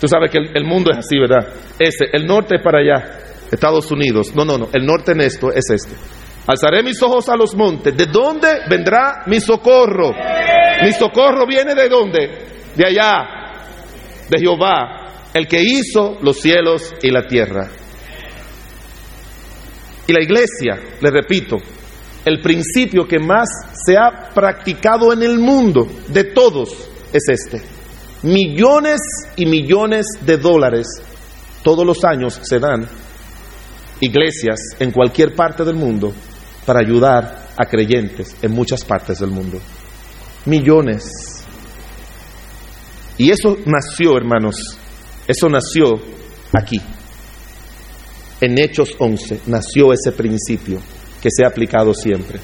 Tú 0.00 0.08
sabes 0.08 0.30
que 0.30 0.38
el, 0.38 0.56
el 0.56 0.64
mundo 0.64 0.90
es 0.92 0.98
así, 0.98 1.18
¿verdad? 1.18 1.52
Ese. 1.78 2.06
El 2.12 2.26
norte 2.26 2.56
es 2.56 2.62
para 2.62 2.80
allá. 2.80 3.18
Estados 3.50 3.90
Unidos. 3.90 4.34
No, 4.34 4.44
no, 4.44 4.58
no. 4.58 4.68
El 4.72 4.86
norte 4.86 5.12
en 5.12 5.20
esto 5.20 5.50
es 5.52 5.68
este. 5.70 5.94
Alzaré 6.46 6.82
mis 6.82 7.00
ojos 7.02 7.28
a 7.28 7.36
los 7.36 7.54
montes. 7.54 7.96
¿De 7.96 8.06
dónde 8.06 8.48
vendrá 8.68 9.22
mi 9.26 9.40
socorro? 9.40 10.12
Mi 10.82 10.92
socorro 10.92 11.46
viene 11.46 11.74
de 11.74 11.88
dónde? 11.88 12.30
De 12.74 12.86
allá, 12.86 13.42
de 14.28 14.38
Jehová, 14.40 15.02
el 15.34 15.46
que 15.46 15.60
hizo 15.62 16.18
los 16.22 16.40
cielos 16.40 16.94
y 17.02 17.10
la 17.10 17.26
tierra. 17.26 17.68
Y 20.06 20.12
la 20.12 20.22
iglesia, 20.22 20.80
le 21.00 21.10
repito, 21.10 21.58
el 22.24 22.40
principio 22.40 23.06
que 23.06 23.18
más 23.18 23.48
se 23.84 23.96
ha 23.96 24.30
practicado 24.34 25.12
en 25.12 25.22
el 25.22 25.38
mundo 25.38 25.88
de 26.08 26.24
todos 26.24 26.70
es 27.12 27.22
este. 27.28 27.62
Millones 28.22 29.00
y 29.36 29.46
millones 29.46 30.06
de 30.20 30.36
dólares 30.36 30.86
todos 31.62 31.84
los 31.84 32.04
años 32.04 32.38
se 32.42 32.58
dan 32.58 32.86
iglesias 34.00 34.58
en 34.78 34.90
cualquier 34.90 35.34
parte 35.34 35.64
del 35.64 35.76
mundo 35.76 36.12
para 36.64 36.80
ayudar 36.80 37.48
a 37.56 37.66
creyentes 37.66 38.36
en 38.42 38.52
muchas 38.52 38.84
partes 38.84 39.18
del 39.18 39.30
mundo 39.30 39.60
millones. 40.44 41.04
Y 43.18 43.30
eso 43.30 43.56
nació, 43.66 44.16
hermanos, 44.16 44.56
eso 45.26 45.48
nació 45.48 46.00
aquí. 46.52 46.80
En 48.40 48.58
Hechos 48.58 48.96
11 48.98 49.42
nació 49.46 49.92
ese 49.92 50.12
principio 50.12 50.80
que 51.22 51.28
se 51.30 51.44
ha 51.44 51.48
aplicado 51.48 51.94
siempre. 51.94 52.40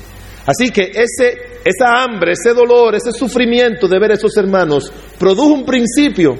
Así 0.47 0.71
que 0.71 0.93
ese, 0.95 1.61
esa 1.65 2.03
hambre, 2.03 2.33
ese 2.33 2.55
dolor, 2.55 2.95
ese 2.95 3.13
sufrimiento 3.13 3.89
de 3.89 3.99
ver 3.99 4.13
a 4.13 4.15
esos 4.15 4.35
hermanos 4.37 4.91
produjo 5.19 5.53
un 5.53 5.67
principio 5.67 6.37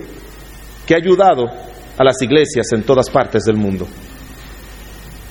que 0.87 0.95
ha 0.95 0.99
ayudado 0.99 1.45
a 1.45 2.05
las 2.05 2.23
iglesias 2.23 2.73
en 2.73 2.85
todas 2.85 3.11
partes 3.11 3.45
del 3.45 3.57
mundo. 3.57 3.87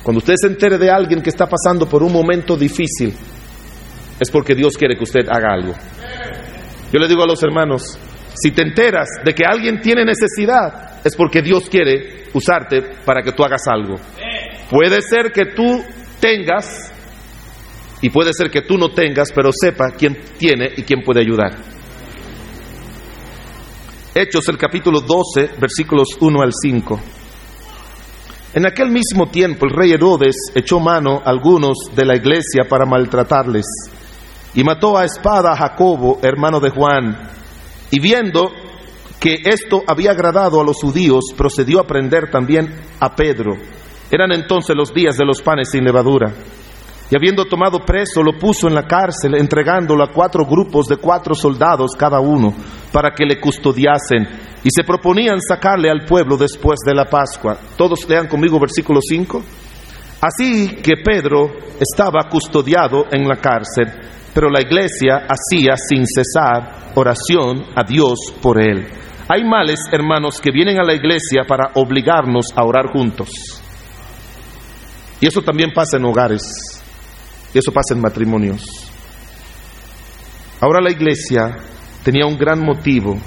Cuando 0.03 0.19
usted 0.19 0.35
se 0.39 0.47
entere 0.47 0.77
de 0.77 0.91
alguien 0.91 1.21
que 1.21 1.29
está 1.29 1.47
pasando 1.47 1.87
por 1.87 2.03
un 2.03 2.13
momento 2.13 2.55
difícil, 2.55 3.13
es 4.19 4.29
porque 4.29 4.53
Dios 4.53 4.77
quiere 4.77 4.95
que 4.95 5.03
usted 5.03 5.27
haga 5.29 5.53
algo. 5.53 5.73
Yo 6.91 6.99
le 6.99 7.07
digo 7.07 7.23
a 7.23 7.27
los 7.27 7.41
hermanos, 7.41 7.97
si 8.35 8.51
te 8.51 8.61
enteras 8.61 9.09
de 9.23 9.33
que 9.33 9.43
alguien 9.45 9.81
tiene 9.81 10.05
necesidad, 10.05 10.99
es 11.03 11.15
porque 11.15 11.41
Dios 11.41 11.67
quiere 11.69 12.25
usarte 12.33 12.81
para 13.03 13.23
que 13.23 13.31
tú 13.31 13.43
hagas 13.43 13.63
algo. 13.67 13.95
Puede 14.69 15.01
ser 15.01 15.31
que 15.31 15.47
tú 15.55 15.83
tengas 16.19 16.93
y 18.01 18.09
puede 18.09 18.31
ser 18.33 18.49
que 18.49 18.61
tú 18.61 18.77
no 18.77 18.89
tengas, 18.89 19.31
pero 19.33 19.49
sepa 19.51 19.91
quién 19.97 20.17
tiene 20.37 20.69
y 20.75 20.83
quién 20.83 21.01
puede 21.03 21.21
ayudar. 21.21 21.55
Hechos 24.13 24.47
el 24.49 24.57
capítulo 24.57 25.01
12, 25.01 25.51
versículos 25.59 26.09
1 26.19 26.41
al 26.41 26.51
5. 26.53 26.99
En 28.53 28.65
aquel 28.65 28.89
mismo 28.89 29.27
tiempo 29.27 29.65
el 29.65 29.75
rey 29.75 29.91
Herodes 29.91 30.35
echó 30.55 30.79
mano 30.79 31.21
a 31.23 31.29
algunos 31.29 31.77
de 31.95 32.05
la 32.05 32.15
iglesia 32.15 32.63
para 32.67 32.85
maltratarles 32.85 33.65
y 34.55 34.63
mató 34.63 34.97
a 34.97 35.05
espada 35.05 35.51
a 35.51 35.55
Jacobo, 35.55 36.19
hermano 36.23 36.59
de 36.59 36.71
Juan. 36.71 37.29
Y 37.91 37.99
viendo 37.99 38.49
que 39.19 39.41
esto 39.45 39.83
había 39.85 40.11
agradado 40.11 40.59
a 40.59 40.63
los 40.63 40.77
judíos, 40.77 41.25
procedió 41.35 41.79
a 41.79 41.85
prender 41.85 42.31
también 42.31 42.73
a 42.99 43.15
Pedro. 43.15 43.55
Eran 44.09 44.31
entonces 44.31 44.75
los 44.75 44.93
días 44.93 45.17
de 45.17 45.25
los 45.25 45.41
panes 45.41 45.69
sin 45.71 45.83
levadura. 45.83 46.33
Y 47.09 47.15
habiendo 47.15 47.45
tomado 47.45 47.79
preso, 47.79 48.21
lo 48.21 48.37
puso 48.37 48.67
en 48.67 48.75
la 48.75 48.83
cárcel, 48.83 49.35
entregándolo 49.35 50.03
a 50.03 50.11
cuatro 50.11 50.45
grupos 50.45 50.87
de 50.87 50.97
cuatro 50.97 51.33
soldados 51.33 51.91
cada 51.97 52.19
uno, 52.19 52.53
para 52.91 53.11
que 53.11 53.25
le 53.25 53.39
custodiasen. 53.39 54.27
Y 54.63 54.69
se 54.69 54.83
proponían 54.83 55.39
sacarle 55.39 55.89
al 55.89 56.05
pueblo 56.05 56.35
después 56.35 56.79
de 56.85 56.93
la 56.93 57.05
Pascua. 57.05 57.57
Todos 57.77 58.07
lean 58.09 58.27
conmigo 58.27 58.59
versículo 58.59 58.99
5. 59.01 59.41
Así 60.19 60.75
que 60.83 60.97
Pedro 61.03 61.51
estaba 61.79 62.27
custodiado 62.29 63.05
en 63.11 63.27
la 63.27 63.35
cárcel 63.35 64.07
pero 64.37 64.51
la 64.51 64.61
iglesia 64.61 65.25
hacía 65.27 65.73
sin 65.75 66.05
cesar 66.05 66.91
oración 66.93 67.65
a 67.75 67.83
Dios 67.83 68.19
por 68.39 68.61
él. 68.61 68.87
Hay 69.27 69.43
males, 69.43 69.79
hermanos, 69.91 70.39
que 70.39 70.51
vienen 70.51 70.79
a 70.79 70.83
la 70.83 70.93
iglesia 70.93 71.41
para 71.47 71.71
obligarnos 71.73 72.45
a 72.55 72.63
orar 72.63 72.91
juntos. 72.93 73.29
Y 75.19 75.25
eso 75.25 75.41
también 75.41 75.71
pasa 75.73 75.97
en 75.97 76.05
hogares. 76.05 76.76
Y 77.53 77.57
eso 77.57 77.71
pasa 77.71 77.93
en 77.93 78.01
matrimonios. 78.01 78.65
Ahora 80.59 80.81
la 80.81 80.91
iglesia 80.91 81.57
tenía 82.03 82.25
un 82.25 82.37
gran 82.37 82.59
motivo. 82.59 83.17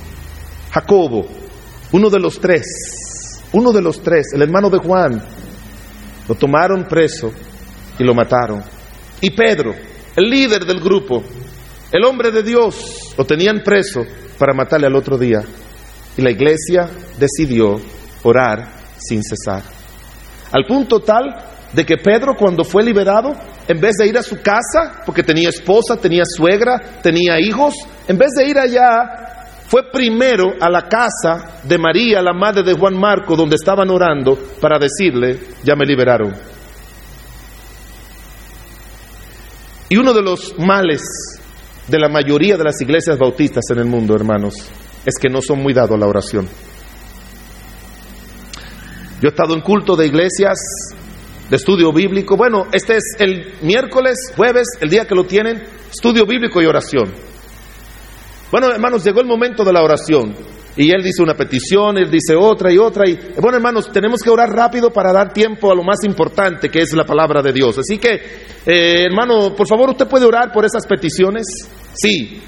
Jacobo, 0.72 1.26
uno 1.92 2.10
de 2.10 2.18
los 2.18 2.40
tres, 2.40 3.40
uno 3.52 3.72
de 3.72 3.82
los 3.82 4.02
tres, 4.02 4.32
el 4.34 4.42
hermano 4.42 4.70
de 4.70 4.78
Juan, 4.78 5.22
lo 6.28 6.34
tomaron 6.34 6.84
preso 6.84 7.30
y 7.98 8.04
lo 8.04 8.14
mataron. 8.14 8.62
Y 9.20 9.30
Pedro, 9.30 9.74
el 10.16 10.30
líder 10.30 10.64
del 10.64 10.80
grupo, 10.80 11.22
el 11.92 12.04
hombre 12.04 12.30
de 12.30 12.42
Dios, 12.42 13.14
lo 13.16 13.24
tenían 13.24 13.62
preso 13.64 14.00
para 14.38 14.54
matarle 14.54 14.86
al 14.86 14.96
otro 14.96 15.18
día. 15.18 15.42
Y 16.16 16.22
la 16.22 16.30
iglesia 16.30 16.88
decidió 17.18 17.80
orar 18.22 18.72
sin 18.98 19.22
cesar. 19.22 19.62
Al 20.52 20.64
punto 20.66 21.00
tal 21.00 21.34
de 21.72 21.86
que 21.86 21.96
Pedro 21.96 22.34
cuando 22.36 22.64
fue 22.64 22.82
liberado, 22.82 23.34
en 23.68 23.80
vez 23.80 23.96
de 23.96 24.08
ir 24.08 24.18
a 24.18 24.22
su 24.22 24.36
casa, 24.40 25.02
porque 25.06 25.22
tenía 25.22 25.50
esposa, 25.50 25.96
tenía 25.96 26.24
suegra, 26.24 26.80
tenía 27.02 27.38
hijos, 27.40 27.74
en 28.08 28.18
vez 28.18 28.32
de 28.36 28.48
ir 28.48 28.58
allá, 28.58 29.30
fue 29.68 29.90
primero 29.92 30.54
a 30.60 30.68
la 30.68 30.88
casa 30.88 31.60
de 31.62 31.78
María, 31.78 32.20
la 32.20 32.32
madre 32.32 32.64
de 32.64 32.74
Juan 32.74 32.98
Marco, 32.98 33.36
donde 33.36 33.54
estaban 33.54 33.88
orando, 33.88 34.36
para 34.60 34.78
decirle, 34.78 35.38
ya 35.62 35.76
me 35.76 35.86
liberaron. 35.86 36.34
Y 39.88 39.96
uno 39.96 40.12
de 40.12 40.22
los 40.22 40.58
males 40.58 41.02
de 41.86 41.98
la 41.98 42.08
mayoría 42.08 42.56
de 42.56 42.64
las 42.64 42.80
iglesias 42.80 43.18
bautistas 43.18 43.64
en 43.70 43.78
el 43.78 43.86
mundo, 43.86 44.14
hermanos, 44.14 44.54
es 45.04 45.14
que 45.20 45.28
no 45.28 45.40
son 45.40 45.62
muy 45.62 45.72
dados 45.72 45.92
a 45.92 45.98
la 45.98 46.06
oración. 46.06 46.48
Yo 49.20 49.28
he 49.28 49.30
estado 49.30 49.54
en 49.54 49.60
culto 49.60 49.96
de 49.96 50.06
iglesias 50.06 50.58
de 51.50 51.56
estudio 51.56 51.92
bíblico. 51.92 52.36
Bueno, 52.36 52.66
este 52.72 52.96
es 52.96 53.16
el 53.18 53.54
miércoles, 53.62 54.32
jueves, 54.36 54.68
el 54.80 54.88
día 54.88 55.04
que 55.04 55.16
lo 55.16 55.24
tienen, 55.24 55.60
estudio 55.90 56.24
bíblico 56.24 56.62
y 56.62 56.66
oración. 56.66 57.12
Bueno, 58.52 58.70
hermanos, 58.70 59.04
llegó 59.04 59.20
el 59.20 59.26
momento 59.26 59.64
de 59.64 59.72
la 59.72 59.82
oración. 59.82 60.34
Y 60.76 60.92
él 60.92 61.02
dice 61.02 61.22
una 61.22 61.34
petición, 61.34 61.98
él 61.98 62.08
dice 62.10 62.36
otra 62.36 62.72
y 62.72 62.78
otra. 62.78 63.08
Y 63.08 63.18
bueno, 63.40 63.56
hermanos, 63.56 63.90
tenemos 63.92 64.22
que 64.22 64.30
orar 64.30 64.50
rápido 64.50 64.90
para 64.90 65.12
dar 65.12 65.32
tiempo 65.32 65.70
a 65.70 65.74
lo 65.74 65.82
más 65.82 65.98
importante 66.04 66.68
que 66.68 66.78
es 66.78 66.92
la 66.94 67.04
palabra 67.04 67.42
de 67.42 67.52
Dios. 67.52 67.76
Así 67.78 67.98
que, 67.98 68.14
eh, 68.64 69.04
hermano, 69.04 69.54
por 69.54 69.66
favor, 69.66 69.90
¿usted 69.90 70.06
puede 70.06 70.26
orar 70.26 70.52
por 70.52 70.64
esas 70.64 70.86
peticiones? 70.86 71.44
Sí, 71.92 72.40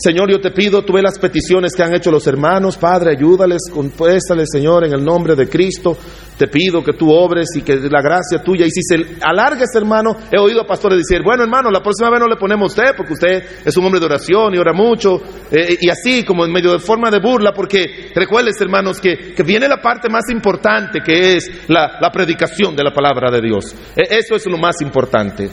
Señor, 0.00 0.30
yo 0.30 0.40
te 0.40 0.52
pido, 0.52 0.84
tú 0.84 0.92
ves 0.92 1.02
las 1.02 1.18
peticiones 1.18 1.74
que 1.74 1.82
han 1.82 1.92
hecho 1.92 2.12
los 2.12 2.24
hermanos, 2.28 2.78
Padre, 2.78 3.16
ayúdales, 3.16 3.62
contéstales, 3.68 4.48
Señor, 4.48 4.84
en 4.84 4.92
el 4.92 5.04
nombre 5.04 5.34
de 5.34 5.48
Cristo. 5.48 5.98
Te 6.36 6.46
pido 6.46 6.84
que 6.84 6.92
tú 6.92 7.10
obres 7.10 7.48
y 7.56 7.62
que 7.62 7.74
la 7.76 8.00
gracia 8.00 8.40
tuya, 8.44 8.64
y 8.64 8.70
si 8.70 8.80
se 8.80 9.18
alarga 9.20 9.64
este 9.64 9.78
hermano, 9.78 10.16
he 10.30 10.38
oído 10.38 10.60
a 10.60 10.66
pastores 10.66 10.98
decir, 10.98 11.20
bueno, 11.24 11.42
hermano, 11.42 11.68
la 11.72 11.82
próxima 11.82 12.10
vez 12.10 12.20
no 12.20 12.28
le 12.28 12.36
ponemos 12.36 12.68
usted, 12.68 12.94
porque 12.96 13.14
usted 13.14 13.42
es 13.64 13.76
un 13.76 13.86
hombre 13.86 13.98
de 13.98 14.06
oración 14.06 14.54
y 14.54 14.58
ora 14.58 14.72
mucho, 14.72 15.20
eh, 15.50 15.76
y 15.80 15.90
así, 15.90 16.24
como 16.24 16.44
en 16.44 16.52
medio 16.52 16.70
de 16.70 16.78
forma 16.78 17.10
de 17.10 17.18
burla, 17.18 17.52
porque 17.52 18.12
recuerdes, 18.14 18.54
hermanos, 18.60 19.00
que, 19.00 19.34
que 19.34 19.42
viene 19.42 19.66
la 19.66 19.82
parte 19.82 20.08
más 20.08 20.30
importante, 20.30 21.00
que 21.04 21.38
es 21.38 21.68
la, 21.68 21.98
la 22.00 22.10
predicación 22.12 22.76
de 22.76 22.84
la 22.84 22.92
palabra 22.92 23.32
de 23.32 23.40
Dios. 23.40 23.74
E, 23.96 24.02
eso 24.16 24.36
es 24.36 24.46
lo 24.46 24.58
más 24.58 24.80
importante. 24.80 25.50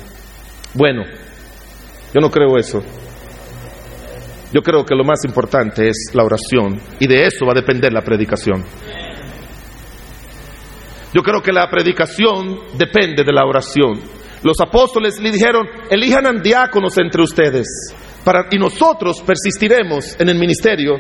Bueno, 0.76 1.02
yo 2.14 2.22
no 2.22 2.30
creo 2.30 2.60
eso. 2.60 2.84
Yo 4.56 4.62
creo 4.62 4.86
que 4.86 4.96
lo 4.96 5.04
más 5.04 5.20
importante 5.26 5.90
es 5.90 6.12
la 6.14 6.24
oración 6.24 6.80
y 6.98 7.08
de 7.08 7.26
eso 7.26 7.46
va 7.46 7.52
a 7.52 7.60
depender 7.60 7.92
la 7.92 8.02
predicación. 8.02 8.64
Yo 11.14 11.22
creo 11.22 11.42
que 11.42 11.52
la 11.52 11.70
predicación 11.70 12.60
depende 12.78 13.26
de 13.26 13.34
la 13.34 13.46
oración. 13.46 14.00
Los 14.44 14.56
apóstoles 14.62 15.20
le 15.20 15.32
dijeron, 15.32 15.68
elijan 15.90 16.42
diáconos 16.42 16.98
entre 17.00 17.22
ustedes 17.22 17.68
para, 18.24 18.48
y 18.50 18.58
nosotros 18.58 19.22
persistiremos 19.28 20.18
en 20.22 20.30
el 20.30 20.40
ministerio, 20.40 20.94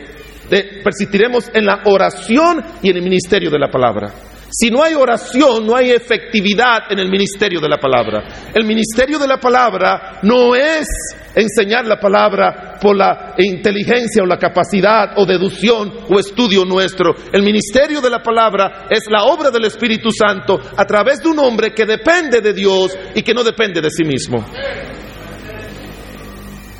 persistiremos 0.84 1.49
en 1.53 1.66
la 1.66 1.80
oración 1.86 2.62
y 2.82 2.89
en 2.89 2.97
el 2.97 3.03
ministerio 3.03 3.49
de 3.49 3.60
la 3.60 3.72
palabra. 3.72 4.14
Si 4.58 4.70
no 4.70 4.82
hay 4.82 4.93
oración, 4.93 5.66
no 5.66 5.76
hay 5.76 5.91
efectividad 5.91 6.89
en 6.89 6.99
el 6.99 7.10
ministerio 7.10 7.60
de 7.60 7.68
la 7.68 7.78
palabra. 7.78 8.24
El 8.53 8.66
ministerio 8.66 9.20
de 9.20 9.28
la 9.28 9.38
palabra 9.38 10.20
no 10.24 10.56
es 10.56 10.88
enseñar 11.36 11.86
la 11.86 11.99
palabra 11.99 12.78
por 12.80 12.95
la 12.95 13.36
inteligencia 13.38 14.24
o 14.24 14.26
la 14.26 14.38
capacidad 14.38 15.18
o 15.18 15.26
deducción 15.26 15.91
o 16.10 16.18
estudio 16.18 16.64
nuestro. 16.64 17.14
El 17.34 17.43
ministerio 17.43 17.99
de 17.99 18.10
la 18.10 18.24
palabra 18.24 18.88
es 18.89 19.03
la 19.10 19.26
obra 19.26 19.51
del 19.51 19.66
Espíritu 19.66 20.10
Santo 20.10 20.58
a 20.78 20.86
través 20.86 21.22
de 21.22 21.28
un 21.28 21.39
hombre 21.39 21.74
que 21.74 21.86
depende 21.86 22.39
de 22.39 22.53
Dios 22.53 22.97
y 23.14 23.24
que 23.24 23.34
no 23.34 23.43
depende 23.43 23.82
de 23.82 23.89
sí 23.89 24.06
mismo. 24.06 24.38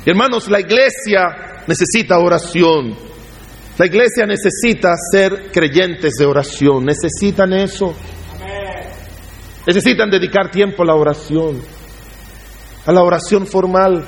Hermanos, 0.06 0.48
la 0.48 0.60
iglesia 0.60 1.64
necesita 1.66 2.18
oración. 2.18 3.15
La 3.78 3.86
iglesia 3.86 4.24
necesita 4.24 4.94
ser 5.12 5.50
creyentes 5.52 6.14
de 6.18 6.24
oración, 6.24 6.84
necesitan 6.84 7.52
eso. 7.52 7.94
Necesitan 9.66 10.08
dedicar 10.08 10.50
tiempo 10.50 10.82
a 10.82 10.86
la 10.86 10.94
oración, 10.94 11.60
a 12.86 12.92
la 12.92 13.02
oración 13.02 13.46
formal. 13.46 14.06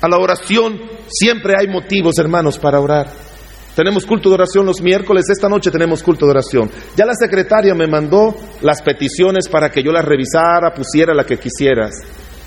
A 0.00 0.08
la 0.08 0.18
oración 0.18 0.80
siempre 1.08 1.54
hay 1.58 1.66
motivos, 1.66 2.14
hermanos, 2.18 2.58
para 2.58 2.80
orar. 2.80 3.08
Tenemos 3.74 4.06
culto 4.06 4.28
de 4.28 4.36
oración 4.36 4.64
los 4.64 4.80
miércoles, 4.80 5.24
esta 5.28 5.48
noche 5.48 5.70
tenemos 5.70 6.02
culto 6.02 6.26
de 6.26 6.30
oración. 6.30 6.70
Ya 6.96 7.04
la 7.04 7.14
secretaria 7.14 7.74
me 7.74 7.88
mandó 7.88 8.34
las 8.62 8.80
peticiones 8.80 9.48
para 9.48 9.68
que 9.68 9.82
yo 9.82 9.90
las 9.90 10.04
revisara, 10.04 10.72
pusiera 10.72 11.12
la 11.12 11.24
que 11.24 11.38
quisieras 11.38 11.94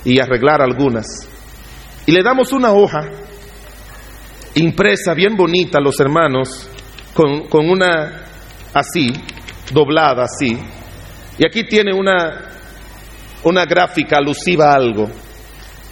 y 0.06 0.20
arreglar 0.20 0.62
algunas. 0.62 1.28
Y 2.06 2.14
le 2.14 2.24
damos 2.24 2.54
una 2.54 2.72
hoja 2.72 3.10
impresa 4.60 5.14
bien 5.14 5.36
bonita 5.36 5.80
los 5.80 6.00
hermanos, 6.00 6.70
con, 7.14 7.48
con 7.48 7.70
una 7.70 8.26
así, 8.74 9.12
doblada 9.72 10.26
así. 10.26 10.58
Y 11.38 11.46
aquí 11.46 11.64
tiene 11.64 11.94
una, 11.94 12.50
una 13.44 13.66
gráfica 13.66 14.18
alusiva 14.18 14.72
a 14.72 14.76
algo. 14.76 15.10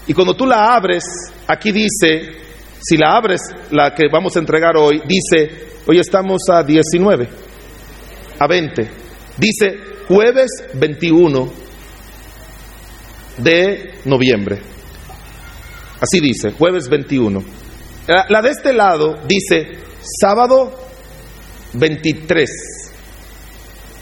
Y 0.07 0.13
cuando 0.13 0.35
tú 0.35 0.45
la 0.45 0.75
abres, 0.75 1.03
aquí 1.47 1.71
dice, 1.71 2.33
si 2.79 2.97
la 2.97 3.15
abres, 3.15 3.41
la 3.71 3.93
que 3.93 4.07
vamos 4.11 4.35
a 4.35 4.39
entregar 4.39 4.77
hoy, 4.77 5.01
dice, 5.07 5.67
hoy 5.87 5.99
estamos 5.99 6.41
a 6.51 6.63
19, 6.63 7.27
a 8.39 8.47
20, 8.47 8.89
dice 9.37 9.79
jueves 10.07 10.51
21 10.73 11.49
de 13.37 13.95
noviembre. 14.05 14.61
Así 15.99 16.19
dice, 16.19 16.51
jueves 16.51 16.87
21. 16.89 17.43
La, 18.07 18.41
de 18.41 18.49
este 18.49 18.71
lado 18.71 19.15
dice 19.27 19.79
sábado 20.19 20.71
23. 21.73 22.49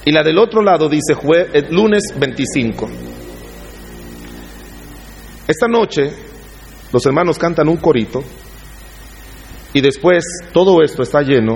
Y 0.05 0.11
la 0.11 0.23
del 0.23 0.37
otro 0.37 0.61
lado 0.61 0.89
dice 0.89 1.13
eh, 1.13 1.67
lunes 1.69 2.13
25. 2.17 2.89
Esta 5.47 5.67
noche 5.67 6.11
los 6.91 7.05
hermanos 7.05 7.37
cantan 7.37 7.69
un 7.69 7.77
corito 7.77 8.23
y 9.73 9.79
después 9.79 10.23
todo 10.51 10.81
esto 10.83 11.01
está 11.01 11.21
lleno 11.21 11.55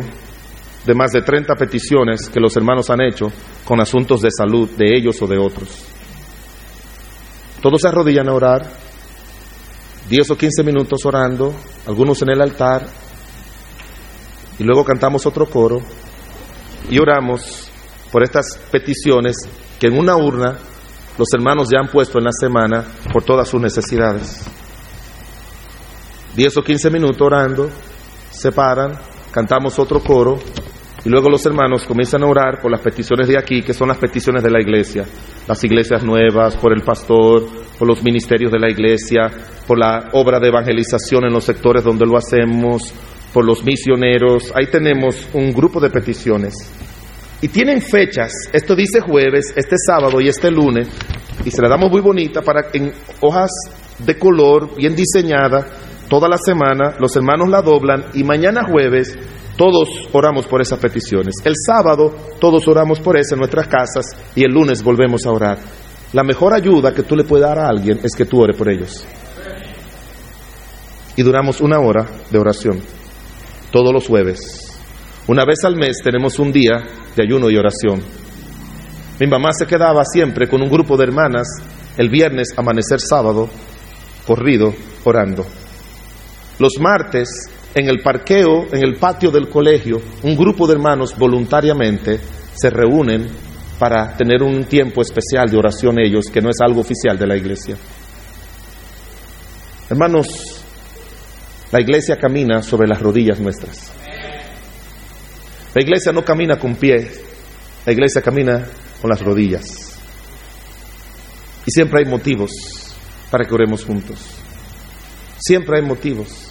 de 0.85 0.93
más 0.93 1.11
de 1.11 1.21
30 1.21 1.53
peticiones 1.55 2.29
que 2.29 2.39
los 2.39 2.55
hermanos 2.55 2.89
han 2.89 3.01
hecho 3.01 3.27
con 3.65 3.81
asuntos 3.81 4.21
de 4.21 4.29
salud 4.31 4.69
de 4.77 4.95
ellos 4.95 5.21
o 5.21 5.27
de 5.27 5.37
otros. 5.37 5.85
Todos 7.61 7.81
se 7.81 7.89
arrodillan 7.89 8.29
a 8.29 8.33
orar, 8.33 8.86
10 10.09 10.31
o 10.31 10.37
15 10.37 10.63
minutos 10.63 11.05
orando, 11.05 11.53
algunos 11.85 12.21
en 12.21 12.29
el 12.29 12.41
altar, 12.41 12.87
y 14.59 14.63
luego 14.63 14.83
cantamos 14.83 15.25
otro 15.25 15.45
coro 15.45 15.79
y 16.89 16.99
oramos 16.99 17.69
por 18.11 18.23
estas 18.23 18.57
peticiones 18.71 19.35
que 19.79 19.87
en 19.87 19.97
una 19.97 20.15
urna 20.15 20.57
los 21.17 21.27
hermanos 21.33 21.67
ya 21.71 21.79
han 21.79 21.89
puesto 21.89 22.19
en 22.19 22.25
la 22.25 22.31
semana 22.31 22.85
por 23.11 23.23
todas 23.23 23.47
sus 23.49 23.61
necesidades. 23.61 24.45
10 26.35 26.57
o 26.57 26.63
15 26.63 26.89
minutos 26.89 27.21
orando, 27.21 27.69
se 28.31 28.51
paran, 28.51 28.97
cantamos 29.31 29.77
otro 29.79 29.99
coro 30.01 30.39
y 31.07 31.09
luego 31.09 31.29
los 31.29 31.45
hermanos 31.45 31.85
comienzan 31.85 32.21
a 32.23 32.27
orar 32.27 32.59
por 32.61 32.69
las 32.69 32.81
peticiones 32.81 33.29
de 33.29 33.37
aquí, 33.37 33.61
que 33.61 33.73
son 33.73 33.87
las 33.87 33.97
peticiones 33.97 34.43
de 34.43 34.51
la 34.51 34.59
iglesia, 34.59 35.05
las 35.47 35.63
iglesias 35.63 36.03
nuevas, 36.03 36.57
por 36.57 36.73
el 36.73 36.83
pastor, 36.83 37.45
por 37.79 37.87
los 37.87 38.03
ministerios 38.03 38.51
de 38.51 38.59
la 38.59 38.69
iglesia, 38.69 39.31
por 39.65 39.79
la 39.79 40.09
obra 40.11 40.37
de 40.37 40.49
evangelización 40.49 41.23
en 41.23 41.31
los 41.31 41.45
sectores 41.45 41.85
donde 41.85 42.05
lo 42.05 42.17
hacemos, 42.17 42.93
por 43.31 43.45
los 43.45 43.63
misioneros. 43.63 44.51
Ahí 44.53 44.69
tenemos 44.69 45.29
un 45.31 45.53
grupo 45.53 45.79
de 45.79 45.89
peticiones. 45.89 46.53
Y 47.41 47.47
tienen 47.47 47.81
fechas, 47.81 48.33
esto 48.51 48.75
dice 48.75 48.99
jueves, 48.99 49.53
este 49.55 49.77
sábado 49.77 50.19
y 50.19 50.27
este 50.27 50.51
lunes, 50.51 50.89
y 51.45 51.51
se 51.51 51.61
la 51.61 51.69
damos 51.69 51.89
muy 51.89 52.01
bonita 52.01 52.41
para 52.41 52.67
en 52.73 52.91
hojas 53.21 53.51
de 53.99 54.19
color, 54.19 54.75
bien 54.75 54.93
diseñada, 54.93 55.67
toda 56.09 56.27
la 56.27 56.37
semana, 56.37 56.95
los 56.99 57.15
hermanos 57.15 57.47
la 57.47 57.61
doblan 57.61 58.07
y 58.13 58.25
mañana 58.25 58.65
jueves 58.65 59.17
todos 59.57 59.89
oramos 60.13 60.45
por 60.45 60.61
esas 60.61 60.79
peticiones. 60.79 61.35
El 61.43 61.55
sábado 61.55 62.15
todos 62.39 62.67
oramos 62.67 62.99
por 62.99 63.17
eso 63.17 63.33
en 63.33 63.39
nuestras 63.39 63.67
casas 63.67 64.05
y 64.35 64.43
el 64.43 64.51
lunes 64.51 64.83
volvemos 64.83 65.25
a 65.25 65.31
orar. 65.31 65.57
La 66.13 66.23
mejor 66.23 66.53
ayuda 66.53 66.93
que 66.93 67.03
tú 67.03 67.15
le 67.15 67.23
puedes 67.23 67.45
dar 67.45 67.59
a 67.59 67.67
alguien 67.67 67.99
es 68.03 68.15
que 68.15 68.25
tú 68.25 68.39
ores 68.39 68.55
por 68.55 68.69
ellos. 68.69 69.05
Y 71.15 71.23
duramos 71.23 71.59
una 71.59 71.79
hora 71.79 72.05
de 72.29 72.37
oración 72.37 72.79
todos 73.71 73.91
los 73.91 74.07
jueves. 74.07 74.79
Una 75.27 75.43
vez 75.43 75.63
al 75.65 75.75
mes 75.75 75.97
tenemos 76.03 76.39
un 76.39 76.51
día 76.51 76.83
de 77.15 77.23
ayuno 77.23 77.49
y 77.49 77.57
oración. 77.57 78.01
Mi 79.19 79.27
mamá 79.27 79.49
se 79.51 79.65
quedaba 79.65 80.03
siempre 80.05 80.47
con 80.47 80.61
un 80.61 80.69
grupo 80.69 80.95
de 80.95 81.05
hermanas 81.05 81.47
el 81.97 82.09
viernes, 82.09 82.53
amanecer 82.55 82.99
sábado, 82.99 83.49
corrido, 84.25 84.73
orando. 85.03 85.45
Los 86.59 86.73
martes 86.79 87.49
en 87.77 87.87
el 87.89 88.01
parqueo, 88.01 88.65
en 88.71 88.83
el 88.83 88.95
patio 88.95 89.29
del 89.29 89.49
colegio, 89.49 90.01
un 90.23 90.35
grupo 90.35 90.65
de 90.65 90.73
hermanos 90.73 91.15
voluntariamente 91.15 92.19
se 92.55 92.71
reúnen 92.71 93.27
para 93.77 94.17
tener 94.17 94.41
un 94.41 94.65
tiempo 94.65 95.01
especial 95.01 95.47
de 95.47 95.57
oración 95.57 95.99
ellos, 95.99 96.25
que 96.25 96.41
no 96.41 96.49
es 96.49 96.57
algo 96.59 96.81
oficial 96.81 97.19
de 97.19 97.27
la 97.27 97.37
iglesia. 97.37 97.77
Hermanos, 99.91 100.63
la 101.71 101.79
iglesia 101.79 102.17
camina 102.17 102.63
sobre 102.63 102.87
las 102.87 102.99
rodillas 102.99 103.39
nuestras. 103.39 103.91
La 105.75 105.83
iglesia 105.83 106.11
no 106.11 106.25
camina 106.25 106.57
con 106.57 106.75
pies, 106.75 107.21
la 107.85 107.93
iglesia 107.93 108.23
camina 108.23 108.65
con 108.99 109.11
las 109.11 109.21
rodillas. 109.21 109.99
Y 111.63 111.71
siempre 111.71 111.99
hay 111.99 112.09
motivos 112.09 112.51
para 113.29 113.45
que 113.45 113.53
oremos 113.53 113.85
juntos. 113.85 114.17
Siempre 115.37 115.77
hay 115.77 115.85
motivos. 115.85 116.46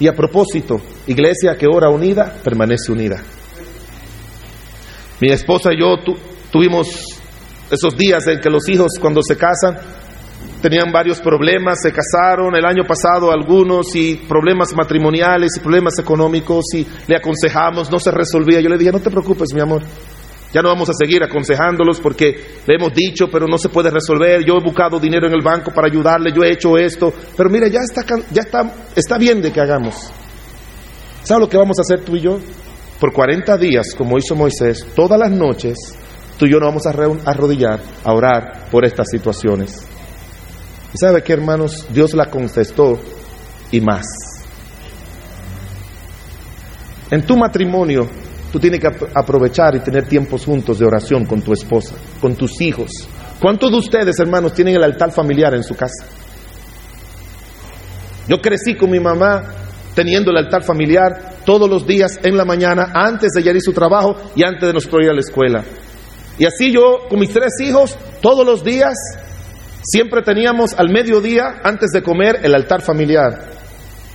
Y 0.00 0.06
a 0.06 0.12
propósito, 0.14 0.80
iglesia 1.06 1.56
que 1.56 1.66
ora 1.66 1.90
unida, 1.90 2.32
permanece 2.42 2.92
unida. 2.92 3.20
Mi 5.20 5.30
esposa 5.30 5.70
y 5.72 5.80
yo 5.80 5.96
tuvimos 6.52 7.20
esos 7.70 7.96
días 7.96 8.26
en 8.28 8.40
que 8.40 8.48
los 8.48 8.68
hijos 8.68 8.92
cuando 9.00 9.20
se 9.22 9.36
casan 9.36 9.76
tenían 10.62 10.92
varios 10.92 11.20
problemas, 11.20 11.80
se 11.82 11.92
casaron 11.92 12.54
el 12.56 12.64
año 12.64 12.84
pasado 12.84 13.30
algunos 13.32 13.94
y 13.94 14.16
problemas 14.16 14.74
matrimoniales 14.76 15.56
y 15.56 15.60
problemas 15.60 15.98
económicos 15.98 16.64
y 16.74 16.86
le 17.06 17.16
aconsejamos, 17.16 17.90
no 17.90 17.98
se 17.98 18.10
resolvía. 18.10 18.60
Yo 18.60 18.68
le 18.68 18.78
dije, 18.78 18.92
no 18.92 19.00
te 19.00 19.10
preocupes, 19.10 19.48
mi 19.54 19.60
amor, 19.60 19.82
ya 20.52 20.62
no 20.62 20.70
vamos 20.70 20.88
a 20.88 20.94
seguir 20.94 21.22
aconsejándolos 21.22 22.00
porque 22.00 22.60
le 22.66 22.74
hemos 22.74 22.92
dicho, 22.94 23.26
pero 23.30 23.46
no 23.46 23.58
se 23.58 23.68
puede 23.68 23.90
resolver. 23.90 24.44
Yo 24.44 24.54
he 24.56 24.64
buscado 24.64 24.98
dinero 24.98 25.26
en 25.26 25.34
el 25.34 25.42
banco 25.42 25.72
para 25.72 25.88
ayudarle, 25.88 26.32
yo 26.32 26.42
he 26.42 26.52
hecho 26.52 26.78
esto, 26.78 27.12
pero 27.36 27.50
mire, 27.50 27.70
ya 27.70 27.80
está, 27.80 28.02
ya 28.30 28.42
está, 28.42 28.72
está 28.96 29.18
bien 29.18 29.42
de 29.42 29.52
que 29.52 29.60
hagamos. 29.60 30.10
¿Sabes 31.22 31.42
lo 31.42 31.48
que 31.48 31.58
vamos 31.58 31.78
a 31.78 31.82
hacer 31.82 32.04
tú 32.04 32.16
y 32.16 32.20
yo? 32.20 32.38
Por 32.98 33.12
40 33.12 33.58
días, 33.58 33.94
como 33.96 34.16
hizo 34.16 34.34
Moisés, 34.34 34.86
todas 34.96 35.20
las 35.20 35.30
noches, 35.30 35.76
tú 36.38 36.46
y 36.46 36.50
yo 36.50 36.58
nos 36.58 36.68
vamos 36.68 36.86
a 36.86 37.30
arrodillar 37.30 37.80
a 38.02 38.12
orar 38.12 38.70
por 38.70 38.86
estas 38.86 39.08
situaciones. 39.10 39.86
¿Y 40.94 40.98
sabe 40.98 41.22
qué, 41.22 41.34
hermanos? 41.34 41.86
Dios 41.90 42.14
la 42.14 42.30
contestó 42.30 42.98
y 43.70 43.80
más. 43.82 44.06
En 47.10 47.26
tu 47.26 47.36
matrimonio, 47.36 48.08
tú 48.52 48.58
tienes 48.58 48.80
que 48.80 48.88
aprovechar 49.14 49.76
y 49.76 49.80
tener 49.80 50.06
tiempos 50.06 50.44
juntos 50.44 50.78
de 50.78 50.86
oración 50.86 51.24
con 51.26 51.42
tu 51.42 51.52
esposa, 51.52 51.94
con 52.20 52.34
tus 52.34 52.60
hijos. 52.60 52.90
¿Cuántos 53.40 53.70
de 53.70 53.76
ustedes, 53.76 54.18
hermanos, 54.18 54.52
tienen 54.52 54.74
el 54.74 54.84
altar 54.84 55.12
familiar 55.12 55.54
en 55.54 55.62
su 55.62 55.74
casa? 55.74 56.06
Yo 58.26 58.38
crecí 58.40 58.74
con 58.74 58.90
mi 58.90 59.00
mamá 59.00 59.44
teniendo 59.94 60.30
el 60.30 60.36
altar 60.36 60.62
familiar 60.62 61.36
todos 61.44 61.68
los 61.68 61.86
días 61.86 62.18
en 62.22 62.36
la 62.36 62.44
mañana, 62.44 62.92
antes 62.94 63.30
de 63.32 63.40
ir 63.40 63.56
a 63.56 63.60
su 63.60 63.72
trabajo 63.72 64.16
y 64.36 64.44
antes 64.44 64.62
de 64.62 64.72
nosotros 64.72 65.02
ir 65.02 65.10
a 65.10 65.14
la 65.14 65.20
escuela. 65.20 65.64
Y 66.38 66.44
así 66.44 66.72
yo, 66.72 67.08
con 67.08 67.18
mis 67.18 67.32
tres 67.32 67.54
hijos, 67.60 67.96
todos 68.20 68.44
los 68.44 68.62
días 68.62 68.94
Siempre 69.82 70.20
teníamos 70.22 70.74
al 70.74 70.90
mediodía, 70.90 71.60
antes 71.62 71.90
de 71.92 72.02
comer, 72.02 72.40
el 72.42 72.54
altar 72.54 72.82
familiar. 72.82 73.52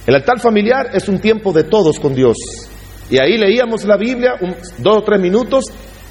El 0.06 0.14
altar 0.14 0.40
familiar 0.40 0.90
es 0.94 1.08
un 1.08 1.20
tiempo 1.20 1.52
de 1.52 1.64
todos 1.64 2.00
con 2.00 2.14
Dios. 2.14 2.38
Y 3.14 3.20
ahí 3.20 3.38
leíamos 3.38 3.86
la 3.86 3.96
Biblia 3.96 4.40
dos 4.80 4.98
o 4.98 5.04
tres 5.04 5.22
minutos 5.22 5.66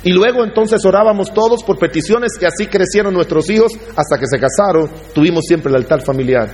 y 0.04 0.12
luego 0.12 0.44
entonces 0.44 0.84
orábamos 0.84 1.34
todos 1.34 1.64
por 1.64 1.76
peticiones 1.76 2.38
que 2.38 2.46
así 2.46 2.68
crecieron 2.68 3.12
nuestros 3.12 3.50
hijos 3.50 3.72
hasta 3.96 4.20
que 4.20 4.28
se 4.28 4.38
casaron. 4.38 4.88
Tuvimos 5.12 5.44
siempre 5.44 5.70
el 5.70 5.78
altar 5.78 6.00
familiar. 6.02 6.48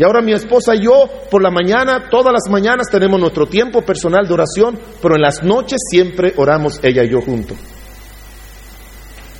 Y 0.00 0.02
ahora 0.02 0.20
mi 0.20 0.32
esposa 0.32 0.74
y 0.74 0.86
yo, 0.86 1.08
por 1.30 1.40
la 1.40 1.52
mañana, 1.52 2.08
todas 2.10 2.32
las 2.32 2.50
mañanas 2.50 2.88
tenemos 2.90 3.20
nuestro 3.20 3.46
tiempo 3.46 3.82
personal 3.82 4.26
de 4.26 4.34
oración, 4.34 4.76
pero 5.00 5.14
en 5.14 5.22
las 5.22 5.40
noches 5.44 5.78
siempre 5.88 6.34
oramos 6.36 6.80
ella 6.82 7.04
y 7.04 7.10
yo 7.10 7.20
juntos. 7.20 7.56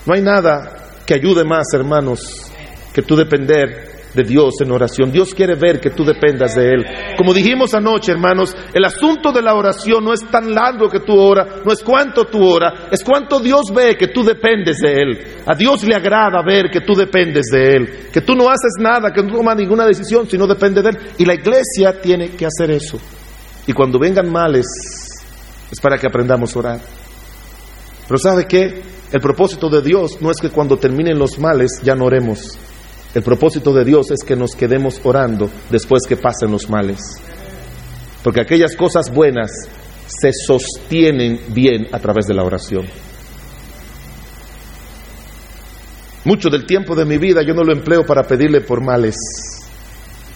No 0.07 0.15
hay 0.15 0.23
nada 0.23 0.91
que 1.05 1.15
ayude 1.15 1.43
más, 1.43 1.67
hermanos, 1.75 2.53
que 2.95 3.03
tú 3.03 3.17
depender 3.17 3.92
de 4.15 4.23
Dios 4.23 4.55
en 4.61 4.71
oración. 4.73 5.11
Dios 5.11 5.35
quiere 5.35 5.55
ver 5.55 5.81
que 5.81 5.91
tú 5.91 6.05
dependas 6.05 6.55
de 6.55 6.69
Él. 6.69 6.87
Como 7.17 7.33
dijimos 7.33 7.75
anoche, 7.75 8.13
hermanos, 8.13 8.55
el 8.73 8.85
asunto 8.85 9.33
de 9.33 9.43
la 9.43 9.55
oración 9.55 10.05
no 10.05 10.13
es 10.13 10.21
tan 10.31 10.53
largo 10.53 10.89
que 10.89 11.01
tú 11.01 11.19
oras, 11.19 11.63
no 11.65 11.73
es 11.73 11.83
cuánto 11.83 12.25
tú 12.27 12.45
oras, 12.45 12.89
es 12.91 13.03
cuánto 13.03 13.41
Dios 13.41 13.73
ve 13.75 13.97
que 13.97 14.09
tú 14.09 14.23
dependes 14.23 14.79
de 14.79 14.93
Él. 14.93 15.19
A 15.47 15.57
Dios 15.57 15.85
le 15.85 15.95
agrada 15.95 16.43
ver 16.43 16.71
que 16.71 16.81
tú 16.81 16.95
dependes 16.95 17.47
de 17.51 17.77
Él, 17.77 18.09
que 18.13 18.21
tú 18.21 18.35
no 18.35 18.49
haces 18.49 18.75
nada, 18.79 19.13
que 19.13 19.23
no 19.23 19.37
tomas 19.37 19.57
ninguna 19.57 19.87
decisión, 19.87 20.29
sino 20.29 20.47
depende 20.47 20.83
de 20.83 20.91
Él. 20.91 20.99
Y 21.19 21.25
la 21.25 21.35
iglesia 21.35 22.01
tiene 22.01 22.31
que 22.31 22.47
hacer 22.47 22.71
eso. 22.71 22.99
Y 23.67 23.73
cuando 23.73 23.99
vengan 23.99 24.31
males, 24.31 24.67
es 25.71 25.81
para 25.81 25.97
que 25.97 26.07
aprendamos 26.07 26.55
a 26.55 26.59
orar. 26.59 26.81
Pero 28.07 28.19
¿sabe 28.19 28.45
qué? 28.47 28.83
El 29.13 29.21
propósito 29.21 29.69
de 29.69 29.83
Dios 29.83 30.21
no 30.21 30.31
es 30.31 30.39
que 30.39 30.51
cuando 30.51 30.77
terminen 30.77 31.19
los 31.19 31.39
males 31.39 31.81
ya 31.83 31.95
no 31.95 32.07
oremos 32.07 32.59
el 33.15 33.23
propósito 33.23 33.75
de 33.75 33.85
Dios 33.85 34.11
es 34.11 34.25
que 34.25 34.37
nos 34.37 34.55
quedemos 34.55 35.01
orando 35.05 35.51
después 35.71 36.03
que 36.09 36.17
pasen 36.17 36.51
los 36.51 36.71
males. 36.71 36.99
Porque 38.23 38.41
aquellas 38.41 38.75
cosas 38.75 39.13
buenas 39.13 39.51
se 40.07 40.31
sostienen 40.33 41.41
bien 41.49 41.89
a 41.93 41.99
través 41.99 42.27
de 42.27 42.35
la 42.35 42.45
oración. 42.45 42.87
Mucho 46.25 46.49
del 46.49 46.67
tiempo 46.67 46.95
de 46.95 47.05
mi 47.05 47.19
vida 47.19 47.43
yo 47.47 47.53
no 47.53 47.65
lo 47.65 47.73
empleo 47.73 48.05
para 48.07 48.23
pedirle 48.23 48.61
por 48.61 48.81
males, 48.81 49.17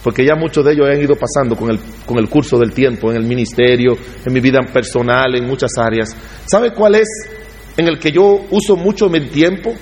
porque 0.03 0.25
ya 0.25 0.35
muchos 0.35 0.65
de 0.65 0.73
ellos 0.73 0.87
han 0.89 1.01
ido 1.01 1.15
pasando 1.15 1.55
con 1.55 1.69
el, 1.69 1.79
con 2.05 2.17
el 2.17 2.29
curso 2.29 2.59
del 2.59 2.73
tiempo, 2.73 3.09
en 3.09 3.17
el 3.17 3.23
ministerio, 3.23 3.97
en 4.25 4.33
mi 4.33 4.41
vida 4.41 4.59
personal, 4.71 5.35
en 5.35 5.47
muchas 5.47 5.71
áreas. 5.77 6.15
¿Sabe 6.45 6.73
cuál 6.73 6.95
es 6.95 7.07
en 7.77 7.87
el 7.87 7.99
que 7.99 8.11
yo 8.11 8.45
uso 8.51 8.75
mucho 8.75 9.07
mi 9.09 9.21
tiempo? 9.29 9.73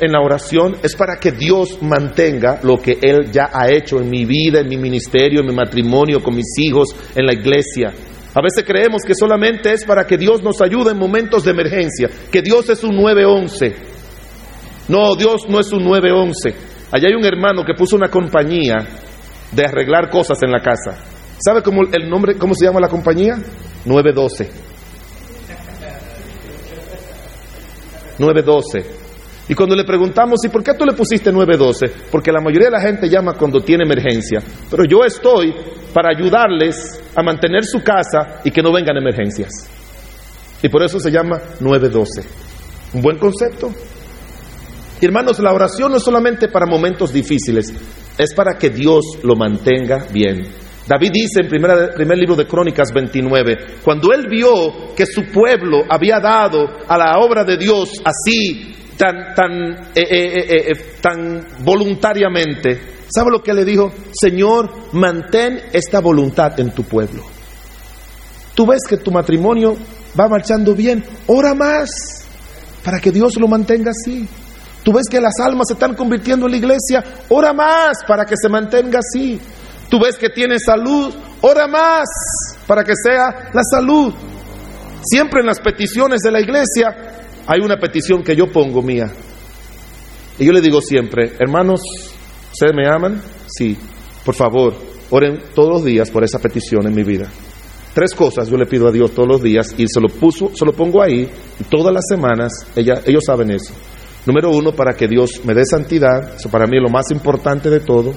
En 0.00 0.12
la 0.12 0.20
oración 0.20 0.76
es 0.82 0.96
para 0.96 1.16
que 1.20 1.32
Dios 1.32 1.78
mantenga 1.82 2.60
lo 2.62 2.76
que 2.78 2.98
Él 3.02 3.30
ya 3.30 3.50
ha 3.52 3.70
hecho 3.70 3.98
en 4.00 4.08
mi 4.08 4.24
vida, 4.24 4.60
en 4.60 4.68
mi 4.68 4.76
ministerio, 4.76 5.40
en 5.40 5.46
mi 5.46 5.54
matrimonio, 5.54 6.22
con 6.22 6.34
mis 6.34 6.58
hijos, 6.58 6.88
en 7.14 7.26
la 7.26 7.34
iglesia. 7.34 7.92
A 8.34 8.40
veces 8.40 8.64
creemos 8.66 9.02
que 9.06 9.14
solamente 9.14 9.72
es 9.72 9.84
para 9.84 10.06
que 10.06 10.16
Dios 10.16 10.42
nos 10.42 10.62
ayude 10.62 10.92
en 10.92 10.98
momentos 10.98 11.44
de 11.44 11.50
emergencia, 11.50 12.08
que 12.30 12.40
Dios 12.40 12.68
es 12.70 12.82
un 12.82 12.96
911. 12.96 13.74
No, 14.88 15.14
Dios 15.14 15.42
no 15.48 15.60
es 15.60 15.70
un 15.72 15.84
911. 15.84 16.54
Allá 16.90 17.08
hay 17.08 17.14
un 17.14 17.24
hermano 17.24 17.62
que 17.64 17.74
puso 17.74 17.96
una 17.96 18.08
compañía 18.08 18.76
de 19.52 19.64
arreglar 19.64 20.10
cosas 20.10 20.42
en 20.42 20.50
la 20.50 20.60
casa. 20.60 20.98
¿Sabe 21.38 21.62
cómo 21.62 21.82
el 21.92 22.08
nombre, 22.08 22.36
cómo 22.36 22.54
se 22.54 22.64
llama 22.64 22.80
la 22.80 22.88
compañía? 22.88 23.34
912. 23.84 24.50
912. 28.18 29.01
Y 29.52 29.54
cuando 29.54 29.76
le 29.76 29.84
preguntamos, 29.84 30.40
¿y 30.46 30.48
por 30.48 30.64
qué 30.64 30.72
tú 30.72 30.86
le 30.86 30.94
pusiste 30.94 31.30
912? 31.30 32.08
Porque 32.10 32.32
la 32.32 32.40
mayoría 32.40 32.68
de 32.68 32.72
la 32.72 32.80
gente 32.80 33.06
llama 33.06 33.34
cuando 33.34 33.60
tiene 33.60 33.84
emergencia. 33.84 34.40
Pero 34.70 34.84
yo 34.86 35.04
estoy 35.04 35.54
para 35.92 36.08
ayudarles 36.08 37.02
a 37.14 37.22
mantener 37.22 37.62
su 37.62 37.82
casa 37.82 38.40
y 38.44 38.50
que 38.50 38.62
no 38.62 38.72
vengan 38.72 38.96
emergencias. 38.96 39.50
Y 40.62 40.70
por 40.70 40.82
eso 40.82 40.98
se 40.98 41.10
llama 41.10 41.38
912. 41.60 42.22
¿Un 42.94 43.02
buen 43.02 43.18
concepto? 43.18 43.70
hermanos, 45.02 45.38
la 45.40 45.52
oración 45.52 45.90
no 45.90 45.98
es 45.98 46.02
solamente 46.02 46.48
para 46.48 46.64
momentos 46.64 47.12
difíciles, 47.12 47.74
es 48.16 48.32
para 48.32 48.56
que 48.56 48.70
Dios 48.70 49.18
lo 49.22 49.36
mantenga 49.36 50.06
bien. 50.10 50.46
David 50.88 51.10
dice 51.12 51.40
en 51.42 51.48
primer 51.48 51.92
primer 51.94 52.16
libro 52.16 52.36
de 52.36 52.46
Crónicas 52.46 52.90
29, 52.90 53.80
cuando 53.84 54.14
él 54.14 54.28
vio 54.30 54.94
que 54.96 55.04
su 55.04 55.24
pueblo 55.30 55.82
había 55.90 56.20
dado 56.20 56.68
a 56.88 56.96
la 56.96 57.18
obra 57.18 57.44
de 57.44 57.58
Dios 57.58 58.00
así 58.02 58.78
tan, 59.02 59.34
tan, 59.34 59.72
eh, 59.96 60.06
eh, 60.08 60.70
eh, 60.70 60.96
tan 61.00 61.44
voluntariamente, 61.64 63.04
¿sabe 63.12 63.32
lo 63.32 63.42
que 63.42 63.52
le 63.52 63.64
dijo? 63.64 63.90
Señor, 64.12 64.70
mantén 64.92 65.58
esta 65.72 65.98
voluntad 65.98 66.58
en 66.60 66.70
tu 66.70 66.84
pueblo. 66.84 67.24
Tú 68.54 68.64
ves 68.64 68.82
que 68.88 68.98
tu 68.98 69.10
matrimonio 69.10 69.76
va 70.18 70.28
marchando 70.28 70.72
bien, 70.76 71.04
ora 71.26 71.52
más 71.52 71.90
para 72.84 73.00
que 73.00 73.10
Dios 73.10 73.36
lo 73.40 73.48
mantenga 73.48 73.90
así. 73.90 74.28
Tú 74.84 74.92
ves 74.92 75.08
que 75.10 75.20
las 75.20 75.34
almas 75.40 75.66
se 75.66 75.74
están 75.74 75.96
convirtiendo 75.96 76.46
en 76.46 76.52
la 76.52 76.58
iglesia, 76.58 77.02
ora 77.28 77.52
más 77.52 78.04
para 78.06 78.24
que 78.24 78.36
se 78.40 78.48
mantenga 78.48 79.00
así. 79.00 79.40
Tú 79.88 79.98
ves 79.98 80.16
que 80.16 80.28
tienes 80.28 80.62
salud, 80.64 81.12
ora 81.40 81.66
más 81.66 82.04
para 82.68 82.84
que 82.84 82.92
sea 82.94 83.50
la 83.52 83.62
salud. 83.64 84.14
Siempre 85.04 85.40
en 85.40 85.46
las 85.46 85.58
peticiones 85.58 86.20
de 86.20 86.30
la 86.30 86.40
iglesia 86.40 87.11
hay 87.46 87.60
una 87.60 87.76
petición 87.76 88.22
que 88.22 88.36
yo 88.36 88.50
pongo 88.50 88.82
mía. 88.82 89.10
Y 90.38 90.46
yo 90.46 90.52
le 90.52 90.60
digo 90.60 90.80
siempre, 90.80 91.32
hermanos, 91.38 91.80
¿ustedes 92.52 92.74
me 92.74 92.88
aman? 92.88 93.20
Sí. 93.46 93.76
Por 94.24 94.34
favor, 94.34 94.74
oren 95.10 95.40
todos 95.54 95.68
los 95.68 95.84
días 95.84 96.10
por 96.10 96.24
esa 96.24 96.38
petición 96.38 96.86
en 96.86 96.94
mi 96.94 97.02
vida. 97.02 97.28
Tres 97.94 98.14
cosas 98.14 98.48
yo 98.48 98.56
le 98.56 98.66
pido 98.66 98.88
a 98.88 98.92
Dios 98.92 99.10
todos 99.10 99.28
los 99.28 99.42
días 99.42 99.74
y 99.76 99.84
se 99.86 100.00
lo, 100.00 100.08
puso, 100.08 100.50
se 100.54 100.64
lo 100.64 100.72
pongo 100.72 101.02
ahí 101.02 101.28
y 101.60 101.64
todas 101.64 101.92
las 101.92 102.04
semanas 102.08 102.66
ella, 102.74 103.02
ellos 103.04 103.24
saben 103.26 103.50
eso. 103.50 103.74
Número 104.24 104.50
uno, 104.50 104.72
para 104.72 104.94
que 104.94 105.08
Dios 105.08 105.44
me 105.44 105.52
dé 105.52 105.66
santidad, 105.66 106.36
eso 106.36 106.48
para 106.48 106.66
mí 106.66 106.76
es 106.76 106.82
lo 106.82 106.88
más 106.88 107.10
importante 107.10 107.68
de 107.68 107.80
todo. 107.80 108.14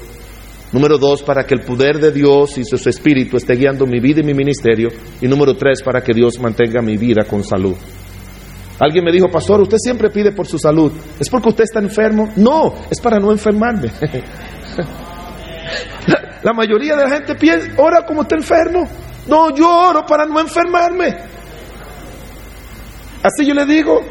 Número 0.71 0.97
dos, 0.97 1.23
para 1.23 1.45
que 1.45 1.55
el 1.55 1.61
poder 1.61 1.99
de 1.99 2.11
Dios 2.11 2.57
y 2.57 2.63
su 2.63 2.75
espíritu 2.89 3.37
esté 3.37 3.55
guiando 3.55 3.85
mi 3.85 3.99
vida 3.99 4.21
y 4.21 4.23
mi 4.23 4.33
ministerio. 4.33 4.89
Y 5.21 5.27
número 5.27 5.55
tres, 5.55 5.81
para 5.81 6.01
que 6.01 6.13
Dios 6.13 6.39
mantenga 6.39 6.81
mi 6.81 6.97
vida 6.97 7.23
con 7.23 7.43
salud. 7.43 7.75
Alguien 8.79 9.05
me 9.05 9.11
dijo, 9.11 9.29
pastor, 9.29 9.61
usted 9.61 9.77
siempre 9.77 10.09
pide 10.09 10.31
por 10.31 10.47
su 10.47 10.57
salud. 10.57 10.91
¿Es 11.19 11.29
porque 11.29 11.49
usted 11.49 11.63
está 11.63 11.79
enfermo? 11.79 12.31
No, 12.35 12.73
es 12.89 12.99
para 12.99 13.19
no 13.19 13.31
enfermarme. 13.31 13.91
la, 16.43 16.53
mayoría 16.53 16.95
de 16.95 17.03
la 17.03 17.09
gente 17.09 17.35
piensa, 17.35 17.69
ora 17.77 18.05
como 18.05 18.23
está 18.23 18.35
enfermo. 18.35 18.87
No, 19.27 19.55
yo 19.55 19.69
oro 19.69 20.05
para 20.05 20.25
no 20.25 20.39
enfermarme. 20.39 21.15
Así 23.23 23.45
yo 23.45 23.53
le 23.53 23.65
digo, 23.65 24.01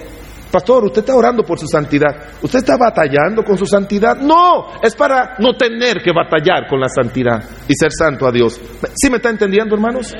Pastor, 0.54 0.84
usted 0.84 1.00
está 1.00 1.16
orando 1.16 1.42
por 1.42 1.58
su 1.58 1.66
santidad. 1.66 2.14
¿Usted 2.40 2.60
está 2.60 2.76
batallando 2.76 3.42
con 3.42 3.58
su 3.58 3.66
santidad? 3.66 4.18
No, 4.18 4.68
es 4.80 4.94
para 4.94 5.34
no 5.40 5.56
tener 5.56 6.00
que 6.00 6.12
batallar 6.12 6.68
con 6.68 6.78
la 6.78 6.88
santidad 6.88 7.42
y 7.68 7.74
ser 7.74 7.90
santo 7.90 8.24
a 8.24 8.30
Dios. 8.30 8.60
¿Sí 8.94 9.10
me 9.10 9.16
está 9.16 9.30
entendiendo, 9.30 9.74
hermanos? 9.74 10.14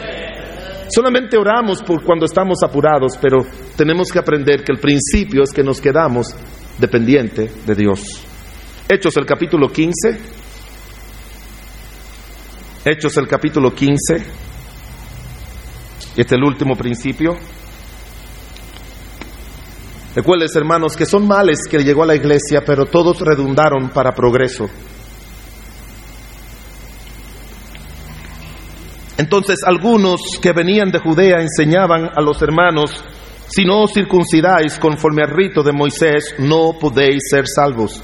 Solamente 0.89 1.37
oramos 1.37 1.83
por 1.83 2.03
cuando 2.03 2.27
estamos 2.27 2.59
apurados, 2.63 3.17
pero 3.21 3.39
tenemos 3.77 4.09
que 4.11 4.19
aprender 4.19 4.63
que 4.63 4.73
el 4.73 4.79
principio 4.79 5.43
es 5.43 5.53
que 5.53 5.63
nos 5.63 5.81
quedamos 5.81 6.35
dependiente 6.79 7.51
de 7.67 7.75
Dios. 7.75 8.01
Hechos 8.89 9.17
el 9.17 9.25
capítulo 9.25 9.69
15. 9.69 10.19
Hechos 12.85 13.17
el 13.17 13.27
capítulo 13.27 13.75
15. 13.75 14.17
Y 16.17 16.21
este 16.21 16.23
es 16.23 16.33
el 16.33 16.45
último 16.45 16.77
principio. 16.77 17.37
Recuerden, 20.15 20.49
hermanos, 20.55 20.97
que 20.97 21.07
son 21.07 21.27
males 21.27 21.61
que 21.69 21.79
llegó 21.79 22.05
a 22.05 22.07
la 22.07 22.15
iglesia, 22.15 22.63
pero 22.65 22.87
todos 22.87 23.21
redundaron 23.21 23.89
para 23.89 24.13
progreso. 24.13 24.69
Entonces 29.17 29.59
algunos 29.67 30.21
que 30.43 30.53
venían 30.53 30.91
de 30.91 30.99
Judea 30.99 31.41
enseñaban 31.41 32.11
a 32.15 32.21
los 32.21 32.41
hermanos, 32.43 33.05
si 33.47 33.65
no 33.65 33.83
os 33.83 33.93
circuncidáis 33.93 34.79
conforme 34.79 35.23
al 35.23 35.31
rito 35.31 35.63
de 35.63 35.73
Moisés, 35.73 36.35
no 36.39 36.73
podéis 36.81 37.23
ser 37.31 37.45
salvos. 37.47 38.03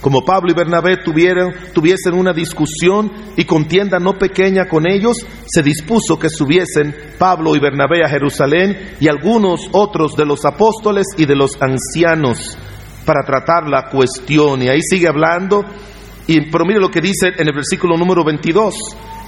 Como 0.00 0.24
Pablo 0.24 0.50
y 0.50 0.54
Bernabé 0.54 0.96
tuvieron, 0.96 1.52
tuviesen 1.74 2.14
una 2.14 2.32
discusión 2.32 3.12
y 3.36 3.44
contienda 3.44 3.98
no 3.98 4.18
pequeña 4.18 4.66
con 4.66 4.90
ellos, 4.90 5.18
se 5.46 5.62
dispuso 5.62 6.18
que 6.18 6.30
subiesen 6.30 6.94
Pablo 7.18 7.54
y 7.54 7.60
Bernabé 7.60 8.02
a 8.02 8.08
Jerusalén 8.08 8.96
y 8.98 9.08
algunos 9.08 9.68
otros 9.72 10.16
de 10.16 10.24
los 10.24 10.44
apóstoles 10.46 11.06
y 11.18 11.26
de 11.26 11.36
los 11.36 11.60
ancianos 11.60 12.56
para 13.04 13.22
tratar 13.26 13.68
la 13.68 13.90
cuestión. 13.90 14.62
Y 14.62 14.68
ahí 14.68 14.80
sigue 14.80 15.06
hablando, 15.06 15.64
y, 16.26 16.50
pero 16.50 16.64
mire 16.64 16.80
lo 16.80 16.90
que 16.90 17.00
dice 17.00 17.28
en 17.36 17.46
el 17.46 17.54
versículo 17.54 17.98
número 17.98 18.24
22. 18.24 18.74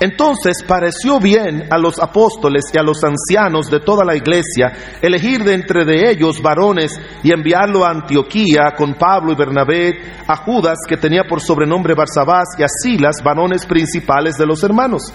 Entonces 0.01 0.65
pareció 0.67 1.21
bien 1.21 1.69
a 1.71 1.79
los 1.79 1.99
apóstoles 2.01 2.65
y 2.73 2.79
a 2.79 2.83
los 2.83 2.99
ancianos 3.05 3.71
de 3.71 3.81
toda 3.81 4.05
la 4.05 4.17
iglesia 4.17 4.73
elegir 5.01 5.45
de 5.45 5.55
entre 5.55 5.85
de 5.85 6.11
ellos 6.11 6.43
varones 6.43 7.01
y 7.23 7.33
enviarlo 7.33 7.85
a 7.85 7.91
Antioquía 7.91 8.73
con 8.77 8.95
Pablo 8.95 9.33
y 9.33 9.37
Bernabé, 9.37 9.93
a 10.27 10.37
Judas 10.37 10.79
que 10.89 10.97
tenía 10.97 11.25
por 11.29 11.41
sobrenombre 11.41 11.95
Barsabás 11.95 12.49
y 12.59 12.63
a 12.63 12.69
Silas, 12.69 13.23
varones 13.23 13.67
principales 13.67 14.37
de 14.37 14.47
los 14.47 14.63
hermanos 14.65 15.13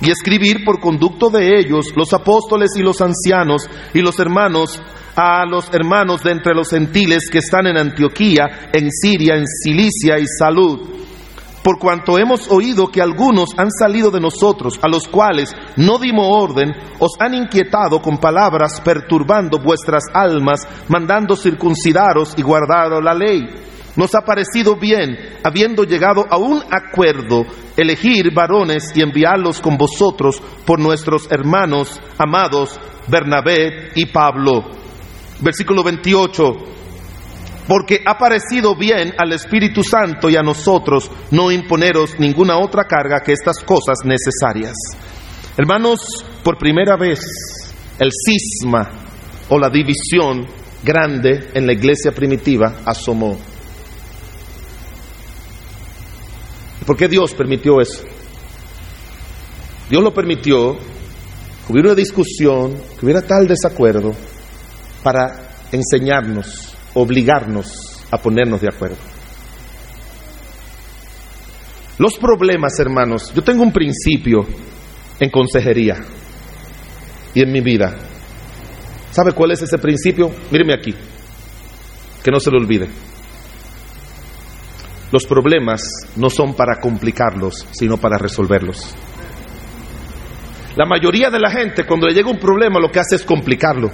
y 0.00 0.10
escribir 0.10 0.64
por 0.64 0.80
conducto 0.80 1.30
de 1.30 1.58
ellos 1.58 1.92
los 1.96 2.12
apóstoles 2.12 2.70
y 2.76 2.82
los 2.82 3.00
ancianos 3.00 3.68
y 3.92 4.00
los 4.00 4.18
hermanos 4.18 4.82
a 5.16 5.44
los 5.46 5.72
hermanos 5.72 6.22
de 6.24 6.32
entre 6.32 6.54
los 6.54 6.70
gentiles 6.70 7.28
que 7.30 7.38
están 7.38 7.68
en 7.68 7.76
Antioquía, 7.76 8.70
en 8.72 8.90
Siria, 8.90 9.36
en 9.36 9.44
Cilicia 9.46 10.18
y 10.18 10.26
Salud 10.26 11.03
por 11.64 11.78
cuanto 11.78 12.18
hemos 12.18 12.50
oído 12.50 12.88
que 12.88 13.00
algunos 13.00 13.48
han 13.56 13.70
salido 13.70 14.10
de 14.10 14.20
nosotros, 14.20 14.78
a 14.82 14.88
los 14.88 15.08
cuales 15.08 15.50
no 15.76 15.98
dimos 15.98 16.26
orden, 16.28 16.70
os 16.98 17.12
han 17.18 17.32
inquietado 17.32 18.02
con 18.02 18.18
palabras, 18.18 18.82
perturbando 18.82 19.58
vuestras 19.58 20.04
almas, 20.12 20.60
mandando 20.88 21.34
circuncidaros 21.34 22.34
y 22.36 22.42
guardar 22.42 23.02
la 23.02 23.14
ley. 23.14 23.48
Nos 23.96 24.14
ha 24.14 24.20
parecido 24.20 24.76
bien, 24.76 25.16
habiendo 25.42 25.84
llegado 25.84 26.26
a 26.28 26.36
un 26.36 26.62
acuerdo, 26.70 27.46
elegir 27.78 28.34
varones 28.34 28.92
y 28.94 29.00
enviarlos 29.00 29.62
con 29.62 29.78
vosotros 29.78 30.42
por 30.66 30.78
nuestros 30.78 31.32
hermanos 31.32 31.98
amados 32.18 32.78
Bernabé 33.08 33.92
y 33.94 34.04
Pablo. 34.06 34.64
Versículo 35.40 35.82
28 35.82 36.42
porque 37.66 38.00
ha 38.04 38.18
parecido 38.18 38.76
bien 38.76 39.14
al 39.18 39.32
Espíritu 39.32 39.82
Santo 39.82 40.28
y 40.28 40.36
a 40.36 40.42
nosotros 40.42 41.10
no 41.30 41.50
imponeros 41.50 42.18
ninguna 42.18 42.58
otra 42.58 42.84
carga 42.84 43.20
que 43.20 43.32
estas 43.32 43.60
cosas 43.64 43.98
necesarias. 44.04 44.74
Hermanos, 45.56 46.24
por 46.42 46.58
primera 46.58 46.96
vez 46.96 47.20
el 47.98 48.10
cisma 48.12 48.90
o 49.48 49.58
la 49.58 49.70
división 49.70 50.46
grande 50.82 51.50
en 51.54 51.66
la 51.66 51.72
iglesia 51.72 52.12
primitiva 52.12 52.80
asomó. 52.84 53.38
¿Por 56.84 56.96
qué 56.96 57.08
Dios 57.08 57.32
permitió 57.32 57.80
eso? 57.80 58.02
Dios 59.88 60.02
lo 60.02 60.12
permitió, 60.12 60.76
que 60.76 61.72
hubiera 61.72 61.90
una 61.90 61.94
discusión, 61.94 62.74
que 62.98 63.06
hubiera 63.06 63.22
tal 63.22 63.46
desacuerdo, 63.46 64.12
para 65.02 65.48
enseñarnos 65.72 66.73
obligarnos 66.94 68.04
a 68.10 68.18
ponernos 68.18 68.60
de 68.60 68.68
acuerdo. 68.68 68.96
Los 71.98 72.18
problemas, 72.18 72.78
hermanos, 72.80 73.32
yo 73.34 73.42
tengo 73.42 73.62
un 73.62 73.72
principio 73.72 74.46
en 75.20 75.30
consejería 75.30 75.96
y 77.34 77.42
en 77.42 77.52
mi 77.52 77.60
vida. 77.60 77.94
¿Sabe 79.10 79.32
cuál 79.32 79.52
es 79.52 79.62
ese 79.62 79.78
principio? 79.78 80.30
Míreme 80.50 80.74
aquí, 80.74 80.92
que 82.22 82.30
no 82.32 82.40
se 82.40 82.50
lo 82.50 82.58
olvide. 82.58 82.88
Los 85.12 85.24
problemas 85.26 85.82
no 86.16 86.28
son 86.28 86.54
para 86.54 86.80
complicarlos, 86.80 87.64
sino 87.70 87.96
para 87.98 88.18
resolverlos. 88.18 88.96
La 90.74 90.86
mayoría 90.86 91.30
de 91.30 91.38
la 91.38 91.50
gente 91.50 91.86
cuando 91.86 92.08
le 92.08 92.14
llega 92.14 92.28
un 92.28 92.40
problema 92.40 92.80
lo 92.80 92.90
que 92.90 92.98
hace 92.98 93.14
es 93.14 93.22
complicarlo. 93.22 93.92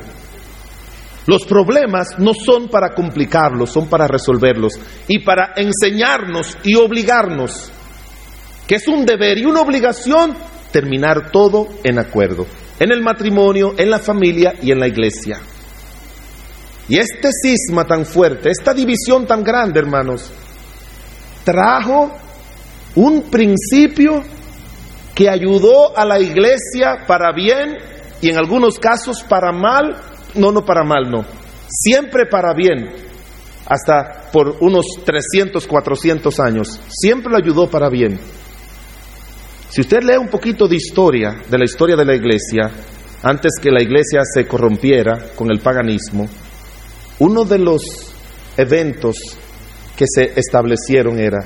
Los 1.30 1.44
problemas 1.44 2.18
no 2.18 2.34
son 2.34 2.66
para 2.66 2.92
complicarlos, 2.92 3.70
son 3.70 3.88
para 3.88 4.08
resolverlos 4.08 4.72
y 5.06 5.20
para 5.20 5.52
enseñarnos 5.54 6.58
y 6.64 6.74
obligarnos, 6.74 7.70
que 8.66 8.74
es 8.74 8.88
un 8.88 9.06
deber 9.06 9.38
y 9.38 9.44
una 9.44 9.60
obligación 9.60 10.34
terminar 10.72 11.30
todo 11.30 11.68
en 11.84 12.00
acuerdo, 12.00 12.48
en 12.80 12.90
el 12.90 13.00
matrimonio, 13.00 13.74
en 13.78 13.90
la 13.90 14.00
familia 14.00 14.54
y 14.60 14.72
en 14.72 14.80
la 14.80 14.88
iglesia. 14.88 15.38
Y 16.88 16.98
este 16.98 17.28
cisma 17.30 17.84
tan 17.84 18.04
fuerte, 18.06 18.50
esta 18.50 18.74
división 18.74 19.24
tan 19.24 19.44
grande, 19.44 19.78
hermanos, 19.78 20.32
trajo 21.44 22.10
un 22.96 23.30
principio 23.30 24.24
que 25.14 25.30
ayudó 25.30 25.96
a 25.96 26.04
la 26.04 26.18
iglesia 26.18 27.04
para 27.06 27.30
bien 27.32 27.76
y 28.20 28.30
en 28.30 28.36
algunos 28.36 28.80
casos 28.80 29.22
para 29.22 29.52
mal 29.52 30.10
no, 30.34 30.52
no 30.52 30.64
para 30.64 30.84
mal, 30.84 31.10
no. 31.10 31.24
Siempre 31.68 32.26
para 32.26 32.54
bien, 32.54 32.90
hasta 33.66 34.30
por 34.32 34.56
unos 34.60 34.86
300, 35.04 35.66
400 35.66 36.40
años. 36.40 36.80
Siempre 36.88 37.30
lo 37.30 37.38
ayudó 37.38 37.70
para 37.70 37.88
bien. 37.88 38.18
Si 39.68 39.80
usted 39.80 40.02
lee 40.02 40.16
un 40.16 40.28
poquito 40.28 40.66
de 40.66 40.76
historia, 40.76 41.36
de 41.48 41.58
la 41.58 41.64
historia 41.64 41.94
de 41.94 42.04
la 42.04 42.16
iglesia, 42.16 42.70
antes 43.22 43.52
que 43.62 43.70
la 43.70 43.82
iglesia 43.82 44.22
se 44.24 44.46
corrompiera 44.46 45.28
con 45.36 45.50
el 45.52 45.60
paganismo, 45.60 46.28
uno 47.20 47.44
de 47.44 47.58
los 47.58 48.12
eventos 48.56 49.14
que 49.96 50.06
se 50.08 50.32
establecieron 50.34 51.18
era 51.18 51.38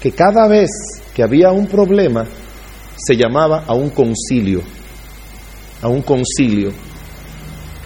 que 0.00 0.12
cada 0.12 0.46
vez 0.46 0.70
que 1.14 1.22
había 1.22 1.50
un 1.50 1.66
problema, 1.66 2.26
se 2.96 3.16
llamaba 3.16 3.64
a 3.66 3.74
un 3.74 3.90
concilio, 3.90 4.62
a 5.80 5.88
un 5.88 6.02
concilio 6.02 6.70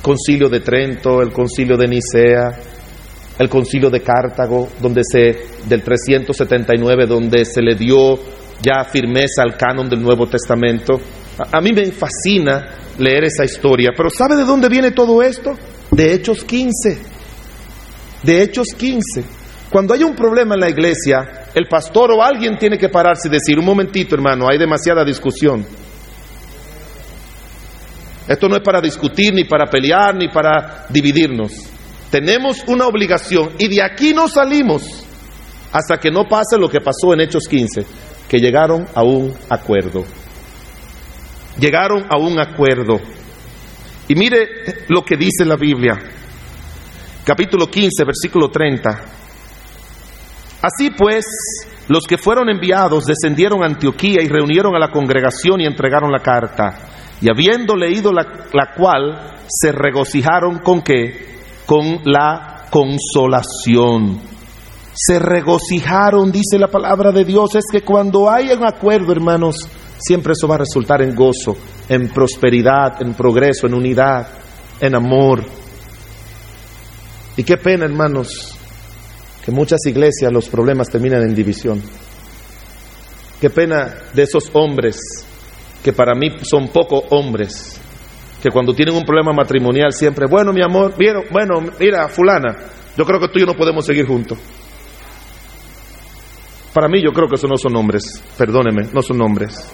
concilio 0.06 0.48
de 0.48 0.60
Trento, 0.60 1.20
el 1.20 1.32
concilio 1.32 1.76
de 1.76 1.88
Nicea, 1.88 2.56
el 3.40 3.48
concilio 3.48 3.90
de 3.90 4.02
Cartago, 4.02 4.68
donde 4.80 5.02
se, 5.02 5.66
del 5.68 5.82
379, 5.82 7.06
donde 7.06 7.44
se 7.44 7.60
le 7.60 7.74
dio 7.74 8.16
ya 8.62 8.84
firmeza 8.84 9.42
al 9.42 9.56
canon 9.56 9.88
del 9.88 10.00
Nuevo 10.00 10.28
Testamento. 10.28 11.00
A, 11.38 11.58
a, 11.58 11.60
mí 11.60 11.72
me 11.72 11.86
fascina 11.86 12.68
leer 12.98 13.24
esa 13.24 13.44
historia, 13.44 13.90
pero 13.96 14.08
¿sabe 14.08 14.36
de 14.36 14.44
dónde 14.44 14.68
viene 14.68 14.92
todo 14.92 15.20
esto? 15.24 15.56
De 15.90 16.14
Hechos 16.14 16.44
15. 16.44 16.98
De 18.22 18.42
Hechos 18.42 18.68
15. 18.76 19.24
Cuando 19.72 19.92
hay 19.92 20.04
un 20.04 20.14
problema 20.14 20.54
en 20.54 20.60
la 20.60 20.70
iglesia, 20.70 21.48
el 21.52 21.66
pastor 21.66 22.12
o 22.12 22.22
alguien 22.22 22.56
tiene 22.58 22.78
que 22.78 22.90
pararse 22.90 23.26
y 23.26 23.32
decir, 23.32 23.58
un 23.58 23.64
momentito 23.64 24.14
hermano, 24.14 24.46
hay 24.48 24.56
demasiada 24.56 25.04
discusión. 25.04 25.66
Esto 28.28 28.48
no 28.48 28.56
es 28.56 28.62
para 28.62 28.80
discutir, 28.80 29.32
ni 29.32 29.44
para 29.44 29.66
pelear, 29.66 30.14
ni 30.16 30.28
para 30.28 30.86
dividirnos. 30.88 31.52
Tenemos 32.10 32.64
una 32.66 32.86
obligación 32.86 33.50
y 33.58 33.68
de 33.68 33.82
aquí 33.82 34.12
no 34.12 34.28
salimos 34.28 34.82
hasta 35.72 35.98
que 35.98 36.10
no 36.10 36.24
pase 36.24 36.58
lo 36.58 36.68
que 36.68 36.80
pasó 36.80 37.12
en 37.12 37.20
Hechos 37.20 37.44
15, 37.48 37.86
que 38.28 38.38
llegaron 38.38 38.86
a 38.94 39.02
un 39.02 39.34
acuerdo. 39.48 40.04
Llegaron 41.58 42.06
a 42.08 42.18
un 42.18 42.40
acuerdo. 42.40 43.00
Y 44.08 44.14
mire 44.14 44.48
lo 44.88 45.02
que 45.02 45.16
dice 45.16 45.44
la 45.44 45.56
Biblia. 45.56 45.94
Capítulo 47.24 47.66
15, 47.66 48.04
versículo 48.04 48.48
30. 48.48 48.88
Así 50.62 50.90
pues, 50.90 51.24
los 51.88 52.04
que 52.04 52.18
fueron 52.18 52.48
enviados 52.48 53.04
descendieron 53.04 53.62
a 53.62 53.66
Antioquía 53.66 54.22
y 54.22 54.28
reunieron 54.28 54.74
a 54.74 54.78
la 54.78 54.90
congregación 54.90 55.60
y 55.60 55.66
entregaron 55.66 56.10
la 56.10 56.20
carta. 56.20 56.95
Y 57.20 57.28
habiendo 57.30 57.76
leído 57.76 58.12
la, 58.12 58.22
la 58.52 58.74
cual, 58.76 59.36
se 59.48 59.72
regocijaron 59.72 60.58
con 60.58 60.82
qué? 60.82 61.36
Con 61.64 62.00
la 62.04 62.66
consolación. 62.70 64.20
Se 64.94 65.18
regocijaron, 65.18 66.32
dice 66.32 66.58
la 66.58 66.68
palabra 66.68 67.12
de 67.12 67.24
Dios. 67.24 67.54
Es 67.54 67.64
que 67.70 67.82
cuando 67.82 68.30
hay 68.30 68.50
un 68.50 68.64
acuerdo, 68.64 69.12
hermanos, 69.12 69.56
siempre 69.98 70.32
eso 70.32 70.48
va 70.48 70.56
a 70.56 70.58
resultar 70.58 71.02
en 71.02 71.14
gozo, 71.14 71.56
en 71.88 72.08
prosperidad, 72.08 73.00
en 73.02 73.14
progreso, 73.14 73.66
en 73.66 73.74
unidad, 73.74 74.28
en 74.80 74.94
amor. 74.94 75.44
Y 77.36 77.44
qué 77.44 77.56
pena, 77.56 77.84
hermanos, 77.84 78.56
que 79.44 79.52
muchas 79.52 79.80
iglesias 79.86 80.32
los 80.32 80.48
problemas 80.48 80.88
terminan 80.88 81.22
en 81.22 81.34
división. 81.34 81.82
Qué 83.40 83.50
pena 83.50 83.94
de 84.14 84.22
esos 84.22 84.50
hombres 84.54 84.98
que 85.86 85.92
para 85.92 86.16
mí 86.16 86.32
son 86.42 86.66
pocos 86.66 87.04
hombres, 87.10 87.80
que 88.42 88.50
cuando 88.50 88.74
tienen 88.74 88.96
un 88.96 89.04
problema 89.04 89.32
matrimonial 89.32 89.92
siempre, 89.92 90.26
bueno, 90.28 90.52
mi 90.52 90.60
amor, 90.60 90.94
bueno, 91.30 91.60
mira, 91.78 92.08
fulana, 92.08 92.56
yo 92.96 93.04
creo 93.04 93.20
que 93.20 93.28
tú 93.28 93.38
y 93.38 93.42
yo 93.42 93.46
no 93.46 93.54
podemos 93.54 93.86
seguir 93.86 94.04
juntos. 94.04 94.36
Para 96.74 96.88
mí 96.88 97.00
yo 97.00 97.12
creo 97.12 97.28
que 97.28 97.36
esos 97.36 97.48
no 97.48 97.56
son 97.56 97.76
hombres, 97.76 98.20
perdóneme, 98.36 98.88
no 98.92 99.00
son 99.00 99.22
hombres. 99.22 99.72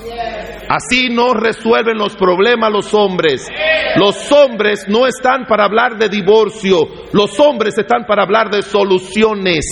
Así 0.68 1.08
no 1.08 1.32
resuelven 1.32 1.96
los 1.96 2.14
problemas 2.14 2.70
los 2.70 2.92
hombres. 2.92 3.48
Los 3.96 4.30
hombres 4.32 4.84
no 4.88 5.06
están 5.06 5.46
para 5.46 5.64
hablar 5.64 5.96
de 5.96 6.10
divorcio, 6.10 6.76
los 7.14 7.40
hombres 7.40 7.78
están 7.78 8.04
para 8.06 8.24
hablar 8.24 8.50
de 8.50 8.60
soluciones. 8.60 9.64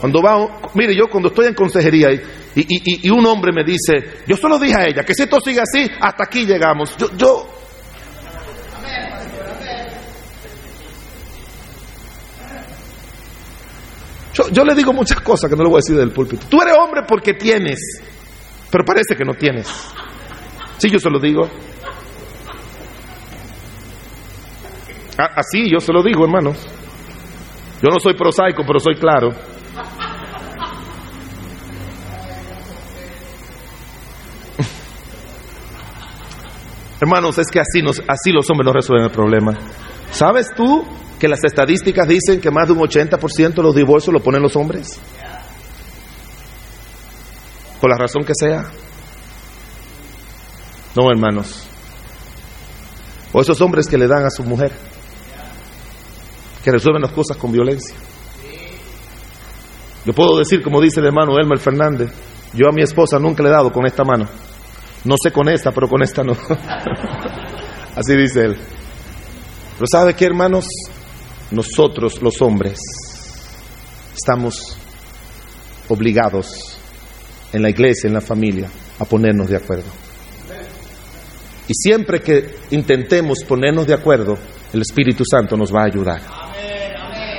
Cuando 0.00 0.20
va, 0.22 0.60
mire, 0.74 0.94
yo 0.94 1.08
cuando 1.08 1.28
estoy 1.28 1.46
en 1.46 1.54
consejería 1.54 2.12
y, 2.12 3.06
y, 3.06 3.10
un 3.10 3.24
hombre 3.26 3.52
me 3.52 3.64
dice, 3.64 4.22
yo 4.26 4.36
solo 4.36 4.58
dije 4.58 4.76
a 4.76 4.86
ella 4.86 5.02
que 5.02 5.14
si 5.14 5.22
esto 5.22 5.40
sigue 5.40 5.60
así, 5.60 5.90
hasta 6.00 6.24
aquí 6.24 6.44
llegamos. 6.44 6.96
Yo, 6.96 7.08
yo, 7.16 7.46
yo, 14.50 14.64
le 14.64 14.74
digo 14.74 14.92
muchas 14.92 15.20
cosas 15.20 15.48
que 15.48 15.56
no 15.56 15.62
le 15.62 15.70
voy 15.70 15.76
a 15.76 15.82
decir 15.84 15.96
del 15.96 16.10
púlpito. 16.10 16.46
Tú 16.48 16.60
eres 16.60 16.74
hombre 16.76 17.02
porque 17.08 17.34
tienes, 17.34 17.78
pero 18.70 18.84
parece 18.84 19.14
que 19.16 19.24
no 19.24 19.34
tienes. 19.34 19.68
Sí, 20.78 20.90
yo 20.90 20.98
se 20.98 21.08
lo 21.08 21.18
digo. 21.18 21.48
Así 25.16 25.70
yo 25.70 25.78
se 25.78 25.92
lo 25.92 26.02
digo, 26.02 26.24
hermanos. 26.24 26.58
Yo 27.80 27.90
no 27.90 28.00
soy 28.00 28.14
prosaico, 28.14 28.64
pero 28.66 28.80
soy 28.80 28.96
claro. 28.96 29.53
Hermanos, 37.00 37.38
es 37.38 37.48
que 37.48 37.60
así, 37.60 37.80
los 37.82 38.50
hombres 38.50 38.66
no 38.66 38.72
resuelven 38.72 39.06
el 39.06 39.12
problema. 39.12 39.52
¿Sabes 40.10 40.50
tú 40.54 40.84
que 41.18 41.28
las 41.28 41.42
estadísticas 41.44 42.06
dicen 42.06 42.40
que 42.40 42.50
más 42.50 42.68
de 42.68 42.74
un 42.74 42.80
80% 42.80 43.54
de 43.54 43.62
los 43.62 43.74
divorcios 43.74 44.12
lo 44.12 44.20
ponen 44.20 44.42
los 44.42 44.56
hombres? 44.56 45.00
Por 47.80 47.90
la 47.90 47.96
razón 47.96 48.24
que 48.24 48.32
sea. 48.34 48.70
No, 50.94 51.10
hermanos. 51.10 51.66
O 53.32 53.40
esos 53.40 53.60
hombres 53.60 53.88
que 53.88 53.98
le 53.98 54.06
dan 54.06 54.24
a 54.24 54.30
su 54.30 54.44
mujer, 54.44 54.72
que 56.62 56.70
resuelven 56.70 57.02
las 57.02 57.10
cosas 57.10 57.36
con 57.36 57.50
violencia. 57.50 57.96
Yo 60.04 60.12
puedo 60.12 60.38
decir, 60.38 60.62
como 60.62 60.80
dice 60.80 61.00
el 61.00 61.06
hermano 61.06 61.36
Elmer 61.38 61.58
Fernández, 61.58 62.12
yo 62.52 62.68
a 62.68 62.72
mi 62.72 62.82
esposa 62.82 63.18
nunca 63.18 63.42
le 63.42 63.48
he 63.48 63.52
dado 63.52 63.72
con 63.72 63.84
esta 63.86 64.04
mano. 64.04 64.28
No 65.04 65.16
sé 65.22 65.30
con 65.32 65.48
esta, 65.48 65.70
pero 65.72 65.88
con 65.88 66.02
esta 66.02 66.22
no. 66.22 66.32
Así 67.96 68.16
dice 68.16 68.40
él. 68.40 68.56
Pero 69.74 69.86
¿sabe 69.90 70.14
qué, 70.14 70.24
hermanos? 70.26 70.66
Nosotros, 71.50 72.22
los 72.22 72.40
hombres, 72.40 72.78
estamos 74.14 74.76
obligados 75.88 76.78
en 77.52 77.62
la 77.62 77.70
iglesia, 77.70 78.08
en 78.08 78.14
la 78.14 78.20
familia, 78.20 78.68
a 78.98 79.04
ponernos 79.04 79.48
de 79.48 79.56
acuerdo. 79.56 80.04
Y 81.68 81.74
siempre 81.74 82.20
que 82.20 82.56
intentemos 82.70 83.38
ponernos 83.46 83.86
de 83.86 83.94
acuerdo, 83.94 84.36
el 84.72 84.80
Espíritu 84.80 85.24
Santo 85.24 85.56
nos 85.56 85.72
va 85.72 85.82
a 85.82 85.86
ayudar. 85.86 86.20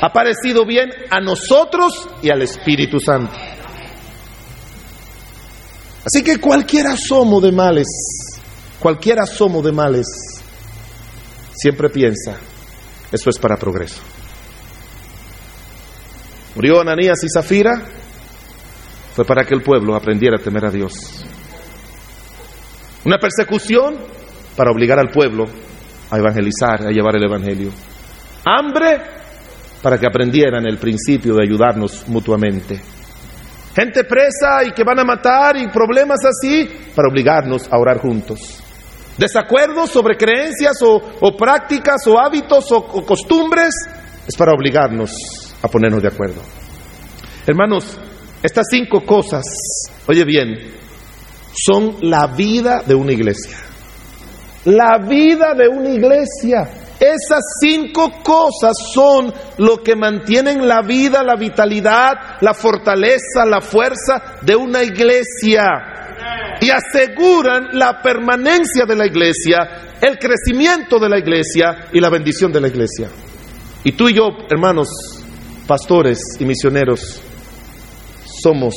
Ha 0.02 0.14
parecido 0.14 0.66
bien 0.66 0.90
a 1.10 1.20
nosotros 1.20 2.08
y 2.22 2.30
al 2.30 2.42
Espíritu 2.42 3.00
Santo. 3.00 3.34
Así 6.06 6.24
que 6.24 6.40
cualquier 6.40 6.86
asomo 6.88 7.42
de 7.42 7.52
males, 7.52 7.88
cualquier 8.80 9.20
asomo 9.20 9.62
de 9.64 9.72
males, 9.72 10.06
siempre 11.54 11.90
piensa, 11.90 12.38
eso 13.12 13.30
es 13.30 13.40
para 13.40 13.58
progreso. 13.58 14.02
Murió 16.54 16.80
Ananías 16.80 17.18
y 17.24 17.28
Zafira, 17.34 17.82
fue 19.16 19.26
para 19.26 19.44
que 19.46 19.56
el 19.56 19.64
pueblo 19.64 19.96
aprendiera 19.96 20.38
a 20.40 20.44
temer 20.44 20.66
a 20.66 20.70
Dios. 20.70 20.94
Una 23.04 23.18
persecución 23.18 23.98
para 24.56 24.72
obligar 24.72 25.00
al 25.00 25.10
pueblo 25.10 25.46
a 26.12 26.18
evangelizar, 26.18 26.86
a 26.88 26.92
llevar 26.92 27.16
el 27.16 27.24
Evangelio. 27.24 27.72
Hambre 28.46 29.02
para 29.82 29.98
que 30.00 30.08
aprendieran 30.08 30.68
el 30.68 30.78
principio 30.78 31.36
de 31.36 31.44
ayudarnos 31.44 32.08
mutuamente 32.08 32.82
gente 33.76 34.04
presa 34.06 34.64
y 34.66 34.72
que 34.72 34.84
van 34.84 35.00
a 35.00 35.04
matar 35.04 35.58
y 35.58 35.68
problemas 35.68 36.20
así, 36.26 36.70
para 36.96 37.10
obligarnos 37.10 37.68
a 37.72 37.78
orar 37.78 38.00
juntos. 38.00 38.62
Desacuerdos 39.18 39.92
sobre 39.92 40.18
creencias 40.18 40.78
o, 40.82 41.36
prácticas 41.38 42.06
o 42.08 42.20
hábitos 42.20 42.72
o, 42.72 42.78
o 42.78 43.06
costumbres 43.06 43.74
es 44.28 44.36
para 44.36 44.52
obligarnos 44.54 45.12
a 45.62 45.68
ponernos 45.68 46.02
de 46.02 46.08
acuerdo. 46.08 46.42
Hermanos, 47.46 47.98
estas 48.44 48.68
cinco 48.70 49.06
cosas, 49.06 49.44
oye 50.08 50.24
bien, 50.26 50.76
son 51.54 51.98
la 52.02 52.28
vida 52.28 52.82
de 52.86 52.96
una 52.96 53.14
iglesia. 53.14 53.58
La 54.66 54.98
vida 54.98 55.54
de 55.54 55.68
una 55.68 55.90
iglesia. 55.90 56.70
Esas 57.00 57.44
cinco 57.60 58.10
cosas 58.24 58.74
son 58.94 59.34
lo 59.58 59.84
que 59.84 59.96
mantienen 59.96 60.68
la 60.68 60.82
vida, 60.82 61.24
la 61.24 61.36
vitalidad, 61.36 62.14
la 62.42 62.54
fortaleza, 62.54 63.46
la 63.46 63.60
fuerza 63.62 64.38
de 64.42 64.56
una 64.56 64.82
iglesia 64.82 65.64
y 66.62 66.70
aseguran 66.70 67.68
la 67.74 68.02
permanencia 68.02 68.86
de 68.88 68.96
la 68.96 69.06
iglesia, 69.06 69.98
el 70.02 70.18
crecimiento 70.18 71.00
de 71.00 71.10
la 71.10 71.20
iglesia 71.20 71.88
y 71.92 72.00
la 72.00 72.10
bendición 72.10 72.52
de 72.52 72.62
la 72.62 72.68
iglesia. 72.68 73.10
Y 73.84 73.92
tú 73.92 74.08
y 74.08 74.16
yo, 74.16 74.30
hermanos, 74.50 74.88
pastores 75.68 76.20
y 76.40 76.46
misioneros, 76.46 77.22
somos 78.42 78.76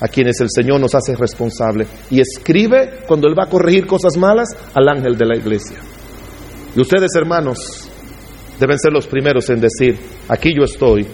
a 0.00 0.08
quienes 0.08 0.40
el 0.40 0.48
Señor 0.50 0.80
nos 0.80 0.94
hace 0.94 1.14
responsable 1.14 1.86
y 2.10 2.20
escribe 2.20 3.04
cuando 3.06 3.28
Él 3.28 3.38
va 3.38 3.44
a 3.44 3.50
corregir 3.50 3.86
cosas 3.86 4.16
malas 4.16 4.48
al 4.74 4.88
ángel 4.88 5.16
de 5.16 5.26
la 5.26 5.36
iglesia. 5.36 5.78
Y 6.74 6.80
ustedes, 6.80 7.10
hermanos, 7.16 7.88
deben 8.58 8.78
ser 8.78 8.92
los 8.92 9.06
primeros 9.06 9.48
en 9.50 9.60
decir, 9.60 9.98
aquí 10.28 10.52
yo 10.54 10.64
estoy 10.64 11.06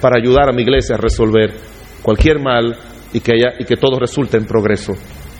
para 0.00 0.18
ayudar 0.18 0.50
a 0.50 0.52
mi 0.52 0.62
iglesia 0.62 0.96
a 0.96 0.98
resolver 0.98 1.54
cualquier 2.02 2.40
mal 2.40 2.76
y 3.12 3.20
que, 3.20 3.32
y 3.58 3.64
que 3.64 3.76
todo 3.76 3.98
resulte 3.98 4.36
en 4.36 4.44
progreso. 4.44 4.92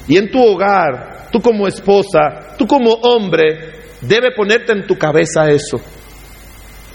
Y 0.07 0.17
en 0.17 0.31
tu 0.31 0.43
hogar, 0.43 1.29
tú 1.31 1.41
como 1.41 1.67
esposa, 1.67 2.55
tú 2.57 2.67
como 2.67 2.93
hombre, 2.93 3.73
debe 4.01 4.33
ponerte 4.35 4.73
en 4.73 4.87
tu 4.87 4.97
cabeza 4.97 5.51
eso. 5.51 5.79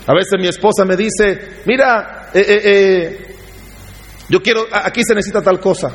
A 0.05 0.13
veces 0.13 0.33
mi 0.39 0.47
esposa 0.47 0.83
me 0.83 0.97
dice, 0.97 1.61
mira, 1.65 2.29
eh, 2.33 2.45
eh, 2.45 2.61
eh, 2.65 3.35
yo 4.29 4.41
quiero, 4.41 4.65
aquí 4.71 5.01
se 5.03 5.13
necesita 5.13 5.41
tal 5.41 5.59
cosa. 5.59 5.93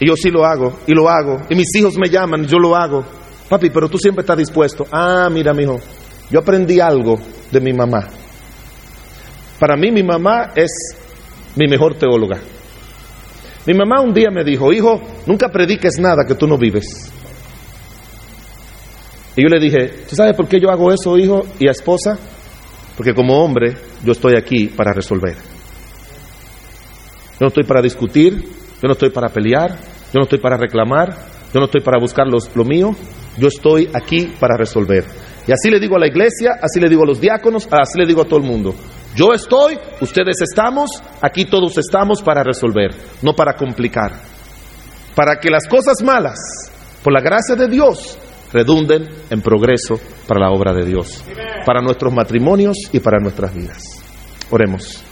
Y 0.00 0.08
yo 0.08 0.16
sí 0.16 0.30
lo 0.30 0.44
hago, 0.44 0.80
y 0.86 0.92
lo 0.92 1.08
hago. 1.08 1.42
Y 1.48 1.54
mis 1.54 1.74
hijos 1.76 1.94
me 1.98 2.08
llaman, 2.08 2.46
yo 2.46 2.58
lo 2.58 2.74
hago. 2.74 3.19
Papi, 3.50 3.68
pero 3.70 3.88
tú 3.88 3.98
siempre 3.98 4.20
estás 4.20 4.38
dispuesto. 4.38 4.86
Ah, 4.92 5.28
mira, 5.28 5.52
mi 5.52 5.64
hijo, 5.64 5.80
yo 6.30 6.38
aprendí 6.38 6.78
algo 6.78 7.18
de 7.50 7.60
mi 7.60 7.72
mamá. 7.72 8.06
Para 9.58 9.76
mí, 9.76 9.90
mi 9.90 10.04
mamá 10.04 10.52
es 10.54 10.70
mi 11.56 11.66
mejor 11.66 11.96
teóloga. 11.96 12.38
Mi 13.66 13.74
mamá 13.74 14.00
un 14.00 14.14
día 14.14 14.30
me 14.30 14.44
dijo, 14.44 14.72
hijo, 14.72 15.00
nunca 15.26 15.48
prediques 15.48 15.98
nada 15.98 16.24
que 16.26 16.36
tú 16.36 16.46
no 16.46 16.56
vives. 16.56 17.12
Y 19.34 19.42
yo 19.42 19.48
le 19.48 19.58
dije, 19.58 20.04
¿tú 20.08 20.14
sabes 20.14 20.36
por 20.36 20.46
qué 20.46 20.60
yo 20.60 20.70
hago 20.70 20.92
eso, 20.92 21.18
hijo 21.18 21.42
y 21.58 21.66
a 21.66 21.72
esposa? 21.72 22.16
Porque 22.96 23.14
como 23.14 23.44
hombre, 23.44 23.74
yo 24.04 24.12
estoy 24.12 24.36
aquí 24.36 24.68
para 24.68 24.92
resolver. 24.92 25.34
Yo 25.34 27.40
no 27.40 27.48
estoy 27.48 27.64
para 27.64 27.82
discutir, 27.82 28.44
yo 28.44 28.86
no 28.86 28.92
estoy 28.92 29.10
para 29.10 29.28
pelear, 29.28 29.72
yo 29.72 30.18
no 30.18 30.22
estoy 30.22 30.38
para 30.38 30.56
reclamar, 30.56 31.16
yo 31.52 31.58
no 31.58 31.66
estoy 31.66 31.80
para 31.80 31.98
buscar 31.98 32.26
lo 32.28 32.64
mío, 32.64 32.94
yo 33.40 33.48
estoy 33.48 33.88
aquí 33.92 34.34
para 34.38 34.56
resolver. 34.56 35.04
Y 35.46 35.52
así 35.52 35.70
le 35.70 35.80
digo 35.80 35.96
a 35.96 35.98
la 35.98 36.06
iglesia, 36.06 36.52
así 36.62 36.78
le 36.78 36.88
digo 36.88 37.02
a 37.02 37.06
los 37.06 37.20
diáconos, 37.20 37.66
así 37.70 37.98
le 37.98 38.06
digo 38.06 38.22
a 38.22 38.26
todo 38.26 38.38
el 38.38 38.46
mundo. 38.46 38.74
Yo 39.16 39.32
estoy, 39.32 39.76
ustedes 40.00 40.36
estamos, 40.42 41.02
aquí 41.20 41.46
todos 41.46 41.76
estamos 41.78 42.22
para 42.22 42.44
resolver, 42.44 42.90
no 43.22 43.32
para 43.32 43.54
complicar. 43.54 44.12
Para 45.16 45.40
que 45.40 45.50
las 45.50 45.66
cosas 45.66 46.02
malas, 46.04 46.38
por 47.02 47.12
la 47.12 47.20
gracia 47.20 47.56
de 47.56 47.66
Dios, 47.66 48.18
redunden 48.52 49.08
en 49.30 49.40
progreso 49.40 49.98
para 50.28 50.40
la 50.40 50.50
obra 50.50 50.72
de 50.72 50.84
Dios, 50.84 51.24
para 51.64 51.80
nuestros 51.80 52.12
matrimonios 52.12 52.76
y 52.92 53.00
para 53.00 53.18
nuestras 53.18 53.54
vidas. 53.54 53.82
Oremos. 54.50 55.02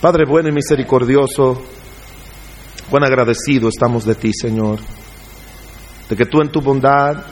Padre 0.00 0.24
bueno 0.26 0.48
y 0.48 0.52
misericordioso, 0.52 1.62
cuán 2.90 3.04
agradecido 3.04 3.68
estamos 3.68 4.04
de 4.04 4.16
ti, 4.16 4.32
Señor, 4.32 4.80
de 6.08 6.16
que 6.16 6.26
tú 6.26 6.40
en 6.40 6.50
tu 6.50 6.60
bondad, 6.60 7.24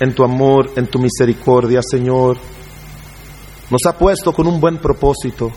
en 0.00 0.14
tu 0.14 0.24
amor, 0.24 0.70
en 0.76 0.86
tu 0.86 0.98
misericordia, 0.98 1.80
Señor, 1.82 2.36
nos 3.70 3.80
ha 3.86 3.96
puesto 3.96 4.32
con 4.32 4.46
un 4.46 4.60
buen 4.60 4.78
propósito 4.78 5.50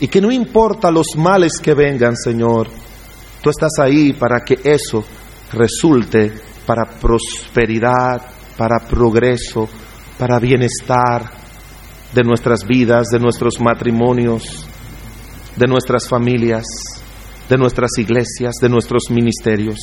y 0.00 0.08
que 0.08 0.20
no 0.20 0.30
importa 0.30 0.90
los 0.90 1.16
males 1.16 1.58
que 1.60 1.74
vengan, 1.74 2.16
Señor, 2.16 2.68
tú 3.40 3.50
estás 3.50 3.72
ahí 3.80 4.12
para 4.12 4.40
que 4.40 4.58
eso 4.62 5.04
resulte 5.52 6.32
para 6.66 6.84
prosperidad, 6.84 8.20
para 8.56 8.80
progreso, 8.80 9.68
para 10.18 10.38
bienestar 10.38 11.30
de 12.12 12.22
nuestras 12.22 12.66
vidas, 12.66 13.08
de 13.08 13.18
nuestros 13.18 13.60
matrimonios, 13.60 14.66
de 15.56 15.66
nuestras 15.66 16.08
familias, 16.08 16.64
de 17.48 17.56
nuestras 17.56 17.90
iglesias, 17.98 18.54
de 18.60 18.68
nuestros 18.68 19.04
ministerios. 19.10 19.78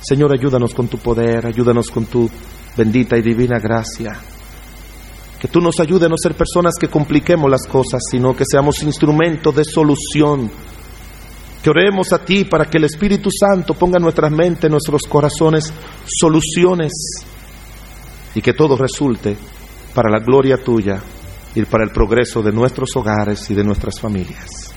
Señor, 0.00 0.32
ayúdanos 0.32 0.74
con 0.74 0.88
tu 0.88 0.98
poder, 0.98 1.46
ayúdanos 1.46 1.90
con 1.90 2.06
tu 2.06 2.28
bendita 2.76 3.16
y 3.16 3.22
divina 3.22 3.58
gracia. 3.58 4.18
Que 5.40 5.48
tú 5.48 5.60
nos 5.60 5.80
ayudes 5.80 6.04
a 6.06 6.08
no 6.08 6.16
ser 6.16 6.34
personas 6.34 6.74
que 6.78 6.88
compliquemos 6.88 7.50
las 7.50 7.66
cosas, 7.66 8.02
sino 8.10 8.34
que 8.34 8.44
seamos 8.48 8.82
instrumento 8.82 9.52
de 9.52 9.64
solución. 9.64 10.50
Que 11.62 11.70
oremos 11.70 12.12
a 12.12 12.18
ti 12.18 12.44
para 12.44 12.66
que 12.66 12.78
el 12.78 12.84
Espíritu 12.84 13.30
Santo 13.30 13.74
ponga 13.74 13.96
en 13.96 14.02
nuestras 14.02 14.30
mentes, 14.30 14.64
en 14.64 14.72
nuestros 14.72 15.02
corazones, 15.02 15.72
soluciones 16.06 16.92
y 18.34 18.40
que 18.40 18.52
todo 18.52 18.76
resulte 18.76 19.36
para 19.94 20.10
la 20.10 20.20
gloria 20.20 20.62
tuya 20.62 21.00
y 21.54 21.64
para 21.64 21.84
el 21.84 21.90
progreso 21.90 22.42
de 22.42 22.52
nuestros 22.52 22.94
hogares 22.96 23.50
y 23.50 23.54
de 23.54 23.64
nuestras 23.64 23.98
familias. 23.98 24.75